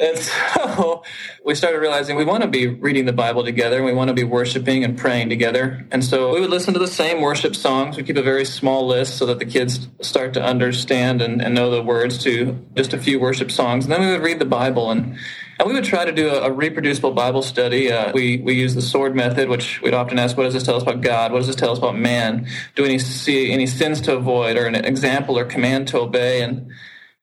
And 0.00 0.16
so 0.16 1.02
we 1.44 1.54
started 1.54 1.78
realizing 1.78 2.16
we 2.16 2.24
want 2.24 2.42
to 2.42 2.48
be 2.48 2.66
reading 2.66 3.04
the 3.04 3.12
Bible 3.12 3.44
together 3.44 3.76
and 3.76 3.84
we 3.84 3.92
want 3.92 4.08
to 4.08 4.14
be 4.14 4.24
worshiping 4.24 4.82
and 4.82 4.96
praying 4.96 5.28
together. 5.28 5.86
And 5.90 6.02
so 6.02 6.32
we 6.32 6.40
would 6.40 6.48
listen 6.48 6.72
to 6.72 6.80
the 6.80 6.86
same 6.86 7.20
worship 7.20 7.54
songs. 7.54 7.98
We 7.98 8.02
keep 8.02 8.16
a 8.16 8.22
very 8.22 8.46
small 8.46 8.86
list 8.86 9.18
so 9.18 9.26
that 9.26 9.40
the 9.40 9.46
kids 9.46 9.86
start 10.00 10.32
to 10.32 10.42
understand 10.42 11.20
and, 11.20 11.42
and 11.42 11.54
know 11.54 11.70
the 11.70 11.82
words 11.82 12.16
to 12.24 12.64
just 12.74 12.94
a 12.94 12.98
few 12.98 13.20
worship 13.20 13.50
songs. 13.50 13.84
And 13.84 13.92
then 13.92 14.00
we 14.00 14.10
would 14.10 14.22
read 14.22 14.38
the 14.38 14.46
Bible 14.46 14.90
and 14.90 15.18
and 15.58 15.66
we 15.66 15.74
would 15.74 15.84
try 15.84 16.04
to 16.04 16.12
do 16.12 16.28
a, 16.28 16.42
a 16.42 16.52
reproducible 16.52 17.10
Bible 17.10 17.42
study. 17.42 17.90
Uh, 17.90 18.12
we, 18.12 18.38
we 18.38 18.54
use 18.54 18.74
the 18.74 18.82
sword 18.82 19.16
method, 19.16 19.48
which 19.48 19.82
we'd 19.82 19.94
often 19.94 20.18
ask, 20.18 20.36
what 20.36 20.44
does 20.44 20.54
this 20.54 20.62
tell 20.62 20.76
us 20.76 20.82
about 20.82 21.00
God? 21.00 21.32
What 21.32 21.38
does 21.38 21.48
this 21.48 21.56
tell 21.56 21.72
us 21.72 21.78
about 21.78 21.96
man? 21.96 22.46
Do 22.76 22.84
we 22.84 22.98
see 22.98 23.52
any 23.52 23.66
sins 23.66 24.00
to 24.02 24.16
avoid 24.16 24.56
or 24.56 24.66
an 24.66 24.76
example 24.76 25.36
or 25.38 25.44
command 25.44 25.88
to 25.88 25.98
obey? 25.98 26.42
And, 26.42 26.70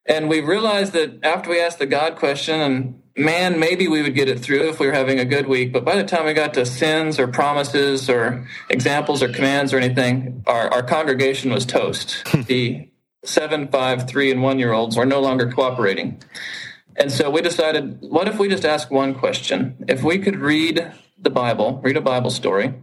and 0.06 0.30
we 0.30 0.42
realized 0.42 0.94
that 0.94 1.24
after 1.24 1.50
we 1.50 1.62
asked 1.62 1.80
the 1.80 1.86
God 1.86 2.18
question, 2.18 2.60
and 2.60 3.02
man, 3.16 3.58
maybe 3.58 3.88
we 3.88 4.02
would 4.02 4.16
get 4.16 4.28
it 4.28 4.40
through 4.40 4.68
if 4.70 4.80
we 4.80 4.88
were 4.88 4.94
having 4.94 5.20
a 5.20 5.26
good 5.26 5.48
week. 5.48 5.72
But 5.72 5.86
by 5.86 5.96
the 5.96 6.04
time 6.04 6.26
we 6.26 6.34
got 6.34 6.54
to 6.56 6.66
sins 6.66 7.20
or 7.20 7.28
promises 7.28 8.10
or 8.10 8.46
examples 8.70 9.24
or 9.24 9.30
commands 9.30 9.74
or 9.74 9.78
anything, 9.78 10.44
our, 10.46 10.68
our 10.74 10.84
congregation 10.84 11.52
was 11.52 11.66
toast. 11.66 12.26
the 12.48 12.90
seven, 13.24 13.70
five, 13.70 14.08
three, 14.08 14.30
and 14.30 14.44
one 14.44 14.60
year 14.60 14.74
olds 14.74 14.98
were 14.98 15.06
no 15.06 15.22
longer 15.22 15.50
cooperating. 15.52 16.22
And 16.96 17.12
so 17.12 17.30
we 17.30 17.42
decided, 17.42 17.98
what 18.02 18.28
if 18.28 18.40
we 18.40 18.48
just 18.48 18.66
ask 18.66 18.90
one 18.90 19.16
question? 19.16 19.84
If 19.88 20.04
we 20.04 20.20
could 20.20 20.38
read 20.38 20.92
the 21.18 21.30
Bible, 21.30 21.80
read 21.84 21.98
a 21.98 22.02
Bible 22.02 22.30
story, 22.30 22.74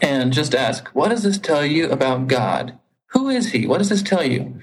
and 0.00 0.32
just 0.32 0.54
ask, 0.54 0.88
what 0.88 1.08
does 1.08 1.22
this 1.22 1.38
tell 1.38 1.64
you 1.64 1.90
about 1.90 2.26
God? 2.26 2.78
Who 3.08 3.28
is 3.28 3.52
he? 3.52 3.66
What 3.66 3.78
does 3.78 3.90
this 3.90 4.02
tell 4.02 4.24
you? 4.24 4.60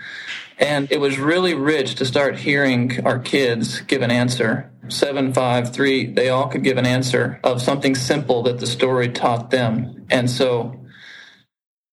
And 0.58 0.92
it 0.92 1.00
was 1.00 1.20
really 1.20 1.54
rich 1.54 1.96
to 1.96 2.06
start 2.06 2.40
hearing 2.40 3.06
our 3.06 3.20
kids 3.20 3.82
give 3.82 4.02
an 4.02 4.10
answer. 4.10 4.72
Seven, 4.88 5.34
five, 5.34 5.72
three, 5.72 6.06
they 6.06 6.30
all 6.30 6.48
could 6.48 6.64
give 6.64 6.78
an 6.78 6.86
answer 6.86 7.40
of 7.44 7.62
something 7.62 7.94
simple 7.94 8.42
that 8.44 8.60
the 8.60 8.66
story 8.66 9.10
taught 9.10 9.52
them. 9.52 10.06
And 10.10 10.32
so 10.32 10.80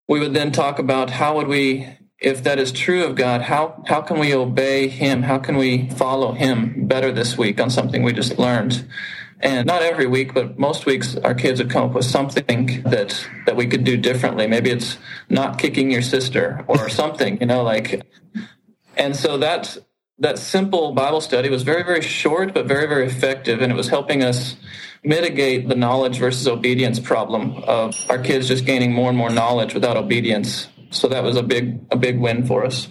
we 0.09 0.21
would 0.21 0.33
then 0.33 0.53
talk 0.53 0.79
about 0.79 1.11
how 1.11 1.37
would 1.37 1.49
we 1.49 1.89
if 2.19 2.43
that 2.45 2.59
is 2.59 2.73
true 2.73 3.05
of 3.05 3.17
God, 3.17 3.43
how, 3.43 3.83
how 3.87 4.01
can 4.01 4.19
we 4.19 4.35
obey 4.35 4.89
Him? 4.89 5.23
How 5.23 5.39
can 5.39 5.57
we 5.57 5.91
follow 5.91 6.33
Him 6.33 6.87
better 6.87 7.13
this 7.13 7.37
week 7.37 7.61
on 7.61 7.71
something 7.71 8.03
we 8.03 8.13
just 8.13 8.39
learned? 8.39 8.89
And 9.41 9.67
not 9.67 9.83
every 9.83 10.07
week, 10.07 10.33
but 10.33 10.59
most 10.59 10.87
weeks, 10.87 11.17
our 11.17 11.35
kids 11.35 11.61
would 11.61 11.71
come 11.71 11.85
up 11.85 11.95
with 11.95 12.07
something 12.07 12.83
that, 12.85 13.29
that 13.47 13.57
we 13.57 13.67
could 13.67 13.85
do 13.85 13.97
differently. 13.97 14.47
Maybe 14.47 14.71
it's 14.71 14.97
not 15.29 15.59
kicking 15.59 15.91
your 15.91 16.03
sister 16.03 16.65
or 16.67 16.89
something, 17.01 17.39
you 17.41 17.47
know, 17.47 17.63
like, 17.63 18.07
and 18.97 19.15
so 19.15 19.37
that, 19.39 19.77
that 20.19 20.39
simple 20.39 20.93
Bible 20.93 21.21
study 21.21 21.51
was 21.51 21.63
very, 21.63 21.83
very 21.83 22.01
short, 22.01 22.55
but 22.55 22.67
very, 22.67 22.87
very 22.87 23.07
effective. 23.07 23.61
And 23.61 23.71
it 23.71 23.75
was 23.75 23.89
helping 23.89 24.23
us 24.23 24.57
mitigate 25.03 25.69
the 25.69 25.75
knowledge 25.75 26.19
versus 26.19 26.49
obedience 26.49 26.99
problem 26.99 27.57
of 27.67 27.95
our 28.09 28.19
kids 28.19 28.49
just 28.49 28.65
gaining 28.65 28.93
more 28.93 29.11
and 29.11 29.19
more 29.19 29.29
knowledge 29.29 29.75
without 29.75 29.99
obedience 29.99 30.69
so 30.95 31.09
that 31.09 31.23
was 31.23 31.37
a 31.37 31.43
big 31.43 31.81
a 31.91 31.97
big 31.97 32.19
win 32.19 32.47
for 32.47 32.65
us. 32.65 32.89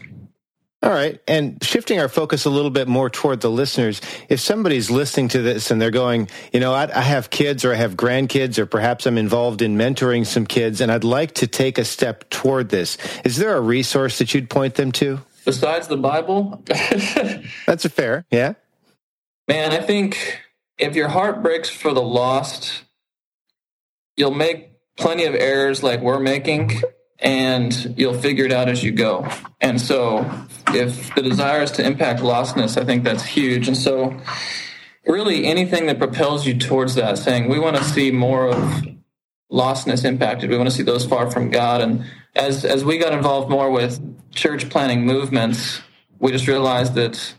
All 0.84 0.92
right. 0.92 1.18
And 1.30 1.64
shifting 1.64 1.98
our 2.02 2.10
focus 2.10 2.44
a 2.44 2.50
little 2.50 2.70
bit 2.70 2.90
more 2.90 3.10
toward 3.10 3.40
the 3.40 3.50
listeners, 3.50 4.02
if 4.28 4.42
somebody's 4.42 4.92
listening 4.92 5.30
to 5.30 5.42
this 5.42 5.72
and 5.72 5.82
they're 5.82 5.92
going, 5.92 6.28
you 6.52 6.60
know, 6.60 6.74
I, 6.74 6.92
I, 6.94 7.02
have 7.02 7.30
kids 7.30 7.64
or 7.64 7.72
I 7.72 7.76
have 7.76 7.96
grandkids 7.96 8.58
or 8.58 8.66
perhaps 8.66 9.06
I'm 9.06 9.18
involved 9.18 9.62
in 9.62 9.78
mentoring 9.78 10.26
some 10.26 10.46
kids 10.46 10.82
and 10.82 10.92
I'd 10.92 11.06
like 11.06 11.36
to 11.36 11.48
take 11.48 11.78
a 11.78 11.86
step 11.86 12.30
toward 12.30 12.68
this, 12.68 12.98
is 13.24 13.38
there 13.38 13.56
a 13.56 13.62
resource 13.62 14.18
that 14.18 14.34
you'd 14.34 14.50
point 14.50 14.76
them 14.76 14.92
to? 14.94 15.22
Besides 15.46 15.88
the 15.88 15.96
Bible? 15.96 16.62
That's 17.66 17.86
a 17.86 17.90
fair, 17.90 18.26
yeah. 18.30 18.56
Man, 19.48 19.72
I 19.72 19.80
think 19.80 20.42
if 20.78 20.98
your 20.98 21.08
heart 21.08 21.42
breaks 21.42 21.70
for 21.70 21.94
the 21.94 22.02
lost, 22.02 22.84
you'll 24.18 24.32
make 24.32 24.72
plenty 24.98 25.24
of 25.24 25.34
errors 25.34 25.82
like 25.82 26.02
we're 26.02 26.20
making 26.20 26.82
and 27.24 27.96
you'll 27.98 28.20
figure 28.20 28.46
it 28.46 28.52
out 28.52 28.70
as 28.70 28.84
you 28.84 28.92
go. 28.92 29.28
And 29.62 29.80
so, 29.80 30.30
if 30.68 31.16
the 31.16 31.22
desire 31.22 31.64
is 31.64 31.72
to 31.72 31.86
impact 31.86 32.20
lostness, 32.20 32.80
I 32.80 32.86
think 32.86 33.04
that's 33.04 33.24
huge. 33.24 33.68
And 33.68 33.78
so, 33.78 34.16
really, 35.08 35.46
anything 35.46 35.88
that 35.88 35.98
propels 35.98 36.46
you 36.46 36.58
towards 36.58 36.96
that, 36.96 37.18
saying 37.18 37.50
we 37.50 37.60
want 37.60 37.78
to 37.78 37.84
see 37.84 38.12
more 38.12 38.50
of 38.50 38.86
lostness 39.52 40.04
impacted, 40.04 40.50
we 40.50 40.58
want 40.58 40.70
to 40.70 40.76
see 40.76 40.84
those 40.84 41.06
far 41.06 41.32
from 41.32 41.50
God. 41.50 41.82
And 41.82 42.06
as 42.36 42.66
as 42.66 42.84
we 42.84 42.98
got 42.98 43.14
involved 43.14 43.50
more 43.50 43.72
with 43.72 44.00
church 44.34 44.70
planting 44.70 45.06
movements, 45.06 45.82
we 46.20 46.32
just 46.32 46.48
realized 46.48 46.96
that 46.96 47.36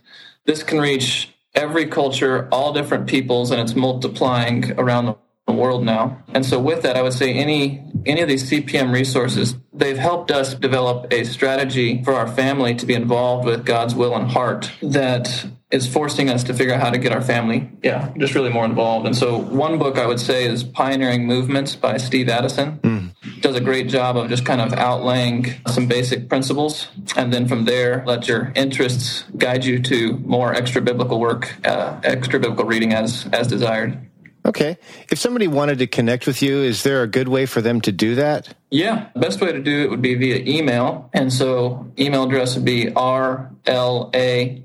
this 0.47 0.62
can 0.62 0.81
reach 0.81 1.31
every 1.55 1.87
culture, 1.87 2.49
all 2.51 2.73
different 2.73 3.07
peoples, 3.07 3.51
and 3.51 3.61
it's 3.61 3.75
multiplying 3.75 4.73
around 4.79 5.07
the 5.07 5.16
world 5.53 5.85
now. 5.85 6.23
And 6.33 6.45
so 6.45 6.59
with 6.59 6.83
that, 6.83 6.97
I 6.97 7.03
would 7.03 7.13
say 7.13 7.33
any 7.33 7.83
any 8.07 8.21
of 8.21 8.29
these 8.29 8.51
CPM 8.51 8.93
resources, 8.93 9.57
they've 9.73 9.97
helped 9.97 10.31
us 10.31 10.55
develop 10.55 11.13
a 11.13 11.25
strategy 11.25 12.03
for 12.03 12.15
our 12.15 12.29
family 12.29 12.75
to 12.75 12.87
be 12.87 12.95
involved 12.95 13.47
with 13.47 13.65
God's 13.65 13.95
will 13.95 14.15
and 14.15 14.31
heart 14.31 14.71
that 14.83 15.47
is 15.71 15.88
forcing 15.88 16.31
us 16.31 16.45
to 16.45 16.55
figure 16.55 16.75
out 16.75 16.81
how 16.81 16.90
to 16.90 16.99
get 16.99 17.13
our 17.13 17.23
family, 17.23 17.69
yeah, 17.83 18.13
just 18.19 18.35
really 18.35 18.51
more 18.51 18.65
involved. 18.65 19.07
And 19.07 19.17
so 19.17 19.38
one 19.38 19.79
book 19.79 19.99
I 19.99 20.07
would 20.07 20.21
say 20.21 20.45
is 20.45 20.63
Pioneering 20.63 21.27
Movements 21.27 21.75
by 21.75 21.97
Steve 21.97 22.29
Addison. 22.29 22.79
Mm. 22.79 23.40
Does 23.40 23.57
a 23.57 23.61
great 23.61 23.88
job 23.88 24.17
of 24.17 24.29
just 24.29 24.45
kind 24.45 24.61
of 24.61 24.73
outlaying 24.73 25.69
some 25.69 25.88
basic 25.88 26.29
principles. 26.29 26.88
And 27.17 27.33
then 27.33 27.49
from 27.49 27.65
there, 27.65 28.05
let 28.07 28.29
your 28.29 28.53
interests 28.55 29.25
guide 29.37 29.65
you 29.65 29.83
to 29.83 30.19
more 30.19 30.55
extra 30.55 30.81
biblical 30.81 31.19
work, 31.19 31.57
uh, 31.65 31.99
extra 32.05 32.38
biblical 32.38 32.67
reading 32.67 32.92
as, 32.92 33.27
as 33.33 33.49
desired. 33.49 33.99
Okay. 34.47 34.77
If 35.11 35.19
somebody 35.19 35.49
wanted 35.49 35.79
to 35.79 35.87
connect 35.87 36.27
with 36.27 36.42
you, 36.42 36.59
is 36.59 36.83
there 36.83 37.03
a 37.03 37.07
good 37.07 37.29
way 37.29 37.47
for 37.47 37.63
them 37.63 37.81
to 37.83 37.92
do 37.92 38.17
that? 38.17 38.55
Yeah, 38.71 39.09
best 39.17 39.40
way 39.40 39.53
to 39.53 39.61
do 39.61 39.83
it 39.83 39.90
would 39.90 40.03
be 40.03 40.15
via 40.15 40.45
email. 40.45 41.09
And 41.15 41.33
so 41.33 41.90
email 41.99 42.25
address 42.25 42.57
would 42.57 42.65
be 42.65 42.87
rla 42.87 44.63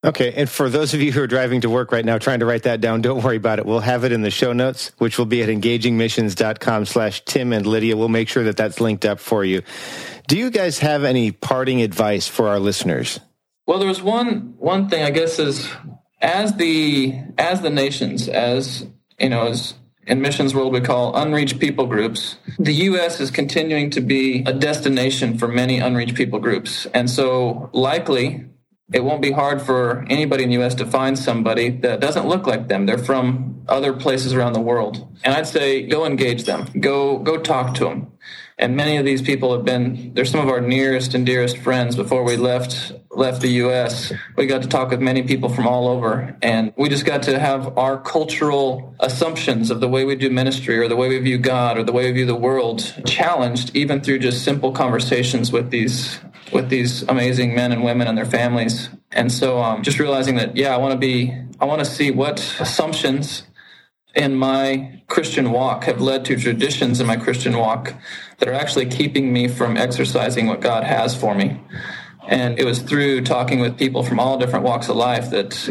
Okay, 0.03 0.33
and 0.33 0.49
for 0.49 0.71
those 0.71 0.95
of 0.95 1.03
you 1.03 1.13
who 1.13 1.21
are 1.21 1.27
driving 1.27 1.61
to 1.61 1.69
work 1.69 1.93
right 1.93 2.05
now 2.05 2.17
trying 2.17 2.41
to 2.41 2.47
write 2.47 2.63
that 2.63 2.81
down, 2.81 3.03
don't 3.03 3.23
worry 3.23 3.37
about 3.37 3.59
it. 3.59 3.67
We'll 3.67 3.81
have 3.81 4.03
it 4.05 4.13
in 4.13 4.23
the 4.23 4.31
show 4.31 4.55
notes, 4.55 4.93
which 4.97 5.19
will 5.19 5.27
be 5.27 5.43
at 5.43 5.51
engagingmissions.com 5.51 6.87
slash 6.87 7.23
Tim 7.27 7.53
and 7.53 7.67
Lydia. 7.67 7.99
We'll 7.99 8.09
make 8.09 8.31
sure 8.31 8.45
that 8.45 8.57
that's 8.57 8.81
linked 8.81 9.05
up 9.05 9.21
for 9.21 9.45
you. 9.45 9.61
Do 10.27 10.39
you 10.39 10.51
guys 10.51 10.79
have 10.79 11.05
any 11.05 11.33
parting 11.33 11.83
advice 11.83 12.27
for 12.27 12.49
our 12.49 12.59
listeners? 12.59 13.21
Well, 13.67 13.79
there 13.79 13.89
was 13.89 14.01
one 14.03 14.55
one 14.59 14.89
thing 14.89 15.05
I 15.05 15.11
guess 15.11 15.39
is 15.39 15.69
as 16.23 16.57
the 16.57 17.21
as 17.37 17.61
the 17.61 17.71
nations 17.71 18.27
as 18.27 18.87
you 19.19 19.29
know 19.29 19.49
as 19.49 19.75
in 20.07 20.23
missions 20.23 20.55
world 20.55 20.73
we 20.73 20.81
call 20.81 21.15
unreached 21.15 21.61
people 21.61 21.87
groups. 21.87 22.37
The 22.59 22.73
U.S. 22.73 23.21
is 23.21 23.31
continuing 23.31 23.91
to 23.91 24.01
be 24.01 24.45
a 24.47 24.53
destination 24.55 25.37
for 25.37 25.47
many 25.47 25.79
unreached 25.79 26.15
people 26.15 26.39
groups, 26.39 26.87
and 26.95 27.11
so 27.11 27.69
likely 27.75 28.47
it 28.93 29.05
won't 29.05 29.23
be 29.23 29.31
hard 29.31 29.63
for 29.63 30.05
anybody 30.11 30.45
in 30.45 30.51
the 30.51 30.63
US 30.63 30.75
to 30.77 30.87
find 30.87 31.19
somebody 31.19 31.71
that 31.71 32.01
doesn't 32.01 32.27
look 32.27 32.47
like 32.47 32.69
them. 32.69 32.87
They're 32.87 32.99
from 32.99 33.63
other 33.69 33.93
places 33.93 34.33
around 34.33 34.55
the 34.55 34.61
world. 34.61 35.07
And 35.23 35.35
I'd 35.35 35.47
say 35.47 35.87
go 35.87 36.05
engage 36.05 36.45
them. 36.45 36.67
Go 36.81 37.19
go 37.19 37.39
talk 37.39 37.75
to 37.77 37.85
them. 37.85 38.13
And 38.59 38.77
many 38.77 38.99
of 38.99 39.07
these 39.07 39.23
people 39.23 39.55
have 39.55 39.65
been 39.65 40.13
they're 40.15 40.25
some 40.25 40.41
of 40.41 40.49
our 40.49 40.61
nearest 40.61 41.15
and 41.15 41.25
dearest 41.25 41.57
friends 41.59 41.95
before 41.95 42.25
we 42.25 42.37
left 42.37 42.93
left 43.11 43.43
the 43.43 43.51
US. 43.65 44.13
We 44.37 44.47
got 44.47 44.63
to 44.63 44.69
talk 44.69 44.91
with 44.91 45.01
many 45.01 45.23
people 45.23 45.49
from 45.49 45.69
all 45.69 45.87
over 45.89 46.37
and 46.43 46.73
we 46.77 46.89
just 46.89 47.07
got 47.07 47.23
to 47.25 47.39
have 47.39 47.79
our 47.79 48.01
cultural 48.01 48.95
assumptions 48.99 49.71
of 49.71 49.81
the 49.81 49.89
way 49.89 50.05
we 50.05 50.17
do 50.17 50.31
ministry 50.31 50.79
or 50.79 50.89
the 50.89 50.97
way 50.97 51.09
we 51.09 51.19
view 51.19 51.39
God 51.39 51.79
or 51.79 51.85
the 51.85 51.93
way 51.93 52.07
we 52.07 52.13
view 52.13 52.27
the 52.27 52.35
world 52.35 52.93
challenged 53.07 53.75
even 53.77 54.01
through 54.01 54.19
just 54.19 54.45
simple 54.45 54.73
conversations 54.73 55.53
with 55.53 55.71
these 55.71 56.19
with 56.53 56.69
these 56.69 57.03
amazing 57.03 57.55
men 57.55 57.73
and 57.73 57.85
women 57.85 58.09
and 58.09 58.17
their 58.17 58.27
families. 58.27 58.89
And 59.13 59.31
so 59.31 59.61
um, 59.63 59.83
just 59.83 59.99
realizing 59.99 60.37
that, 60.37 60.57
yeah, 60.57 60.75
I 60.75 60.79
want 60.79 60.93
to 60.93 60.99
be, 60.99 61.35
I 61.61 61.65
want 61.65 61.81
to 61.81 61.85
see 61.85 62.11
what 62.11 62.41
assumptions 62.59 63.45
in 64.15 64.35
my 64.35 65.03
Christian 65.07 65.53
walk 65.53 65.85
have 65.85 66.01
led 66.01 66.25
to 66.27 66.37
traditions 66.37 67.01
in 67.01 67.07
my 67.07 67.17
Christian 67.17 67.57
walk 67.57 67.95
that 68.39 68.49
are 68.49 68.55
actually 68.55 68.87
keeping 68.87 69.33
me 69.33 69.49
from 69.49 69.77
exercising 69.77 70.47
what 70.47 70.61
God 70.61 70.85
has 70.85 71.17
for 71.17 71.35
me. 71.35 71.61
And 72.27 72.59
it 72.59 72.65
was 72.65 72.81
through 72.81 73.23
talking 73.23 73.61
with 73.61 73.79
people 73.79 74.03
from 74.03 74.21
all 74.21 74.39
different 74.39 74.65
walks 74.65 74.89
of 74.89 74.97
life 74.97 75.31
that 75.31 75.69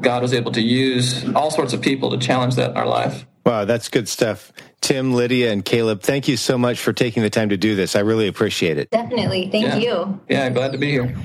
God 0.00 0.22
was 0.22 0.32
able 0.34 0.52
to 0.52 0.60
use 0.60 1.24
all 1.34 1.50
sorts 1.50 1.72
of 1.72 1.80
people 1.80 2.10
to 2.10 2.18
challenge 2.18 2.56
that 2.56 2.70
in 2.70 2.76
our 2.76 2.86
life. 2.86 3.26
Wow, 3.44 3.64
that's 3.64 3.88
good 3.88 4.08
stuff. 4.08 4.52
Tim, 4.80 5.14
Lydia, 5.14 5.52
and 5.52 5.64
Caleb, 5.64 6.00
thank 6.02 6.28
you 6.28 6.36
so 6.36 6.56
much 6.56 6.78
for 6.78 6.92
taking 6.92 7.22
the 7.22 7.30
time 7.30 7.48
to 7.48 7.56
do 7.56 7.74
this. 7.74 7.96
I 7.96 8.00
really 8.00 8.28
appreciate 8.28 8.78
it. 8.78 8.90
Definitely. 8.90 9.48
Thank 9.50 9.66
yeah. 9.66 9.76
you. 9.76 10.20
Yeah, 10.28 10.50
glad 10.50 10.72
to 10.72 10.78
be 10.78 10.90
here. 10.90 11.16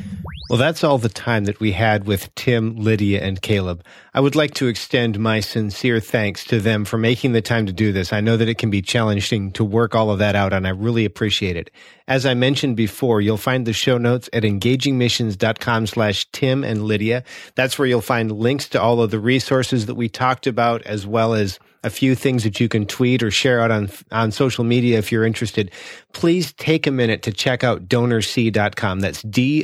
Well, 0.49 0.57
that's 0.57 0.83
all 0.83 0.97
the 0.97 1.09
time 1.09 1.45
that 1.45 1.59
we 1.59 1.73
had 1.73 2.05
with 2.05 2.33
Tim, 2.35 2.77
Lydia, 2.77 3.21
and 3.21 3.41
Caleb. 3.41 3.83
I 4.17 4.19
would 4.19 4.35
like 4.35 4.55
to 4.55 4.65
extend 4.65 5.19
my 5.19 5.41
sincere 5.41 5.99
thanks 5.99 6.43
to 6.45 6.59
them 6.59 6.85
for 6.85 6.97
making 6.97 7.33
the 7.33 7.41
time 7.43 7.67
to 7.67 7.71
do 7.71 7.91
this. 7.91 8.11
I 8.11 8.19
know 8.19 8.35
that 8.35 8.49
it 8.49 8.57
can 8.57 8.71
be 8.71 8.81
challenging 8.81 9.51
to 9.51 9.63
work 9.63 9.93
all 9.93 10.09
of 10.09 10.17
that 10.17 10.35
out, 10.35 10.53
and 10.53 10.65
I 10.65 10.71
really 10.71 11.05
appreciate 11.05 11.55
it. 11.55 11.69
As 12.07 12.25
I 12.25 12.33
mentioned 12.33 12.77
before, 12.77 13.21
you'll 13.21 13.37
find 13.37 13.67
the 13.67 13.73
show 13.73 13.99
notes 13.99 14.27
at 14.33 14.41
engagingmissions.com 14.41 15.85
slash 15.85 16.25
Tim 16.31 16.63
and 16.63 16.85
Lydia. 16.85 17.23
That's 17.53 17.77
where 17.77 17.87
you'll 17.87 18.01
find 18.01 18.31
links 18.31 18.67
to 18.69 18.81
all 18.81 19.03
of 19.03 19.11
the 19.11 19.19
resources 19.19 19.85
that 19.85 19.93
we 19.93 20.09
talked 20.09 20.47
about, 20.47 20.81
as 20.87 21.05
well 21.05 21.35
as 21.35 21.59
a 21.83 21.89
few 21.89 22.15
things 22.15 22.43
that 22.43 22.59
you 22.59 22.67
can 22.67 22.85
tweet 22.85 23.23
or 23.23 23.31
share 23.31 23.61
out 23.61 23.71
on, 23.71 23.89
on 24.11 24.31
social 24.31 24.63
media 24.63 24.97
if 24.97 25.11
you're 25.11 25.25
interested. 25.25 25.71
Please 26.11 26.53
take 26.53 26.87
a 26.87 26.91
minute 26.91 27.21
to 27.23 27.31
check 27.31 27.63
out 27.63 27.87
donorsee.com. 27.87 28.99
That's 28.99 29.21
D-O-N-O-R-S-E-E 29.21 29.61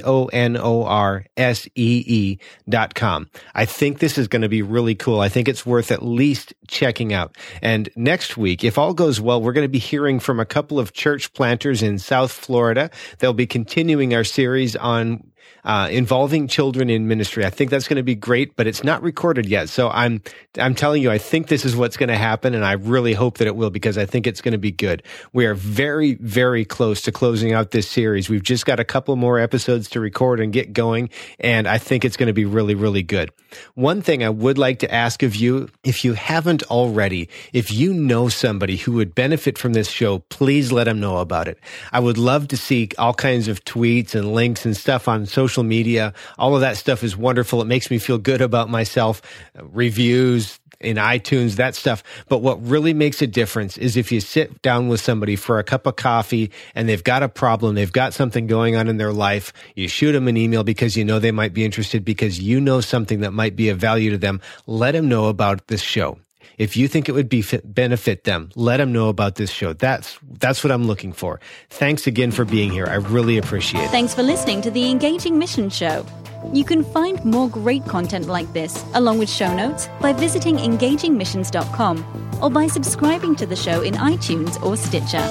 dot 2.70 2.96
com. 2.96 3.30
I 3.56 3.66
think 3.66 4.00
this 4.00 4.18
is 4.18 4.28
going 4.28 4.43
to 4.44 4.50
be 4.50 4.62
really 4.62 4.96
cool. 4.96 5.20
I 5.20 5.30
think 5.30 5.48
it's 5.48 5.66
worth 5.66 5.92
at 5.92 6.04
least 6.04 6.54
checking 6.68 7.14
out. 7.14 7.38
And 7.62 7.90
next 7.96 8.38
week, 8.38 8.64
if 8.64 8.78
all 8.78 8.94
goes 8.94 9.20
well, 9.20 9.42
we're 9.42 9.54
going 9.54 9.66
to 9.66 9.70
be 9.70 9.80
hearing 9.80 10.20
from 10.20 10.40
a 10.40 10.46
couple 10.46 10.80
of 10.80 10.94
church 10.94 11.34
planters 11.34 11.82
in 11.82 12.00
South 12.00 12.32
Florida. 12.32 12.90
They'll 13.20 13.34
be 13.34 13.48
continuing 13.48 14.14
our 14.14 14.24
series 14.24 14.76
on 14.76 15.33
uh, 15.64 15.88
involving 15.92 16.48
children 16.48 16.90
in 16.90 17.08
ministry. 17.08 17.46
I 17.46 17.50
think 17.50 17.72
that's 17.72 17.88
going 17.88 17.98
to 17.98 18.04
be 18.04 18.16
great, 18.16 18.56
but 18.56 18.68
it's 18.68 18.84
not 18.84 19.02
recorded 19.02 19.46
yet. 19.46 19.70
So 19.70 19.90
I'm 19.90 20.22
I'm 20.60 20.76
telling 20.76 21.02
you, 21.02 21.10
I 21.10 21.18
think 21.18 21.48
this 21.48 21.66
is 21.66 21.76
what's 21.76 21.98
going 21.98 22.10
to 22.10 22.18
happen, 22.18 22.54
and 22.54 22.66
I 22.66 22.74
really 22.74 23.14
hope 23.14 23.38
that 23.38 23.48
it 23.48 23.56
will 23.56 23.70
because 23.70 23.98
I 23.98 24.06
think 24.06 24.28
it's 24.28 24.42
going 24.42 24.54
to 24.54 24.58
be 24.58 24.72
good. 24.72 25.04
We 25.32 25.46
are 25.46 25.54
very 25.54 26.16
very 26.16 26.66
close 26.66 27.02
to 27.04 27.12
closing 27.12 27.54
out 27.54 27.72
this 27.72 27.88
series. 27.88 28.30
We've 28.30 28.44
just 28.44 28.66
got 28.66 28.80
a 28.80 28.84
couple 28.84 29.16
more 29.16 29.40
episodes 29.40 29.90
to 29.92 30.00
record 30.00 30.40
and 30.40 30.52
get 30.52 30.74
going, 30.74 31.10
and 31.40 31.68
I 31.68 31.78
think 31.78 32.04
it's 32.06 32.18
going 32.18 32.28
to 32.28 32.34
be 32.34 32.46
really 32.46 32.76
really 32.76 33.04
good. 33.04 33.32
One 33.76 34.02
thing 34.02 34.24
I 34.24 34.30
would 34.30 34.58
like 34.58 34.80
to 34.80 34.94
ask 34.94 35.24
of 35.24 35.36
you, 35.36 35.70
if 35.84 36.04
you 36.04 36.14
haven't 36.14 36.64
already, 36.64 37.30
if 37.54 37.72
you 37.72 37.94
know 37.94 38.28
somebody 38.28 38.78
who 38.78 38.94
would 38.94 39.16
benefit 39.16 39.58
from 39.58 39.74
this 39.74 39.90
show, 39.90 40.20
please 40.20 40.72
let 40.72 40.86
them 40.86 41.00
know 41.00 41.18
about 41.18 41.48
it. 41.48 41.60
I 41.92 42.00
would 42.00 42.18
love 42.18 42.48
to 42.50 42.58
see 42.58 42.90
all 42.98 43.14
kinds 43.14 43.48
of 43.48 43.64
tweets 43.64 44.16
and 44.16 44.34
links 44.34 44.66
and 44.66 44.76
stuff 44.76 45.08
on 45.08 45.26
social 45.34 45.64
media. 45.64 46.14
All 46.38 46.56
of 46.56 46.62
that 46.62 46.78
stuff 46.78 47.04
is 47.04 47.18
wonderful. 47.18 47.62
It 47.62 47.66
makes 47.66 47.92
me 47.92 47.98
feel 47.98 48.18
good 48.18 48.42
about 48.42 48.70
myself. 48.70 49.22
Reviews, 49.56 50.60
in 50.84 50.98
iTunes, 50.98 51.56
that 51.56 51.76
stuff. 51.76 52.04
But 52.28 52.40
what 52.40 52.64
really 52.66 52.94
makes 52.94 53.22
a 53.22 53.28
difference 53.28 53.78
is 53.78 53.98
if 53.98 54.12
you 54.12 54.20
sit 54.20 54.62
down 54.62 54.90
with 54.90 55.02
somebody 55.02 55.36
for 55.36 55.58
a 55.60 55.64
cup 55.64 55.88
of 55.88 55.96
coffee 55.96 56.52
and 56.76 56.88
they've 56.88 57.04
got 57.04 57.24
a 57.24 57.30
problem, 57.30 57.76
they've 57.76 57.92
got 57.92 58.14
something 58.14 58.48
going 58.48 58.76
on 58.76 58.88
in 58.88 58.98
their 58.98 59.14
life, 59.14 59.54
you 59.76 59.88
shoot 59.88 60.12
them 60.12 60.28
an 60.28 60.38
email 60.38 60.64
because 60.64 60.96
you 60.96 61.06
know 61.06 61.20
they 61.20 61.32
might 61.32 61.54
be 61.54 61.66
interested 61.66 62.06
because 62.06 62.40
you 62.40 62.60
know 62.60 62.82
something 62.82 63.22
that 63.22 63.32
might 63.32 63.56
be 63.56 63.70
of 63.70 63.80
value 63.80 64.12
to 64.12 64.18
them. 64.18 64.42
Let 64.68 64.92
them 64.92 65.08
know 65.08 65.28
about 65.28 65.68
this 65.68 65.82
show. 65.82 66.20
If 66.58 66.78
you 66.78 66.88
think 66.88 67.10
it 67.10 67.14
would 67.14 67.30
be 67.30 67.44
benefit 67.64 68.24
them, 68.24 68.50
let 68.56 68.78
them 68.78 68.92
know 68.92 69.10
about 69.10 69.36
this 69.36 69.52
show. 69.52 69.74
That's 69.74 70.18
that's 70.40 70.64
what 70.64 70.72
I'm 70.72 70.86
looking 70.86 71.14
for. 71.14 71.40
Thanks 71.70 72.08
again 72.08 72.32
for 72.32 72.46
being 72.46 72.72
here. 72.72 72.88
I 72.88 72.96
really 72.96 73.38
appreciate 73.38 73.86
it. 73.86 73.90
Thanks 73.90 74.14
for 74.14 74.24
listening 74.24 74.62
to 74.62 74.72
the 74.72 74.90
Engaging 74.90 75.38
Mission 75.38 75.70
Show. 75.70 76.06
You 76.52 76.66
can 76.66 76.84
find 76.84 77.24
more 77.24 77.48
great 77.48 77.86
content 77.86 78.28
like 78.28 78.52
this, 78.52 78.84
along 78.96 79.20
with 79.20 79.30
show 79.30 79.56
notes, 79.56 79.88
by 80.02 80.12
visiting 80.12 80.58
engagingmissions.com 80.58 82.40
or 82.42 82.50
by 82.50 82.68
subscribing 82.68 83.36
to 83.38 83.46
the 83.46 83.56
show 83.56 83.82
in 83.82 83.94
iTunes 83.94 84.62
or 84.62 84.76
Stitcher. 84.76 85.26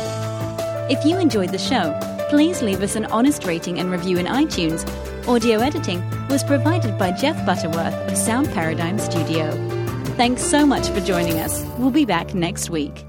If 0.88 1.04
you 1.04 1.18
enjoyed 1.18 1.50
the 1.50 1.58
show, 1.58 1.98
please 2.30 2.62
leave 2.62 2.82
us 2.82 2.96
an 2.96 3.04
honest 3.06 3.44
rating 3.44 3.78
and 3.78 3.90
review 3.90 4.18
in 4.18 4.26
iTunes. 4.26 4.88
Audio 5.28 5.60
editing 5.60 6.02
was 6.28 6.42
provided 6.42 6.98
by 6.98 7.12
Jeff 7.12 7.44
Butterworth 7.44 7.94
of 8.10 8.16
Sound 8.16 8.50
Paradigm 8.52 8.98
Studio. 8.98 9.81
Thanks 10.16 10.42
so 10.42 10.66
much 10.66 10.88
for 10.88 11.00
joining 11.00 11.38
us. 11.38 11.64
We'll 11.78 11.90
be 11.90 12.04
back 12.04 12.34
next 12.34 12.68
week. 12.68 13.06